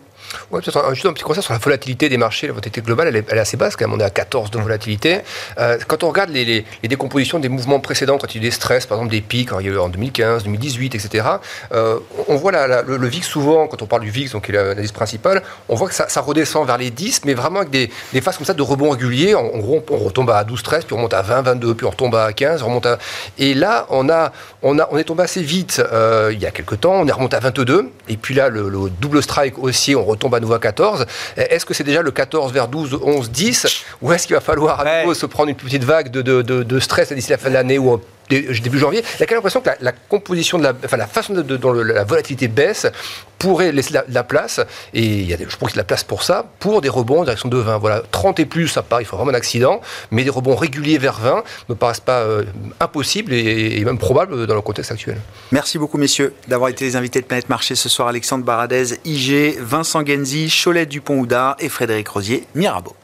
Peut-être 0.50 0.94
juste 0.94 1.06
un 1.06 1.12
petit 1.12 1.24
conseil 1.24 1.42
sur 1.42 1.52
la 1.52 1.58
volatilité 1.58 2.08
des 2.08 2.16
marchés. 2.16 2.46
La 2.46 2.52
volatilité 2.52 2.80
globale, 2.80 3.08
elle 3.08 3.16
est, 3.16 3.24
elle 3.28 3.38
est 3.38 3.40
assez 3.40 3.56
basse 3.56 3.76
quand 3.76 3.86
même. 3.86 3.96
On 3.96 4.00
est 4.00 4.04
à 4.04 4.10
14 4.10 4.50
de 4.50 4.58
volatilité. 4.58 5.20
Euh, 5.58 5.78
quand 5.86 6.02
on 6.04 6.08
regarde 6.08 6.30
les, 6.30 6.44
les, 6.44 6.88
décompositions 6.88 7.38
des 7.38 7.48
mouvements 7.48 7.80
précédents, 7.80 8.18
quand 8.18 8.34
il 8.34 8.38
y 8.38 8.40
a 8.40 8.42
eu 8.42 8.48
des 8.48 8.50
stress, 8.50 8.86
par 8.86 8.98
exemple 8.98 9.12
des 9.12 9.20
pics, 9.20 9.50
il 9.60 9.66
y 9.66 9.68
a 9.68 9.72
eu 9.72 9.78
en 9.78 9.88
2015, 9.88 10.44
2018, 10.44 10.94
etc., 10.94 11.24
euh, 11.72 11.98
on 12.28 12.36
voit 12.36 12.52
la, 12.52 12.82
le, 12.82 13.06
VIX 13.06 13.26
souvent, 13.26 13.66
quand 13.66 13.82
on 13.82 13.86
parle 13.86 14.02
du 14.02 14.10
VIX, 14.10 14.32
donc 14.32 14.46
qui 14.46 14.52
est 14.52 14.74
l'indice 14.74 14.92
principal, 14.92 15.42
on 15.68 15.74
voit 15.74 15.88
que 15.88 15.94
ça, 15.94 16.08
ça, 16.08 16.20
redescend 16.20 16.66
vers 16.66 16.78
les 16.78 16.90
10, 16.90 17.22
mais 17.24 17.34
vraiment 17.34 17.60
avec 17.60 17.70
des, 17.70 17.90
des, 18.12 18.20
phases 18.20 18.36
comme 18.36 18.46
ça 18.46 18.54
de 18.54 18.62
rebond 18.62 18.90
régulier. 18.90 19.34
On 19.34 19.60
retombe 20.04 20.30
à 20.30 20.44
12, 20.44 20.62
13, 20.62 20.84
puis 20.84 20.94
on 20.94 20.96
remonte 20.96 21.14
à 21.14 21.22
20, 21.22 21.42
22, 21.42 21.74
puis 21.74 21.86
on 21.86 21.90
retombe 21.90 22.14
à 22.14 22.32
15, 22.32 22.62
on 22.62 22.66
remonte 22.66 22.86
à... 22.86 22.98
Et 23.38 23.54
là, 23.54 23.86
on, 23.90 24.08
a, 24.08 24.32
on, 24.62 24.78
a, 24.78 24.88
on 24.90 24.98
est 24.98 25.04
tombé 25.04 25.22
assez 25.22 25.42
vite 25.42 25.82
euh, 25.92 26.30
il 26.32 26.40
y 26.40 26.46
a 26.46 26.50
quelques 26.50 26.80
temps, 26.80 26.94
on 26.94 27.06
est 27.06 27.12
remonté 27.12 27.36
à 27.36 27.40
22, 27.40 27.90
et 28.08 28.16
puis 28.16 28.34
là, 28.34 28.48
le, 28.48 28.68
le 28.68 28.90
double 28.90 29.22
strike 29.22 29.58
aussi, 29.58 29.94
on 29.94 30.04
retombe 30.04 30.25
à 30.34 30.40
nouveau 30.40 30.54
à 30.54 30.58
14. 30.58 31.06
Est-ce 31.36 31.64
que 31.64 31.74
c'est 31.74 31.84
déjà 31.84 32.02
le 32.02 32.10
14 32.10 32.52
vers 32.52 32.68
12, 32.68 32.98
11, 33.02 33.30
10 33.30 33.84
Ou 34.02 34.12
est-ce 34.12 34.26
qu'il 34.26 34.34
va 34.34 34.40
falloir 34.40 34.80
à 34.80 35.00
nouveau 35.00 35.14
se 35.14 35.26
prendre 35.26 35.48
une 35.48 35.56
petite 35.56 35.84
vague 35.84 36.10
de, 36.10 36.22
de, 36.22 36.42
de, 36.42 36.80
stress 36.80 37.12
d'ici 37.12 37.30
la 37.30 37.38
fin 37.38 37.48
de 37.48 37.54
l'année 37.54 37.78
ou 37.78 38.00
début 38.28 38.78
janvier 38.78 39.02
J'ai 39.18 39.26
l'impression 39.26 39.60
que 39.60 39.70
la, 39.80 39.92
composition 39.92 40.60
enfin, 40.84 40.96
la 40.96 41.06
façon 41.06 41.34
dont 41.34 41.72
la 41.72 42.04
volatilité 42.04 42.48
baisse 42.48 42.86
pourrait 43.38 43.72
laisser 43.72 43.94
la, 44.08 44.24
place, 44.24 44.60
et 44.94 45.02
il 45.02 45.28
y 45.28 45.34
a 45.34 45.36
je 45.36 45.44
pense 45.56 45.70
qu'il 45.70 45.70
y 45.70 45.70
a 45.70 45.72
de 45.72 45.78
la 45.78 45.84
place 45.84 46.04
pour 46.04 46.22
ça, 46.22 46.46
pour 46.58 46.80
des 46.80 46.88
rebonds 46.88 47.20
en 47.20 47.24
direction 47.24 47.48
de 47.48 47.58
20. 47.58 47.78
Voilà, 47.78 48.02
30 48.10 48.40
et 48.40 48.46
plus, 48.46 48.68
ça 48.68 48.82
part, 48.82 49.00
il 49.00 49.04
faut 49.04 49.16
vraiment 49.16 49.30
un 49.30 49.34
accident, 49.34 49.80
mais 50.10 50.24
des 50.24 50.30
rebonds 50.30 50.56
réguliers 50.56 50.98
vers 50.98 51.18
20 51.20 51.36
ne 51.36 51.42
me 51.68 51.74
paraissent 51.74 52.00
pas 52.00 52.20
euh, 52.20 52.44
impossibles 52.80 53.32
et, 53.32 53.84
même 53.84 53.98
probables 53.98 54.46
dans 54.46 54.54
le 54.54 54.60
contexte 54.62 54.90
actuel. 54.90 55.18
Merci 55.52 55.78
beaucoup, 55.78 55.98
messieurs, 55.98 56.34
d'avoir 56.48 56.70
été 56.70 56.84
les 56.84 56.96
invités 56.96 57.20
de 57.20 57.26
Planète 57.26 57.48
Marché 57.48 57.74
ce 57.74 57.88
soir. 57.88 58.08
Alexandre 58.08 58.44
Baradez, 58.44 58.98
IG, 59.04 59.58
Vincent 59.60 60.04
Genzi, 60.04 60.52
Cholet 60.64 60.86
Dupont-Houdard 60.86 61.56
et 61.60 61.68
Frédéric 61.68 62.08
Rosier, 62.08 62.46
Mirabeau. 62.54 62.96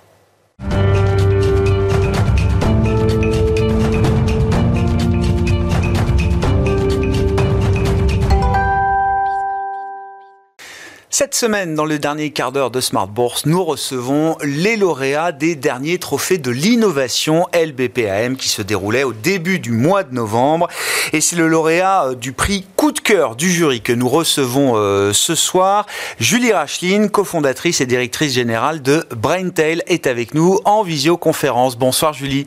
Cette 11.14 11.34
semaine, 11.34 11.74
dans 11.74 11.84
le 11.84 11.98
dernier 11.98 12.30
quart 12.30 12.52
d'heure 12.52 12.70
de 12.70 12.80
Smart 12.80 13.06
Bourse, 13.06 13.44
nous 13.44 13.62
recevons 13.62 14.38
les 14.42 14.78
lauréats 14.78 15.30
des 15.30 15.54
derniers 15.54 15.98
trophées 15.98 16.38
de 16.38 16.50
l'innovation 16.50 17.46
LBPAM 17.52 18.38
qui 18.38 18.48
se 18.48 18.62
déroulaient 18.62 19.04
au 19.04 19.12
début 19.12 19.58
du 19.58 19.72
mois 19.72 20.04
de 20.04 20.14
novembre. 20.14 20.68
Et 21.12 21.20
c'est 21.20 21.36
le 21.36 21.48
lauréat 21.48 22.06
euh, 22.06 22.14
du 22.14 22.32
prix 22.32 22.64
coup 22.76 22.92
de 22.92 22.98
cœur 22.98 23.36
du 23.36 23.52
jury 23.52 23.82
que 23.82 23.92
nous 23.92 24.08
recevons 24.08 24.72
euh, 24.76 25.12
ce 25.12 25.34
soir. 25.34 25.84
Julie 26.18 26.54
Racheline, 26.54 27.10
cofondatrice 27.10 27.82
et 27.82 27.86
directrice 27.86 28.32
générale 28.32 28.80
de 28.80 29.04
Braintail, 29.14 29.82
est 29.88 30.06
avec 30.06 30.32
nous 30.32 30.60
en 30.64 30.82
visioconférence. 30.82 31.76
Bonsoir 31.76 32.14
Julie. 32.14 32.46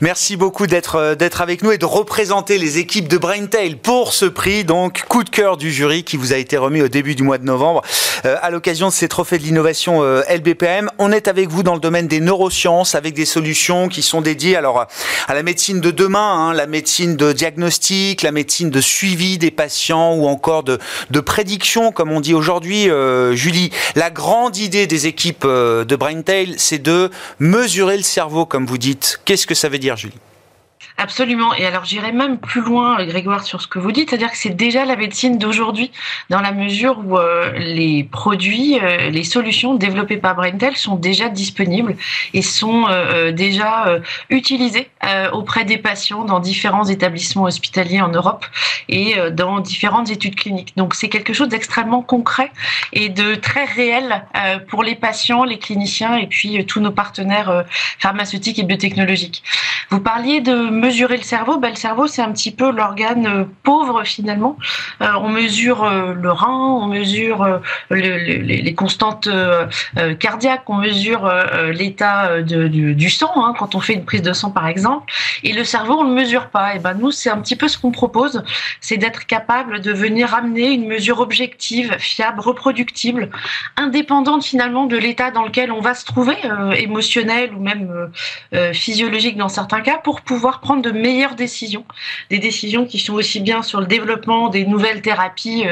Merci 0.00 0.36
beaucoup 0.36 0.66
d'être 0.66 0.96
euh, 0.96 1.14
d'être 1.14 1.40
avec 1.40 1.62
nous 1.62 1.70
et 1.70 1.78
de 1.78 1.84
représenter 1.84 2.56
les 2.58 2.78
équipes 2.78 3.08
de 3.08 3.18
Braintail 3.18 3.76
pour 3.76 4.14
ce 4.14 4.24
prix, 4.24 4.64
donc 4.64 5.04
coup 5.08 5.22
de 5.24 5.30
cœur 5.30 5.56
du 5.56 5.70
jury 5.70 6.02
qui 6.04 6.16
vous 6.16 6.32
a 6.32 6.36
été 6.36 6.56
remis 6.56 6.80
au 6.80 6.88
début 6.88 7.14
du 7.14 7.22
mois 7.22 7.38
de 7.38 7.44
novembre 7.44 7.82
euh, 8.24 8.36
à 8.40 8.50
l'occasion 8.50 8.88
de 8.88 8.92
ces 8.92 9.08
trophées 9.08 9.38
de 9.38 9.42
l'innovation 9.42 10.02
euh, 10.02 10.22
LBPM. 10.28 10.90
On 10.98 11.12
est 11.12 11.28
avec 11.28 11.48
vous 11.48 11.62
dans 11.62 11.74
le 11.74 11.80
domaine 11.80 12.06
des 12.08 12.20
neurosciences 12.20 12.94
avec 12.94 13.14
des 13.14 13.26
solutions 13.26 13.88
qui 13.88 14.02
sont 14.02 14.22
dédiées 14.22 14.56
alors 14.56 14.86
à 15.28 15.34
la 15.34 15.42
médecine 15.42 15.80
de 15.80 15.90
demain, 15.90 16.48
hein, 16.48 16.54
la 16.54 16.66
médecine 16.66 17.16
de 17.16 17.32
diagnostic, 17.32 18.22
la 18.22 18.32
médecine 18.32 18.70
de 18.70 18.80
suivi 18.80 19.38
des 19.38 19.50
patients 19.50 20.14
ou 20.14 20.26
encore 20.26 20.62
de, 20.62 20.78
de 21.10 21.20
prédiction, 21.20 21.92
comme 21.92 22.12
on 22.12 22.20
dit 22.20 22.34
aujourd'hui. 22.34 22.88
Julie, 23.32 23.70
la 23.94 24.10
grande 24.10 24.56
idée 24.56 24.86
des 24.86 25.06
équipes 25.06 25.46
de 25.46 25.96
Braintail, 25.96 26.54
c'est 26.58 26.82
de 26.82 27.10
mesurer 27.38 27.96
le 27.96 28.02
cerveau, 28.02 28.46
comme 28.46 28.66
vous 28.66 28.78
dites. 28.78 29.20
Qu'est-ce 29.24 29.46
que 29.46 29.54
ça 29.54 29.68
veut 29.68 29.78
dire 29.78 29.81
Julie 29.82 30.31
Absolument. 30.98 31.54
Et 31.54 31.66
alors 31.66 31.84
j'irai 31.84 32.12
même 32.12 32.38
plus 32.38 32.60
loin, 32.60 33.02
Grégoire, 33.04 33.44
sur 33.44 33.60
ce 33.60 33.66
que 33.66 33.78
vous 33.78 33.92
dites, 33.92 34.10
c'est-à-dire 34.10 34.30
que 34.30 34.36
c'est 34.36 34.50
déjà 34.50 34.84
la 34.84 34.96
médecine 34.96 35.38
d'aujourd'hui, 35.38 35.90
dans 36.28 36.40
la 36.40 36.52
mesure 36.52 36.98
où 37.04 37.18
euh, 37.18 37.52
les 37.56 38.04
produits, 38.04 38.78
euh, 38.78 39.10
les 39.10 39.24
solutions 39.24 39.74
développées 39.74 40.18
par 40.18 40.34
Braintel 40.34 40.76
sont 40.76 40.96
déjà 40.96 41.28
disponibles 41.28 41.96
et 42.34 42.42
sont 42.42 42.86
euh, 42.88 43.32
déjà 43.32 44.00
utilisées 44.30 44.88
auprès 45.32 45.64
des 45.64 45.78
patients 45.78 46.24
dans 46.24 46.40
différents 46.40 46.84
établissements 46.84 47.44
hospitaliers 47.44 48.00
en 48.00 48.08
Europe 48.08 48.44
et 48.88 49.14
dans 49.32 49.60
différentes 49.60 50.10
études 50.10 50.36
cliniques. 50.36 50.72
Donc 50.76 50.94
c'est 50.94 51.08
quelque 51.08 51.32
chose 51.32 51.48
d'extrêmement 51.48 52.02
concret 52.02 52.50
et 52.92 53.08
de 53.08 53.34
très 53.34 53.64
réel 53.64 54.24
pour 54.68 54.82
les 54.82 54.94
patients, 54.94 55.44
les 55.44 55.58
cliniciens 55.58 56.16
et 56.16 56.26
puis 56.26 56.64
tous 56.66 56.80
nos 56.80 56.90
partenaires 56.90 57.64
pharmaceutiques 57.98 58.58
et 58.58 58.62
biotechnologiques. 58.62 59.42
Vous 59.90 60.00
parliez 60.00 60.40
de 60.40 60.70
mesurer 60.82 61.16
le 61.16 61.22
cerveau, 61.22 61.58
ben, 61.58 61.70
le 61.70 61.76
cerveau 61.76 62.06
c'est 62.06 62.22
un 62.22 62.32
petit 62.32 62.50
peu 62.50 62.70
l'organe 62.70 63.46
pauvre 63.62 64.04
finalement. 64.04 64.56
on 65.00 65.28
mesure 65.28 65.88
le 65.90 66.30
rein, 66.30 66.78
on 66.82 66.86
mesure 66.86 67.60
les 67.90 68.74
constantes 68.74 69.28
cardiaques, 70.18 70.68
on 70.68 70.76
mesure 70.76 71.32
l'état 71.72 72.42
du, 72.42 73.10
sang 73.10 73.32
hein, 73.36 73.54
quand 73.58 73.74
on 73.74 73.80
fait 73.80 73.94
une 73.94 74.04
prise 74.04 74.22
de 74.22 74.32
sang 74.32 74.50
par 74.50 74.66
exemple. 74.66 75.12
Et 75.42 75.52
le 75.52 75.64
cerveau 75.64 75.94
on 76.00 76.04
le 76.04 76.14
mesure 76.14 76.48
pas. 76.48 76.74
Et 76.74 76.78
ben 76.78 76.94
nous 76.94 77.10
c'est 77.10 77.30
un 77.30 77.40
petit 77.40 77.56
peu 77.56 77.68
ce 77.68 77.78
qu'on 77.78 77.92
propose, 77.92 78.42
c'est 78.80 78.96
d'être 78.96 79.26
capable 79.26 79.80
de 79.80 79.92
venir 79.92 80.34
amener 80.34 80.72
une 80.72 80.86
mesure 80.86 81.20
objective, 81.20 81.96
fiable, 81.98 82.40
reproductible, 82.40 83.30
indépendante 83.76 84.44
finalement 84.44 84.86
de 84.86 84.96
l'état 84.96 85.30
dans 85.30 85.44
lequel 85.44 85.70
on 85.72 85.80
va 85.80 85.94
se 85.94 86.04
trouver, 86.04 86.36
euh, 86.44 86.72
émotionnel 86.72 87.54
ou 87.54 87.60
même 87.60 87.90
euh, 87.90 88.06
euh, 88.54 88.72
physiologique 88.72 89.36
dans 89.36 89.48
certains 89.48 89.80
cas, 89.80 89.98
pour 89.98 90.22
pouvoir 90.22 90.60
prendre 90.60 90.71
de 90.76 90.90
meilleures 90.90 91.34
décisions. 91.34 91.84
Des 92.30 92.38
décisions 92.38 92.86
qui 92.86 92.98
sont 92.98 93.14
aussi 93.14 93.40
bien 93.40 93.62
sur 93.62 93.80
le 93.80 93.86
développement 93.86 94.48
des 94.48 94.64
nouvelles 94.64 95.02
thérapies 95.02 95.64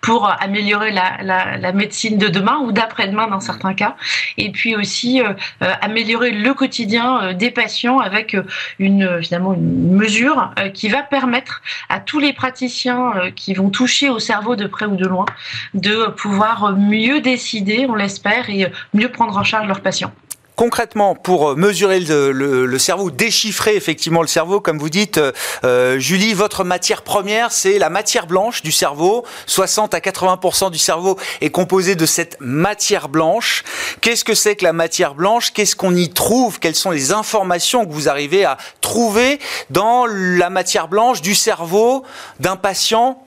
pour 0.00 0.30
améliorer 0.40 0.90
la, 0.90 1.72
médecine 1.72 2.18
de 2.18 2.28
demain 2.28 2.58
ou 2.62 2.72
d'après-demain 2.72 3.28
dans 3.28 3.40
certains 3.40 3.74
cas, 3.74 3.96
et 4.36 4.50
puis 4.50 4.74
aussi 4.74 5.20
améliorer 5.60 6.30
le 6.30 6.54
quotidien 6.54 7.32
des 7.34 7.50
patients 7.50 7.98
avec 7.98 8.36
une 8.78 9.22
finalement 9.22 9.54
une 9.54 9.92
mesure 9.94 10.52
qui 10.74 10.88
va 10.88 11.02
permettre 11.02 11.62
à 11.88 12.00
tous 12.00 12.18
les 12.18 12.32
praticiens 12.32 13.12
qui 13.36 13.54
vont 13.54 13.70
toucher 13.70 14.08
au 14.08 14.18
cerveau 14.18 14.56
de 14.56 14.66
près 14.66 14.86
ou 14.86 14.96
de 14.96 15.06
loin 15.06 15.26
de 15.74 16.06
pouvoir 16.10 16.76
mieux 16.76 17.20
décider, 17.20 17.86
on 17.88 17.94
l'espère, 17.94 18.50
et 18.50 18.70
mieux 18.94 19.10
prendre 19.10 19.36
en 19.36 19.44
charge 19.44 19.66
leurs 19.66 19.80
patients 19.80 20.12
concrètement, 20.58 21.14
pour 21.14 21.56
mesurer 21.56 22.00
le, 22.00 22.78
cerveau, 22.78 23.12
déchiffrer 23.12 23.76
effectivement 23.76 24.22
le 24.22 24.26
cerveau, 24.26 24.60
comme 24.60 24.76
vous 24.76 24.90
dites, 24.90 25.16
euh, 25.18 25.30
euh, 25.62 26.00
Julie, 26.00 26.34
votre 26.34 26.64
matière 26.64 27.02
première, 27.02 27.52
c'est 27.52 27.78
la 27.78 27.90
matière 27.90 28.26
blanche 28.26 28.62
du 28.62 28.72
cerveau. 28.72 29.24
60 29.46 29.94
à 29.94 30.00
80% 30.00 30.72
du 30.72 30.78
cerveau 30.78 31.16
est 31.40 31.50
composé 31.50 31.94
de 31.94 32.06
cette 32.06 32.38
matière 32.40 33.08
blanche. 33.08 33.62
Qu'est-ce 34.00 34.24
que 34.24 34.34
c'est 34.34 34.56
que 34.56 34.64
la 34.64 34.72
matière 34.72 35.14
blanche? 35.14 35.52
Qu'est-ce 35.52 35.76
qu'on 35.76 35.94
y 35.94 36.10
trouve? 36.10 36.58
Quelles 36.58 36.74
sont 36.74 36.90
les 36.90 37.12
informations 37.12 37.86
que 37.86 37.92
vous 37.92 38.08
arrivez 38.08 38.44
à 38.44 38.58
trouver 38.80 39.38
dans 39.70 40.06
la 40.06 40.50
matière 40.50 40.88
blanche 40.88 41.22
du 41.22 41.36
cerveau 41.36 42.02
d'un 42.40 42.56
patient 42.56 43.22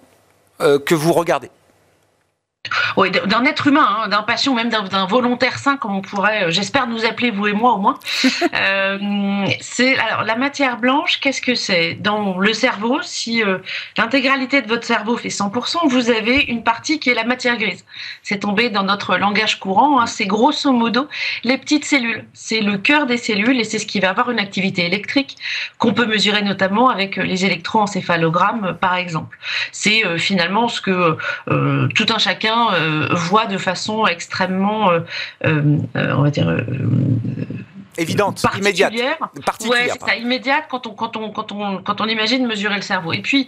euh, 0.59 0.79
que 0.79 0.95
vous 0.95 1.13
regardez? 1.13 1.49
Oui, 2.97 3.11
d'un 3.11 3.45
être 3.45 3.67
humain, 3.67 3.87
hein, 3.89 4.07
d'un 4.07 4.21
patient, 4.21 4.53
même 4.53 4.69
d'un 4.69 5.05
volontaire 5.05 5.57
sain, 5.57 5.77
comme 5.77 5.95
on 5.95 6.01
pourrait, 6.01 6.45
euh, 6.45 6.51
j'espère, 6.51 6.87
nous 6.87 7.05
appeler 7.05 7.31
vous 7.31 7.47
et 7.47 7.53
moi 7.53 7.73
au 7.73 7.77
moins. 7.77 7.97
euh, 8.53 9.45
c'est 9.59 9.97
alors 9.97 10.23
la 10.23 10.35
matière 10.35 10.77
blanche. 10.77 11.19
Qu'est-ce 11.19 11.41
que 11.41 11.55
c'est? 11.55 11.95
Dans 11.95 12.37
le 12.37 12.53
cerveau 12.53 12.99
Si 13.01 13.43
euh, 13.43 13.59
l'intégralité 13.97 14.61
de 14.61 14.67
votre 14.67 14.85
cerveau 14.85 15.17
fait 15.17 15.29
100%, 15.29 15.89
vous 15.89 16.09
avez 16.09 16.41
une 16.41 16.63
partie 16.63 16.99
qui 16.99 17.09
est 17.09 17.13
la 17.13 17.23
matière 17.23 17.57
grise. 17.57 17.83
C'est 18.23 18.39
tombé 18.39 18.69
dans 18.69 18.83
notre 18.83 19.17
langage 19.17 19.59
courant. 19.59 19.99
Hein, 19.99 20.05
c'est 20.05 20.25
grosso 20.25 20.71
modo 20.71 21.07
les 21.43 21.57
petites 21.57 21.85
cellules. 21.85 22.25
C'est 22.33 22.61
le 22.61 22.77
cœur 22.77 23.05
des 23.05 23.17
cellules 23.17 23.59
et 23.59 23.63
c'est 23.63 23.79
ce 23.79 23.85
qui 23.85 23.99
va 23.99 24.09
avoir 24.09 24.29
une 24.29 24.39
activité 24.39 24.85
électrique 24.85 25.37
qu'on 25.77 25.93
peut 25.93 26.05
mesurer 26.05 26.41
notamment 26.41 26.89
avec 26.89 27.15
les 27.15 27.45
électroencéphalogrammes, 27.45 28.77
par 28.79 28.95
exemple. 28.95 29.37
C'est 29.71 30.03
finalement 30.17 30.67
ce 30.67 30.81
que 30.81 31.17
tout 31.95 32.05
un 32.09 32.17
chacun 32.17 32.50
euh, 32.73 33.07
voit 33.11 33.45
de 33.45 33.57
façon 33.57 34.05
extrêmement, 34.05 34.91
euh, 34.91 34.99
euh, 35.45 35.77
on 35.95 36.21
va 36.21 36.29
dire, 36.29 36.55
évidente, 37.97 38.43
immédiate, 38.57 38.93
particulière. 39.45 39.85
Ouais, 39.85 39.89
c'est 39.91 39.99
ça, 39.99 40.15
immédiate 40.15 40.65
quand 40.69 40.87
on 40.87 40.93
quand 40.93 41.17
on 41.17 41.31
quand 41.31 41.51
on 41.51 41.81
quand 41.81 42.01
on 42.01 42.07
imagine 42.07 42.47
mesurer 42.47 42.75
le 42.75 42.81
cerveau. 42.81 43.13
Et 43.13 43.21
puis 43.21 43.47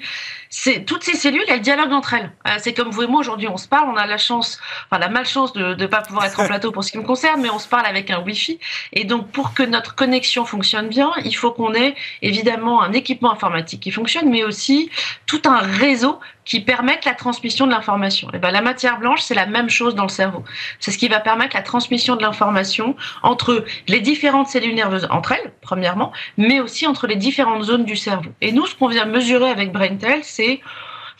c'est 0.49 0.85
toutes 0.85 1.03
ces 1.03 1.15
cellules, 1.15 1.45
elles 1.47 1.61
dialoguent 1.61 1.93
entre 1.93 2.13
elles. 2.13 2.31
c'est 2.59 2.73
comme 2.73 2.89
vous 2.89 3.03
et 3.03 3.07
moi 3.07 3.19
aujourd'hui, 3.19 3.47
on 3.47 3.57
se 3.57 3.67
parle, 3.67 3.89
on 3.89 3.95
a 3.95 4.05
la 4.05 4.17
chance, 4.17 4.59
enfin 4.85 4.99
la 4.99 5.09
malchance 5.09 5.53
de 5.53 5.73
ne 5.73 5.85
pas 5.87 6.01
pouvoir 6.01 6.25
être 6.25 6.39
en 6.39 6.45
plateau 6.47 6.71
pour 6.71 6.83
ce 6.83 6.91
qui 6.91 6.97
me 6.97 7.03
concerne, 7.03 7.41
mais 7.41 7.49
on 7.49 7.59
se 7.59 7.67
parle 7.67 7.85
avec 7.85 8.11
un 8.11 8.19
Wi-Fi. 8.19 8.59
Et 8.91 9.05
donc 9.05 9.31
pour 9.31 9.53
que 9.53 9.63
notre 9.63 9.95
connexion 9.95 10.45
fonctionne 10.45 10.89
bien, 10.89 11.11
il 11.25 11.35
faut 11.35 11.51
qu'on 11.51 11.73
ait 11.73 11.95
évidemment 12.21 12.83
un 12.83 12.93
équipement 12.93 13.31
informatique 13.31 13.81
qui 13.81 13.91
fonctionne, 13.91 14.29
mais 14.29 14.43
aussi 14.43 14.89
tout 15.25 15.41
un 15.45 15.59
réseau 15.59 16.19
qui 16.45 16.59
permettent 16.59 17.05
la 17.05 17.13
transmission 17.13 17.65
de 17.65 17.71
l'information. 17.71 18.29
Et 18.33 18.37
ben, 18.37 18.51
la 18.51 18.61
matière 18.61 18.99
blanche, 18.99 19.21
c'est 19.21 19.35
la 19.35 19.45
même 19.45 19.69
chose 19.69 19.95
dans 19.95 20.03
le 20.03 20.09
cerveau. 20.09 20.43
C'est 20.79 20.91
ce 20.91 20.97
qui 20.97 21.07
va 21.07 21.19
permettre 21.19 21.55
la 21.55 21.61
transmission 21.61 22.15
de 22.15 22.21
l'information 22.21 22.95
entre 23.21 23.65
les 23.87 24.01
différentes 24.01 24.47
cellules 24.47 24.75
nerveuses, 24.75 25.07
entre 25.09 25.33
elles, 25.33 25.53
premièrement, 25.61 26.11
mais 26.37 26.59
aussi 26.59 26.87
entre 26.87 27.07
les 27.07 27.15
différentes 27.15 27.63
zones 27.63 27.85
du 27.85 27.95
cerveau. 27.95 28.31
Et 28.41 28.51
nous, 28.51 28.65
ce 28.65 28.75
qu'on 28.75 28.87
vient 28.87 29.05
mesurer 29.05 29.49
avec 29.49 29.71
BrainTel, 29.71 30.19
c'est 30.23 30.61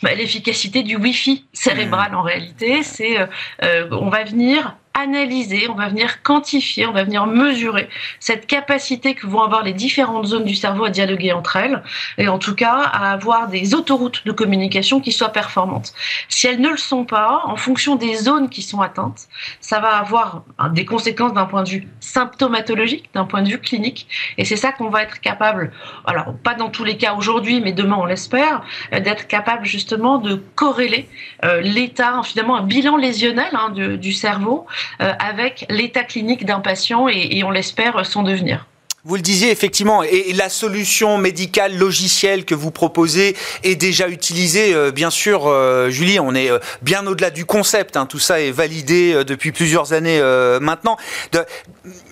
bah, 0.02 0.14
l'efficacité 0.14 0.82
du 0.82 0.96
Wi-Fi 0.96 1.46
cérébral 1.52 2.12
mmh. 2.12 2.16
en 2.16 2.22
réalité. 2.22 2.82
C'est, 2.82 3.18
euh, 3.18 3.26
euh, 3.62 3.88
on 3.92 4.08
va 4.08 4.24
venir 4.24 4.76
analyser, 4.94 5.68
on 5.68 5.74
va 5.74 5.88
venir 5.88 6.22
quantifier, 6.22 6.86
on 6.86 6.92
va 6.92 7.02
venir 7.02 7.26
mesurer 7.26 7.88
cette 8.20 8.46
capacité 8.46 9.14
que 9.14 9.26
vont 9.26 9.42
avoir 9.42 9.64
les 9.64 9.72
différentes 9.72 10.26
zones 10.26 10.44
du 10.44 10.54
cerveau 10.54 10.84
à 10.84 10.90
dialoguer 10.90 11.32
entre 11.32 11.56
elles, 11.56 11.82
et 12.16 12.28
en 12.28 12.38
tout 12.38 12.54
cas 12.54 12.76
à 12.92 13.12
avoir 13.12 13.48
des 13.48 13.74
autoroutes 13.74 14.24
de 14.24 14.32
communication 14.32 15.00
qui 15.00 15.10
soient 15.10 15.30
performantes. 15.30 15.92
Si 16.28 16.46
elles 16.46 16.60
ne 16.60 16.68
le 16.68 16.76
sont 16.76 17.04
pas, 17.04 17.42
en 17.44 17.56
fonction 17.56 17.96
des 17.96 18.14
zones 18.14 18.48
qui 18.48 18.62
sont 18.62 18.80
atteintes, 18.80 19.26
ça 19.60 19.80
va 19.80 19.96
avoir 19.96 20.44
des 20.72 20.84
conséquences 20.84 21.34
d'un 21.34 21.46
point 21.46 21.64
de 21.64 21.70
vue 21.70 21.88
symptomatologique, 21.98 23.10
d'un 23.14 23.24
point 23.24 23.42
de 23.42 23.48
vue 23.48 23.60
clinique, 23.60 24.06
et 24.38 24.44
c'est 24.44 24.56
ça 24.56 24.70
qu'on 24.70 24.90
va 24.90 25.02
être 25.02 25.20
capable, 25.20 25.72
alors 26.04 26.34
pas 26.42 26.54
dans 26.54 26.70
tous 26.70 26.84
les 26.84 26.96
cas 26.96 27.14
aujourd'hui, 27.14 27.60
mais 27.60 27.72
demain 27.72 27.96
on 27.98 28.06
l'espère, 28.06 28.62
d'être 28.92 29.26
capable 29.26 29.66
justement 29.66 30.18
de 30.18 30.36
corréler 30.54 31.08
euh, 31.44 31.60
l'état, 31.60 32.20
finalement 32.22 32.56
un 32.56 32.62
bilan 32.62 32.96
lésionnel 32.96 33.50
hein, 33.52 33.70
du 33.70 34.12
cerveau 34.12 34.66
avec 34.98 35.66
l'état 35.68 36.04
clinique 36.04 36.44
d'un 36.44 36.60
patient 36.60 37.08
et, 37.08 37.42
on 37.44 37.50
l'espère 37.50 38.04
son 38.06 38.22
devenir. 38.22 38.66
Vous 39.06 39.16
le 39.16 39.20
disiez 39.20 39.50
effectivement, 39.50 40.02
et 40.02 40.32
la 40.32 40.48
solution 40.48 41.18
médicale 41.18 41.76
logicielle 41.76 42.46
que 42.46 42.54
vous 42.54 42.70
proposez 42.70 43.36
est 43.62 43.74
déjà 43.74 44.08
utilisée. 44.08 44.72
Euh, 44.72 44.92
bien 44.92 45.10
sûr, 45.10 45.42
euh, 45.46 45.90
Julie, 45.90 46.18
on 46.18 46.34
est 46.34 46.50
bien 46.80 47.06
au-delà 47.06 47.28
du 47.28 47.44
concept. 47.44 47.98
Hein. 47.98 48.06
tout 48.06 48.18
ça 48.18 48.40
est 48.40 48.50
validé 48.50 49.22
depuis 49.26 49.52
plusieurs 49.52 49.92
années 49.92 50.22
maintenant. 50.58 50.96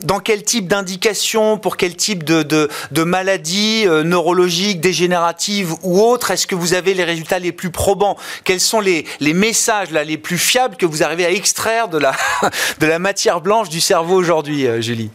dans 0.02 0.20
quel 0.20 0.42
type 0.42 0.68
d'indication, 0.68 1.56
pour 1.56 1.78
quel 1.78 1.96
type 1.96 2.24
de, 2.24 2.42
de, 2.42 2.68
de 2.90 3.02
maladies 3.04 3.86
neurologiques, 3.86 4.82
dégénératives 4.82 5.72
ou 5.82 6.02
autres, 6.02 6.30
est-ce 6.30 6.46
que 6.46 6.54
vous 6.54 6.74
avez 6.74 6.92
les 6.92 7.04
résultats 7.04 7.38
les 7.38 7.52
plus 7.52 7.70
probants? 7.70 8.18
Quels 8.44 8.60
sont 8.60 8.80
les, 8.80 9.06
les 9.20 9.32
messages 9.32 9.90
là, 9.92 10.04
les 10.04 10.18
plus 10.18 10.36
fiables 10.36 10.76
que 10.76 10.84
vous 10.84 11.02
arrivez 11.02 11.24
à 11.24 11.30
extraire 11.30 11.88
de 11.88 11.96
la, 11.96 12.14
de 12.80 12.86
la 12.86 12.98
matière 12.98 13.40
blanche 13.40 13.70
du 13.70 13.80
cerveau 13.80 14.14
aujourd'hui, 14.14 14.66
Julie? 14.82 15.10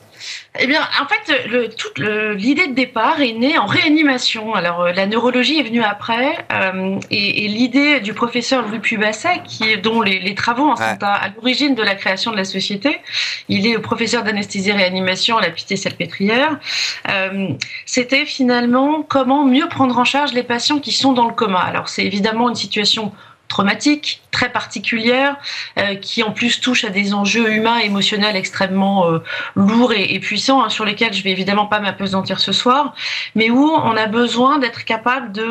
Eh 0.60 0.68
bien, 0.68 0.82
en 1.02 1.08
fait, 1.08 1.48
le, 1.48 1.70
toute 1.70 2.00
l'idée 2.00 2.68
de 2.68 2.74
départ 2.74 3.22
est 3.22 3.34
née 3.34 3.58
en 3.58 3.66
réanimation. 3.66 4.54
Alors, 4.54 4.82
euh, 4.82 4.92
la 4.92 5.06
neurologie 5.06 5.60
est 5.60 5.64
venue 5.64 5.84
après, 5.84 6.46
euh, 6.52 7.00
et, 7.12 7.48
l'idée 7.48 8.00
du 8.00 8.14
professeur 8.14 8.68
Louis 8.68 8.80
Pubasset, 8.80 9.42
qui, 9.46 9.78
dont 9.78 10.02
les, 10.02 10.36
travaux 10.36 10.76
sont 10.76 10.84
à, 11.02 11.30
l'origine 11.36 11.76
de 11.76 11.84
la 11.84 11.96
création 11.96 12.32
de 12.32 12.38
la 12.38 12.46
société, 12.46 13.00
il 13.50 13.66
est 13.68 13.78
professeur 13.80 14.24
d'anesthésie 14.24 14.72
réanimation 14.72 15.38
à 15.38 15.42
la 15.42 15.50
Pitié-Salpêtrière, 15.50 16.60
euh, 17.10 17.50
c'était 17.86 18.26
finalement 18.26 19.04
comment 19.04 19.46
mieux 19.46 19.68
prendre 19.68 19.98
en 19.98 20.06
charge 20.06 20.34
les 20.34 20.44
patients 20.44 20.80
qui 20.80 20.92
sont 20.92 21.14
dans 21.14 21.28
le 21.28 21.34
coma. 21.34 21.60
Alors, 21.60 21.90
c'est 21.90 22.06
évidemment 22.06 22.50
une 22.50 22.56
situation 22.56 23.12
traumatique, 23.48 24.22
très 24.38 24.50
particulière, 24.50 25.36
euh, 25.80 25.96
qui 25.96 26.22
en 26.22 26.32
plus 26.32 26.62
touche 26.62 26.84
à 26.84 26.90
des 26.90 27.16
enjeux 27.16 27.52
humains, 27.52 27.80
émotionnels 27.80 28.36
extrêmement 28.36 29.08
euh, 29.08 29.24
lourds 29.56 29.94
et, 29.94 30.20
puissants, 30.20 30.64
hein, 30.64 30.70
sur 30.70 30.86
lesquels 30.86 31.12
je 31.12 31.24
vais 31.24 31.32
évidemment 31.32 31.66
pas 31.66 31.80
m'apesantir 31.80 32.40
ce 32.40 32.52
soir, 32.52 32.94
mais 33.34 33.50
où 33.50 33.68
on 33.68 33.98
a 33.98 34.06
besoin 34.06 34.60
d'être 34.60 34.86
capable 34.86 35.32
de 35.32 35.50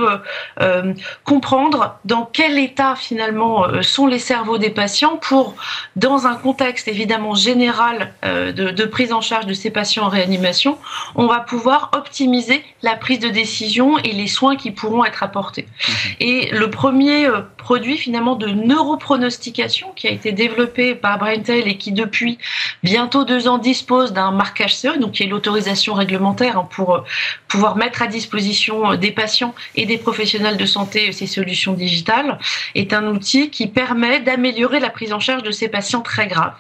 euh, 0.61 0.95
comprendre 1.25 1.99
dans 2.05 2.31
quel 2.33 2.61
état 2.61 2.95
finalement 2.95 3.67
sont 3.83 4.07
les 4.07 4.21
cerveaux 4.21 4.59
des 4.59 4.71
patients 4.71 5.17
pour, 5.17 5.57
dans 5.97 6.29
un 6.29 6.37
contexte 6.37 6.87
évidemment 6.87 7.35
général 7.35 8.13
de, 8.23 8.53
de, 8.53 8.85
prise 8.85 9.13
en 9.13 9.21
charge 9.21 9.47
de 9.47 9.55
ces 9.55 9.71
patients 9.71 10.05
en 10.05 10.09
réanimation, 10.09 10.79
on 11.17 11.27
va 11.27 11.41
pouvoir 11.41 11.91
optimiser 11.93 12.63
la 12.83 12.95
prise 12.95 13.19
de 13.19 13.29
décision 13.29 13.99
et 13.99 14.13
les 14.13 14.29
soins 14.29 14.55
qui 14.55 14.71
pourront 14.71 15.05
être 15.05 15.25
apportés. 15.25 15.67
Mmh. 15.67 15.93
Et 16.21 16.51
le 16.53 16.71
premier 16.71 17.29
produit 17.57 17.97
finalement 17.97 18.37
de 18.37 18.47
neuropronostication 18.77 19.93
qui 19.97 20.07
a 20.07 20.11
été 20.11 20.33
développé 20.33 20.95
par 20.95 21.19
BrainTel 21.19 21.67
et 21.67 21.79
qui 21.79 21.93
depuis 21.93 22.39
bientôt 22.83 23.25
deux 23.25 23.49
ans 23.49 23.59
dispose 23.59 24.13
d'un 24.13 24.31
marquage 24.31 24.77
CE, 24.77 24.99
donc 24.99 25.13
qui 25.13 25.23
est 25.23 25.27
l'autorisation 25.27 25.95
réglementaire 25.95 26.59
hein, 26.59 26.69
pour 26.71 26.95
euh, 26.95 27.01
pouvoir 27.49 27.77
mettre 27.77 28.03
à 28.03 28.07
disposition 28.07 28.93
euh, 28.93 28.97
des 28.97 29.13
patients 29.13 29.55
et 29.77 29.87
des 29.87 29.99
professionnels 29.99 30.59
de 30.59 30.67
santé 30.67 31.13
ces 31.13 31.27
solutions 31.27 31.73
digitales, 31.73 32.39
est 32.75 32.93
un 32.93 33.07
outil 33.07 33.51
qui 33.51 33.67
permet 33.67 34.21
d'améliorer 34.21 34.81
la 34.81 34.91
prise 34.91 35.13
en 35.13 35.21
charge 35.21 35.43
de 35.43 35.51
ces 35.51 35.69
patients 35.69 36.03
très 36.03 36.27
graves. 36.27 36.55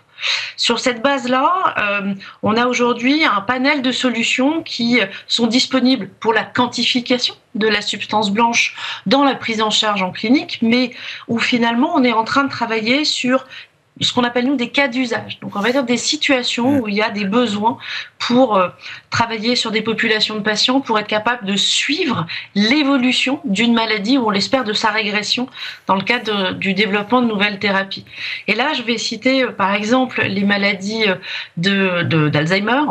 Sur 0.57 0.81
cette 0.81 1.03
base-là, 1.03 1.75
euh, 1.79 2.15
on 2.43 2.57
a 2.57 2.67
aujourd'hui 2.67 3.25
un 3.25 3.41
panel 3.41 3.83
de 3.83 3.93
solutions 3.93 4.63
qui 4.63 5.01
sont 5.27 5.47
disponibles 5.47 6.09
pour 6.21 6.33
la 6.33 6.45
quantification 6.45 7.35
de 7.55 7.69
la 7.69 7.83
substance 7.83 8.31
blanche 8.31 8.75
dans 9.07 9.25
la 9.25 9.35
prise 9.35 9.61
en 9.61 9.71
charge 9.71 10.03
en 10.03 10.13
clinique, 10.13 10.59
mais 10.63 10.93
où 11.29 11.39
finalement 11.39 11.95
on 11.95 12.05
est 12.05 12.13
en 12.13 12.25
train 12.25 12.45
de 12.45 12.51
travailler 12.51 13.05
sur 13.05 13.47
ce 14.01 14.13
qu'on 14.13 14.25
appelle 14.25 14.47
nous 14.47 14.57
des 14.57 14.69
cas 14.69 14.89
d'usage. 14.89 15.41
Donc 15.41 15.57
on 15.57 15.61
va 15.61 15.73
dire 15.73 15.85
des 15.85 15.97
situations 15.97 16.81
où 16.81 16.89
il 16.89 16.95
y 16.95 17.03
a 17.03 17.11
des 17.11 17.25
besoins 17.25 17.79
pour 18.19 18.57
euh, 18.57 18.69
travailler 19.11 19.57
sur 19.57 19.71
des 19.71 19.83
populations 19.83 20.35
de 20.35 20.41
patients 20.41 20.81
pour 20.81 20.99
être 20.99 21.07
capable 21.07 21.47
de 21.47 21.57
suivre 21.57 22.27
l'évolution 22.55 23.41
d'une 23.45 23.73
maladie 23.73 24.19
ou 24.19 24.27
on 24.27 24.31
l'espère 24.31 24.65
de 24.65 24.73
sa 24.73 24.91
régression 24.91 25.49
dans 25.87 25.95
le 25.95 26.03
cadre 26.03 26.53
du 26.53 26.75
développement 26.75 27.23
de 27.23 27.27
nouvelles 27.27 27.59
thérapies. 27.59 28.05
Et 28.49 28.55
là, 28.55 28.73
je 28.75 28.83
vais 28.83 28.99
citer 28.99 29.45
euh, 29.45 29.53
par 29.53 29.75
exemple 29.75 30.23
les 30.23 30.45
maladies 30.45 31.05
d'Alzheimer. 31.57 32.05
De, 32.05 32.29
d'Alzheimer 32.29 32.83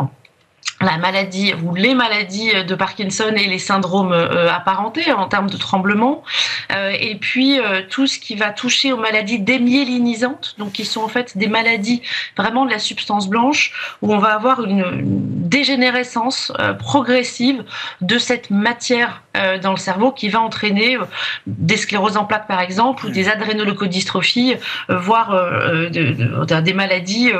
la 0.80 0.98
maladie 0.98 1.54
ou 1.64 1.74
les 1.74 1.94
maladies 1.94 2.52
de 2.64 2.74
Parkinson 2.74 3.32
et 3.34 3.46
les 3.46 3.58
syndromes 3.58 4.12
euh, 4.12 4.52
apparentés 4.52 5.10
en 5.12 5.26
termes 5.26 5.48
de 5.48 5.56
tremblement, 5.56 6.22
euh, 6.70 6.92
et 6.98 7.14
puis 7.14 7.58
euh, 7.58 7.82
tout 7.88 8.06
ce 8.06 8.18
qui 8.18 8.34
va 8.34 8.50
toucher 8.50 8.92
aux 8.92 8.98
maladies 8.98 9.38
démyélinisantes, 9.38 10.54
donc 10.58 10.72
qui 10.72 10.84
sont 10.84 11.00
en 11.00 11.08
fait 11.08 11.38
des 11.38 11.46
maladies 11.46 12.02
vraiment 12.36 12.66
de 12.66 12.70
la 12.70 12.78
substance 12.78 13.28
blanche, 13.28 13.96
où 14.02 14.12
on 14.12 14.18
va 14.18 14.34
avoir 14.34 14.62
une, 14.64 14.84
dégénérescence 15.48 16.52
progressive 16.78 17.64
de 18.00 18.18
cette 18.18 18.50
matière 18.50 19.22
dans 19.62 19.70
le 19.70 19.76
cerveau 19.76 20.12
qui 20.12 20.28
va 20.28 20.40
entraîner 20.40 20.96
des 21.46 21.76
scléroses 21.76 22.16
en 22.16 22.24
plaques 22.24 22.46
par 22.46 22.60
exemple, 22.60 23.06
ou 23.06 23.10
des 23.10 23.28
adrénolocodystrophies, 23.28 24.54
voire 24.88 25.34
des 25.90 26.74
maladies 26.74 27.30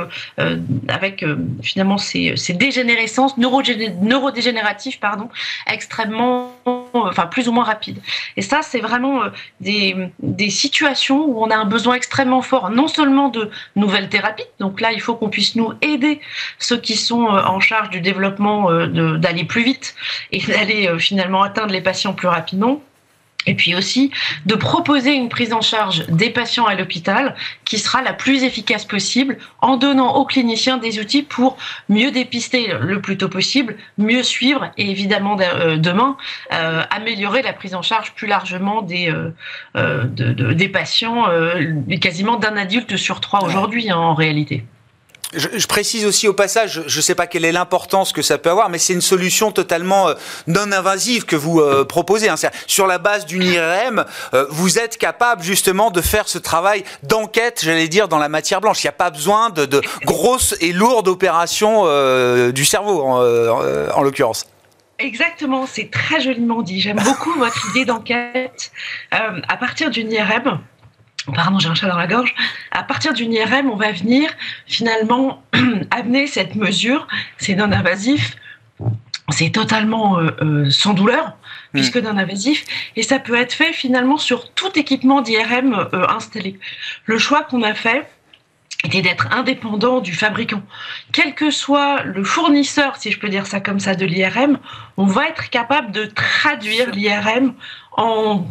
avec 0.89 1.25
finalement 1.63 1.99
ces, 1.99 2.37
ces 2.37 2.53
dégénérescences 2.53 3.37
neurodégénératif 3.39 5.01
pardon, 5.01 5.29
extrêmement, 5.67 6.53
enfin 7.05 7.27
plus 7.27 7.49
ou 7.49 7.53
moins 7.53 7.65
rapide. 7.65 7.99
Et 8.37 8.43
ça, 8.43 8.61
c'est 8.63 8.81
vraiment 8.81 9.23
euh, 9.23 9.29
des, 9.61 9.97
des, 10.21 10.51
situations 10.51 11.25
où 11.25 11.43
on 11.43 11.51
a 11.51 11.57
un 11.57 11.65
besoin 11.65 11.95
extrêmement 11.95 12.43
fort, 12.43 12.71
non 12.71 12.89
seulement 12.89 13.29
de 13.29 13.51
nouvelles 13.75 14.09
thérapies, 14.09 14.45
donc 14.61 14.81
là, 14.81 14.93
il 14.93 15.01
faut 15.01 15.15
qu'on 15.15 15.29
puisse 15.29 15.57
nous 15.57 15.73
aider, 15.83 16.21
ceux 16.59 16.79
qui 16.79 16.97
sont 16.97 17.27
euh, 17.27 17.43
en 17.43 17.61
charge 17.61 17.91
du 17.91 18.01
développement, 18.01 18.71
euh, 18.71 19.17
d'aller 19.19 19.45
plus 19.45 19.63
vite 19.63 19.95
et 20.33 20.41
d'aller 20.41 20.91
finalement 20.99 21.43
atteindre 21.43 21.73
les 21.73 21.81
patients 21.81 22.15
plus 22.15 22.29
rapidement 22.29 22.81
et 23.47 23.55
puis 23.55 23.75
aussi 23.75 24.11
de 24.45 24.55
proposer 24.55 25.15
une 25.15 25.29
prise 25.29 25.53
en 25.53 25.61
charge 25.61 26.07
des 26.09 26.31
patients 26.31 26.67
à 26.67 26.75
l'hôpital 26.75 27.35
qui 27.65 27.79
sera 27.79 28.03
la 28.03 28.13
plus 28.13 28.43
efficace 28.43 28.85
possible 28.85 29.39
en 29.61 29.77
donnant 29.77 30.17
aux 30.17 30.25
cliniciens 30.25 30.79
des 30.79 30.99
outils 30.99 31.23
pour 31.23 31.57
mieux 31.89 32.11
dépister 32.11 32.75
le 32.81 33.01
plus 33.01 33.17
tôt 33.17 33.29
possible, 33.29 33.77
mieux 33.99 34.23
suivre 34.23 34.71
et 34.77 34.91
évidemment 34.91 35.37
euh, 35.41 35.77
demain 35.77 36.17
euh, 36.53 36.83
améliorer 36.91 37.43
la 37.43 37.53
prise 37.53 37.75
en 37.75 37.83
charge 37.83 38.13
plus 38.15 38.27
largement 38.27 38.83
des, 38.83 39.13
euh, 39.77 40.05
des 40.05 40.69
patients, 40.69 41.27
quasiment 42.01 42.37
d'un 42.37 42.57
adulte 42.57 42.97
sur 42.97 43.21
trois 43.21 43.45
aujourd'hui 43.45 43.91
hein, 43.91 43.97
en 43.97 44.15
réalité. 44.15 44.65
Je, 45.37 45.67
précise 45.67 46.07
aussi 46.07 46.29
au 46.29 46.33
passage, 46.33 46.83
je 46.87 46.97
ne 46.97 47.03
sais 47.03 47.15
pas 47.15 47.27
quelle 47.27 47.45
est 47.45 47.53
l'importance 47.53 48.13
que 48.13 48.23
ça 48.23 48.39
peut 48.39 48.51
avoir, 48.51 48.69
mais 48.69 48.79
c'est 48.79 48.93
une 48.93 49.01
solution 49.01 49.53
totalement 49.53 50.09
euh, 50.09 50.15
non 50.47 50.73
invasive 50.73 51.25
que 51.25 51.37
vous 51.37 51.61
euh, 51.61 51.85
proposez. 51.85 52.29
Hein. 52.29 52.37
Sur 52.67 52.87
la 52.87 52.99
base 52.99 53.27
d'une 53.27 53.43
IRM, 53.43 54.05
euh, 54.35 54.47
vous 54.51 54.79
êtes 54.79 54.97
capable 54.99 55.43
justement 55.43 55.91
de 55.91 56.01
faire 56.01 56.29
ce 56.29 56.39
travail 56.39 56.85
d'enquête, 57.03 57.61
j'allais 57.63 57.89
dire, 57.89 58.09
dans 58.09 58.19
la 58.19 58.29
matière 58.29 58.61
blanche. 58.61 58.83
Il 58.83 58.87
n'y 58.87 58.91
a 58.91 58.93
pas 58.93 59.11
besoin 59.11 59.51
de, 59.51 59.81
grosses 60.05 60.55
et 60.61 60.73
lourdes 60.73 61.09
opérations 61.09 61.85
du 62.51 62.65
cerveau, 62.65 63.03
en, 63.03 63.21
en 63.21 64.03
l'occurrence. 64.03 64.47
Exactement, 64.99 65.67
c'est 65.67 65.91
très 65.91 66.21
joliment 66.21 66.63
dit. 66.63 66.81
J'aime 66.81 67.01
beaucoup 67.05 67.33
votre 67.39 67.71
idée 67.71 67.85
d'enquête. 67.85 68.73
à 69.11 69.57
partir 69.57 69.91
d'une 69.91 70.11
IRM, 70.11 70.61
Pardon, 71.35 71.59
j'ai 71.59 71.69
un 71.69 71.75
chat 71.75 71.89
dans 71.89 71.97
la 71.97 72.07
gorge. 72.07 72.35
À 72.71 72.83
partir 72.83 73.13
d'une 73.13 73.33
IRM, 73.33 73.71
on 73.71 73.77
va 73.77 73.93
venir 73.93 74.31
finalement 74.67 75.43
amener 75.91 76.27
cette 76.27 76.55
mesure. 76.55 77.07
C'est 77.39 77.55
non 77.55 77.73
invasif. 77.73 78.37
C'est 79.31 79.51
totalement 79.51 80.21
euh, 80.21 80.31
euh, 80.41 80.71
sans 80.71 80.95
douleur, 80.95 81.27
hmm. 81.27 81.33
puisque 81.73 81.97
non 81.97 82.17
invasif. 82.17 82.65
Et 82.95 83.03
ça 83.03 83.19
peut 83.19 83.35
être 83.35 83.53
fait 83.53 83.73
finalement 83.73 84.19
sur 84.19 84.53
tout 84.55 84.79
équipement 84.79 85.21
d'IRM 85.21 85.75
euh, 85.75 86.07
installé. 86.09 86.59
Le 87.07 87.19
choix 87.19 87.43
qu'on 87.43 87.63
a 87.63 87.75
fait, 87.75 88.09
était 88.85 89.03
d'être 89.03 89.33
indépendant 89.33 90.01
du 90.01 90.13
fabricant. 90.13 90.63
Quel 91.13 91.35
que 91.35 91.51
soit 91.51 92.03
le 92.03 92.23
fournisseur, 92.23 92.97
si 92.97 93.11
je 93.11 93.19
peux 93.19 93.29
dire 93.29 93.47
ça 93.47 93.61
comme 93.61 93.81
ça, 93.81 93.95
de 93.95 94.07
l'IRM, 94.07 94.59
on 94.97 95.07
va 95.07 95.29
être 95.29 95.51
capable 95.51 95.93
de 95.93 96.07
traduire 96.07 96.91
l'IRM 96.91 97.55
en 97.97 98.47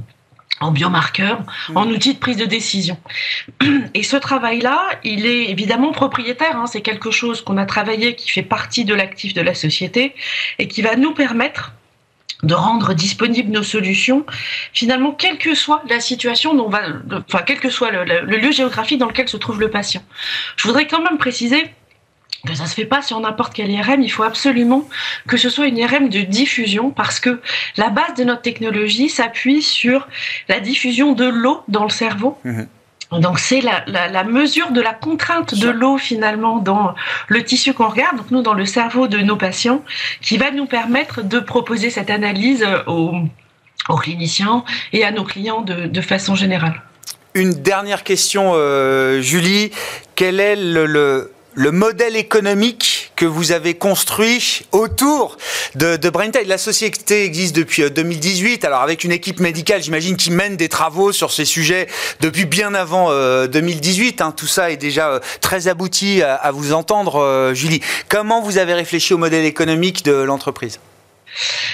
en 0.66 0.72
biomarqueur, 0.72 1.42
mm. 1.70 1.78
en 1.78 1.88
outil 1.88 2.14
de 2.14 2.20
prise 2.20 2.38
de 2.38 2.46
décision. 2.46 2.98
Et 3.94 4.04
ce 4.04 4.18
travail-là, 4.18 4.80
il 5.04 5.26
est 5.26 5.50
évidemment 5.50 5.92
propriétaire. 5.92 6.58
Hein. 6.58 6.68
c'est 6.68 6.82
quelque 6.82 7.12
chose 7.12 7.42
qu'on 7.42 7.58
a 7.58 7.66
travaillé, 7.66 8.16
qui 8.16 8.30
fait 8.30 8.44
partie 8.44 8.86
de 8.86 8.94
l'actif 8.94 9.34
de 9.34 9.42
la 9.42 9.54
société 9.54 10.16
et 10.60 10.68
qui 10.68 10.82
va 10.82 10.96
nous 10.96 11.14
permettre 11.14 11.74
de 12.44 12.54
rendre 12.54 12.94
disponibles 12.94 13.52
nos 13.52 13.64
solutions, 13.64 14.26
finalement, 14.74 15.12
quelle 15.12 15.38
que 15.38 15.56
soit 15.56 15.82
la 15.90 16.00
situation, 16.00 16.54
dont 16.54 16.70
va, 16.70 16.82
enfin, 17.28 17.44
quel 17.46 17.60
que 17.60 17.70
soit 17.70 17.92
le 17.92 18.38
lieu 18.38 18.52
géographique 18.52 19.00
dans 19.00 19.08
lequel 19.08 19.30
se 19.30 19.38
trouve 19.38 19.60
le 19.60 19.70
patient. 19.70 20.04
Je 20.58 20.68
voudrais 20.68 20.86
quand 20.86 21.02
même 21.02 21.18
préciser 21.18 21.72
que 22.46 22.56
ça 22.56 22.66
se 22.66 22.74
fait 22.74 22.86
pas 22.86 23.02
sur 23.02 23.20
n'importe 23.20 23.54
quel 23.54 23.70
IRM. 23.72 24.02
Il 24.02 24.10
faut 24.10 24.24
absolument 24.24 24.88
que 25.28 25.38
ce 25.38 25.50
soit 25.50 25.68
une 25.68 25.78
IRM 25.78 26.10
de 26.10 26.22
diffusion 26.22 26.92
parce 26.92 27.20
que 27.20 27.42
la 27.78 27.90
base 27.90 28.14
de 28.18 28.24
notre 28.24 28.42
technologie 28.42 29.10
s'appuie 29.10 29.62
sur 29.62 30.08
la 30.48 30.60
diffusion 30.60 31.14
de 31.14 31.26
l'eau 31.26 31.64
dans 31.68 31.84
le 31.84 31.90
cerveau. 31.90 32.38
Mhm. 32.44 32.68
Donc 33.12 33.40
c'est 33.40 33.62
la, 33.62 34.24
mesure 34.24 34.72
de 34.72 34.82
la 34.82 34.94
contrainte 34.94 35.56
de 35.56 35.70
l'eau 35.70 35.98
finalement 35.98 36.58
dans 36.58 36.96
le 37.28 37.44
tissu 37.44 37.74
qu'on 37.74 37.88
regarde, 37.88 38.18
donc 38.18 38.32
nous 38.32 38.42
dans 38.42 38.54
le 38.56 38.66
cerveau 38.66 39.08
de 39.08 39.20
nos 39.20 39.38
patients, 39.38 39.84
qui 40.22 40.38
va 40.38 40.52
nous 40.52 40.66
permettre 40.66 41.22
de 41.22 41.40
proposer 41.40 41.90
cette 41.90 42.10
analyse 42.10 42.66
aux, 42.88 43.14
cliniciens 44.00 44.64
et 44.92 45.06
à 45.06 45.12
nos 45.12 45.24
clients 45.24 45.62
de, 45.62 46.02
façon 46.02 46.36
générale. 46.36 46.82
Une 47.36 47.52
dernière 47.54 48.04
question, 48.04 48.54
euh, 48.56 49.22
Julie. 49.22 49.72
Quel 50.16 50.40
est 50.40 50.56
le 50.56 50.86
le 50.86 51.35
modèle 51.72 52.16
économique 52.16 53.12
que 53.16 53.26
vous 53.26 53.52
avez 53.52 53.76
construit 53.76 54.62
autour 54.72 55.38
de, 55.76 55.96
de. 55.96 56.12
La 56.48 56.58
société 56.58 57.24
existe 57.24 57.56
depuis 57.56 57.90
2018, 57.90 58.64
euh, 58.64 58.68
alors 58.68 58.82
avec 58.82 59.04
une 59.04 59.12
équipe 59.12 59.40
médicale, 59.40 59.84
j'imagine, 59.84 60.16
qui 60.18 60.32
mène 60.32 60.56
des 60.56 60.70
travaux 60.70 61.12
sur 61.12 61.32
ces 61.32 61.46
sujets 61.46 61.88
depuis 62.22 62.46
bien 62.46 62.74
avant 62.74 63.10
2018. 63.46 64.22
Euh, 64.22 64.24
hein. 64.24 64.34
Tout 64.36 64.48
ça 64.48 64.72
est 64.72 64.78
déjà 64.78 65.10
euh, 65.10 65.20
très 65.42 65.68
abouti 65.68 66.22
à, 66.22 66.52
vous 66.52 66.74
entendre, 66.74 67.52
Julie. 67.54 67.82
Comment 68.10 68.42
vous 68.42 68.58
avez 68.58 68.74
réfléchi 68.74 69.14
au 69.14 69.18
modèle 69.18 69.46
économique 69.46 70.04
de 70.04 70.14
l'entreprise? 70.14 70.80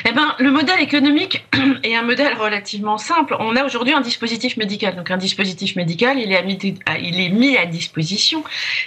Eh 0.06 0.12
ben, 0.12 0.36
le 0.40 0.52
modèle 0.52 0.82
économique 0.82 1.46
est 1.84 1.96
un 1.96 2.02
modèle 2.02 2.36
relativement 2.36 2.98
simple. 2.98 3.36
On 3.40 3.56
a 3.56 3.64
aujourd'hui 3.64 3.94
un 3.94 4.02
dispositif 4.02 4.58
médical. 4.58 4.96
Donc, 4.96 5.12
un 5.12 5.18
dispositif 5.18 5.76
médical, 5.76 6.18
il 6.20 6.32
est, 6.32 7.30
mis 7.30 7.58
à 7.58 7.66
disposition 7.66 8.44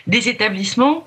des 0.07 0.29
établissements 0.29 1.07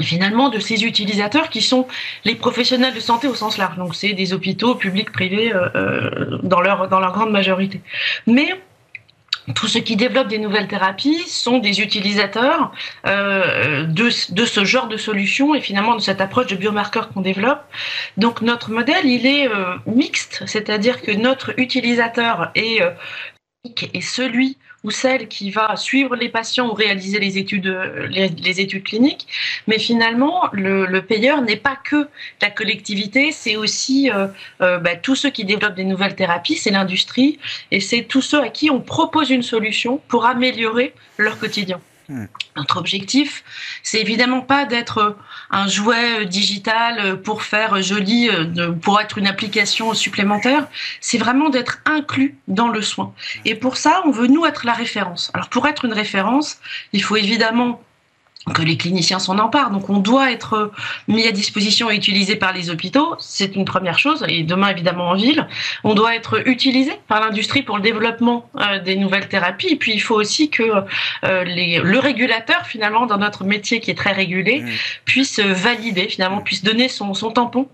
finalement 0.00 0.48
de 0.48 0.60
ces 0.60 0.84
utilisateurs 0.84 1.48
qui 1.48 1.60
sont 1.60 1.88
les 2.24 2.36
professionnels 2.36 2.94
de 2.94 3.00
santé 3.00 3.26
au 3.26 3.34
sens 3.34 3.58
large. 3.58 3.76
Donc 3.76 3.96
c'est 3.96 4.12
des 4.12 4.32
hôpitaux 4.32 4.76
publics, 4.76 5.10
privés 5.10 5.52
euh, 5.52 5.68
euh, 5.74 6.38
dans, 6.44 6.60
leur, 6.60 6.88
dans 6.88 7.00
leur 7.00 7.12
grande 7.12 7.32
majorité. 7.32 7.80
Mais 8.26 8.54
tous 9.54 9.68
ceux 9.68 9.80
qui 9.80 9.96
développent 9.96 10.28
des 10.28 10.38
nouvelles 10.38 10.68
thérapies 10.68 11.22
sont 11.26 11.58
des 11.58 11.80
utilisateurs 11.80 12.72
euh, 13.06 13.84
de, 13.84 14.10
ce 14.10 14.64
genre 14.64 14.88
de 14.88 14.96
solutions 14.96 15.54
et 15.54 15.60
finalement 15.60 15.94
de 15.94 16.00
cette 16.00 16.20
approche 16.20 16.46
de 16.46 16.56
biomarqueurs 16.56 17.08
qu'on 17.10 17.20
développe. 17.20 17.60
Donc 18.16 18.42
notre 18.42 18.70
modèle, 18.70 19.06
il 19.06 19.26
est 19.26 19.48
euh, 19.48 19.76
mixte, 19.86 20.42
c'est-à-dire 20.46 21.02
que 21.02 21.12
notre 21.12 21.58
utilisateur 21.58 22.50
est, 22.54 22.82
euh, 22.82 22.90
est 23.92 24.00
celui 24.00 24.56
ou 24.84 24.90
celle 24.90 25.28
qui 25.28 25.50
va 25.50 25.76
suivre 25.76 26.14
les 26.14 26.28
patients 26.28 26.68
ou 26.70 26.72
réaliser 26.72 27.18
les 27.18 27.38
études, 27.38 28.84
cliniques. 28.84 29.26
Mais 29.66 29.78
finalement, 29.78 30.48
le, 30.52 31.00
payeur 31.00 31.42
n'est 31.42 31.56
pas 31.56 31.76
que 31.76 32.08
la 32.40 32.50
collectivité, 32.50 33.32
c'est 33.32 33.56
aussi 33.56 34.10
euh, 34.10 34.28
euh, 34.60 34.78
bah, 34.78 34.96
tous 34.96 35.16
ceux 35.16 35.30
qui 35.30 35.44
développent 35.44 35.74
des 35.74 35.84
nouvelles 35.84 36.14
thérapies, 36.14 36.56
c'est 36.56 36.70
l'industrie, 36.70 37.38
et 37.70 37.80
c'est 37.80 38.02
tous 38.02 38.22
ceux 38.22 38.40
à 38.40 38.48
qui 38.48 38.70
on 38.70 38.80
propose 38.80 39.30
une 39.30 39.42
solution 39.42 40.00
pour 40.08 40.26
améliorer 40.26 40.94
leur 41.16 41.38
quotidien. 41.38 41.80
Notre 42.56 42.78
objectif, 42.78 43.44
c'est 43.82 44.00
évidemment 44.00 44.40
pas 44.40 44.64
d'être 44.64 45.16
un 45.50 45.68
jouet 45.68 46.24
digital 46.24 47.20
pour 47.20 47.42
faire 47.42 47.82
joli, 47.82 48.30
pour 48.80 49.00
être 49.00 49.18
une 49.18 49.26
application 49.26 49.92
supplémentaire. 49.92 50.68
C'est 51.00 51.18
vraiment 51.18 51.50
d'être 51.50 51.80
inclus 51.84 52.36
dans 52.48 52.68
le 52.68 52.80
soin. 52.80 53.12
Et 53.44 53.54
pour 53.54 53.76
ça, 53.76 54.02
on 54.06 54.10
veut 54.10 54.26
nous 54.26 54.46
être 54.46 54.64
la 54.64 54.72
référence. 54.72 55.30
Alors 55.34 55.48
pour 55.50 55.66
être 55.68 55.84
une 55.84 55.92
référence, 55.92 56.58
il 56.92 57.02
faut 57.02 57.16
évidemment 57.16 57.82
que 58.54 58.62
les 58.62 58.76
cliniciens 58.76 59.18
s'en 59.18 59.38
emparent. 59.38 59.70
Donc 59.70 59.90
on 59.90 59.98
doit 59.98 60.32
être 60.32 60.72
mis 61.06 61.26
à 61.26 61.32
disposition 61.32 61.90
et 61.90 61.96
utilisé 61.96 62.36
par 62.36 62.52
les 62.52 62.70
hôpitaux, 62.70 63.14
c'est 63.18 63.56
une 63.56 63.64
première 63.64 63.98
chose, 63.98 64.24
et 64.28 64.42
demain 64.42 64.68
évidemment 64.68 65.10
en 65.10 65.14
ville. 65.14 65.46
On 65.84 65.94
doit 65.94 66.14
être 66.14 66.48
utilisé 66.48 66.92
par 67.08 67.20
l'industrie 67.20 67.62
pour 67.62 67.76
le 67.76 67.82
développement 67.82 68.48
euh, 68.58 68.78
des 68.80 68.96
nouvelles 68.96 69.28
thérapies. 69.28 69.68
Et 69.68 69.76
puis 69.76 69.92
il 69.92 70.00
faut 70.00 70.14
aussi 70.14 70.50
que 70.50 70.62
euh, 71.24 71.44
les, 71.44 71.78
le 71.78 71.98
régulateur 71.98 72.66
finalement 72.66 73.06
dans 73.06 73.18
notre 73.18 73.44
métier 73.44 73.80
qui 73.80 73.90
est 73.90 73.98
très 73.98 74.12
régulé 74.12 74.60
mmh. 74.60 74.68
puisse 75.04 75.40
valider 75.40 76.08
finalement, 76.08 76.40
puisse 76.40 76.62
donner 76.62 76.88
son, 76.88 77.14
son 77.14 77.30
tampon 77.30 77.68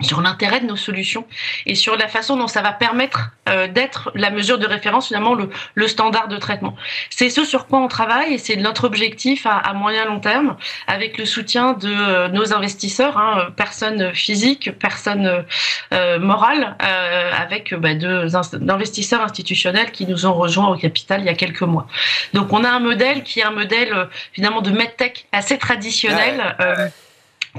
sur 0.00 0.20
l'intérêt 0.20 0.60
de 0.60 0.66
nos 0.66 0.76
solutions 0.76 1.26
et 1.66 1.74
sur 1.74 1.96
la 1.96 2.08
façon 2.08 2.36
dont 2.36 2.48
ça 2.48 2.62
va 2.62 2.72
permettre 2.72 3.30
euh, 3.48 3.68
d'être 3.68 4.10
la 4.14 4.30
mesure 4.30 4.58
de 4.58 4.66
référence, 4.66 5.08
finalement, 5.08 5.34
le, 5.34 5.50
le 5.74 5.88
standard 5.88 6.28
de 6.28 6.36
traitement. 6.36 6.76
C'est 7.10 7.30
ce 7.30 7.44
sur 7.44 7.66
quoi 7.66 7.80
on 7.80 7.88
travaille 7.88 8.34
et 8.34 8.38
c'est 8.38 8.56
notre 8.56 8.84
objectif 8.84 9.46
à, 9.46 9.56
à 9.56 9.72
moyen 9.72 10.04
long 10.04 10.20
terme 10.20 10.56
avec 10.86 11.18
le 11.18 11.24
soutien 11.24 11.72
de 11.74 11.88
euh, 11.88 12.28
nos 12.28 12.52
investisseurs, 12.54 13.18
hein, 13.18 13.50
personnes 13.56 14.14
physiques, 14.14 14.78
personnes 14.78 15.44
euh, 15.92 16.18
morales, 16.18 16.76
euh, 16.82 17.30
avec 17.32 17.74
bah, 17.74 17.94
deux 17.94 18.36
investisseurs 18.36 19.22
institutionnels 19.22 19.90
qui 19.90 20.06
nous 20.06 20.26
ont 20.26 20.34
rejoints 20.34 20.68
au 20.68 20.76
capital 20.76 21.20
il 21.20 21.26
y 21.26 21.30
a 21.30 21.34
quelques 21.34 21.62
mois. 21.62 21.86
Donc 22.32 22.52
on 22.52 22.64
a 22.64 22.70
un 22.70 22.80
modèle 22.80 23.22
qui 23.22 23.40
est 23.40 23.44
un 23.44 23.50
modèle 23.50 24.08
finalement 24.32 24.62
de 24.62 24.70
medtech 24.70 25.26
assez 25.32 25.58
traditionnel. 25.58 26.56
Ouais 26.58 26.90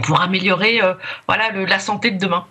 pour 0.03 0.21
améliorer 0.21 0.81
euh, 0.81 0.93
la 1.27 1.79
santé 1.79 2.11
de 2.11 2.17
demain. 2.17 2.45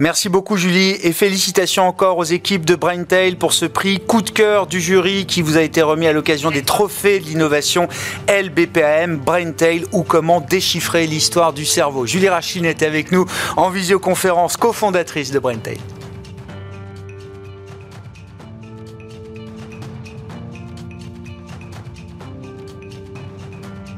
Merci 0.00 0.30
beaucoup 0.30 0.56
Julie 0.56 0.96
et 1.02 1.12
félicitations 1.12 1.86
encore 1.86 2.16
aux 2.16 2.24
équipes 2.24 2.64
de 2.64 2.74
Braintail 2.74 3.36
pour 3.36 3.52
ce 3.52 3.66
prix 3.66 4.00
coup 4.00 4.22
de 4.22 4.30
cœur 4.30 4.66
du 4.66 4.80
jury 4.80 5.26
qui 5.26 5.42
vous 5.42 5.58
a 5.58 5.60
été 5.60 5.82
remis 5.82 6.06
à 6.06 6.14
l'occasion 6.14 6.50
des 6.50 6.62
trophées 6.62 7.20
de 7.20 7.26
l'innovation 7.26 7.86
LBPAM 8.26 9.18
Braintail 9.18 9.84
ou 9.92 10.02
comment 10.02 10.40
déchiffrer 10.40 11.06
l'histoire 11.06 11.52
du 11.52 11.66
cerveau. 11.66 12.06
Julie 12.06 12.30
Rachine 12.30 12.64
était 12.64 12.86
avec 12.86 13.12
nous 13.12 13.26
en 13.58 13.68
visioconférence, 13.68 14.56
cofondatrice 14.56 15.32
de 15.32 15.38
Braintail. 15.38 15.76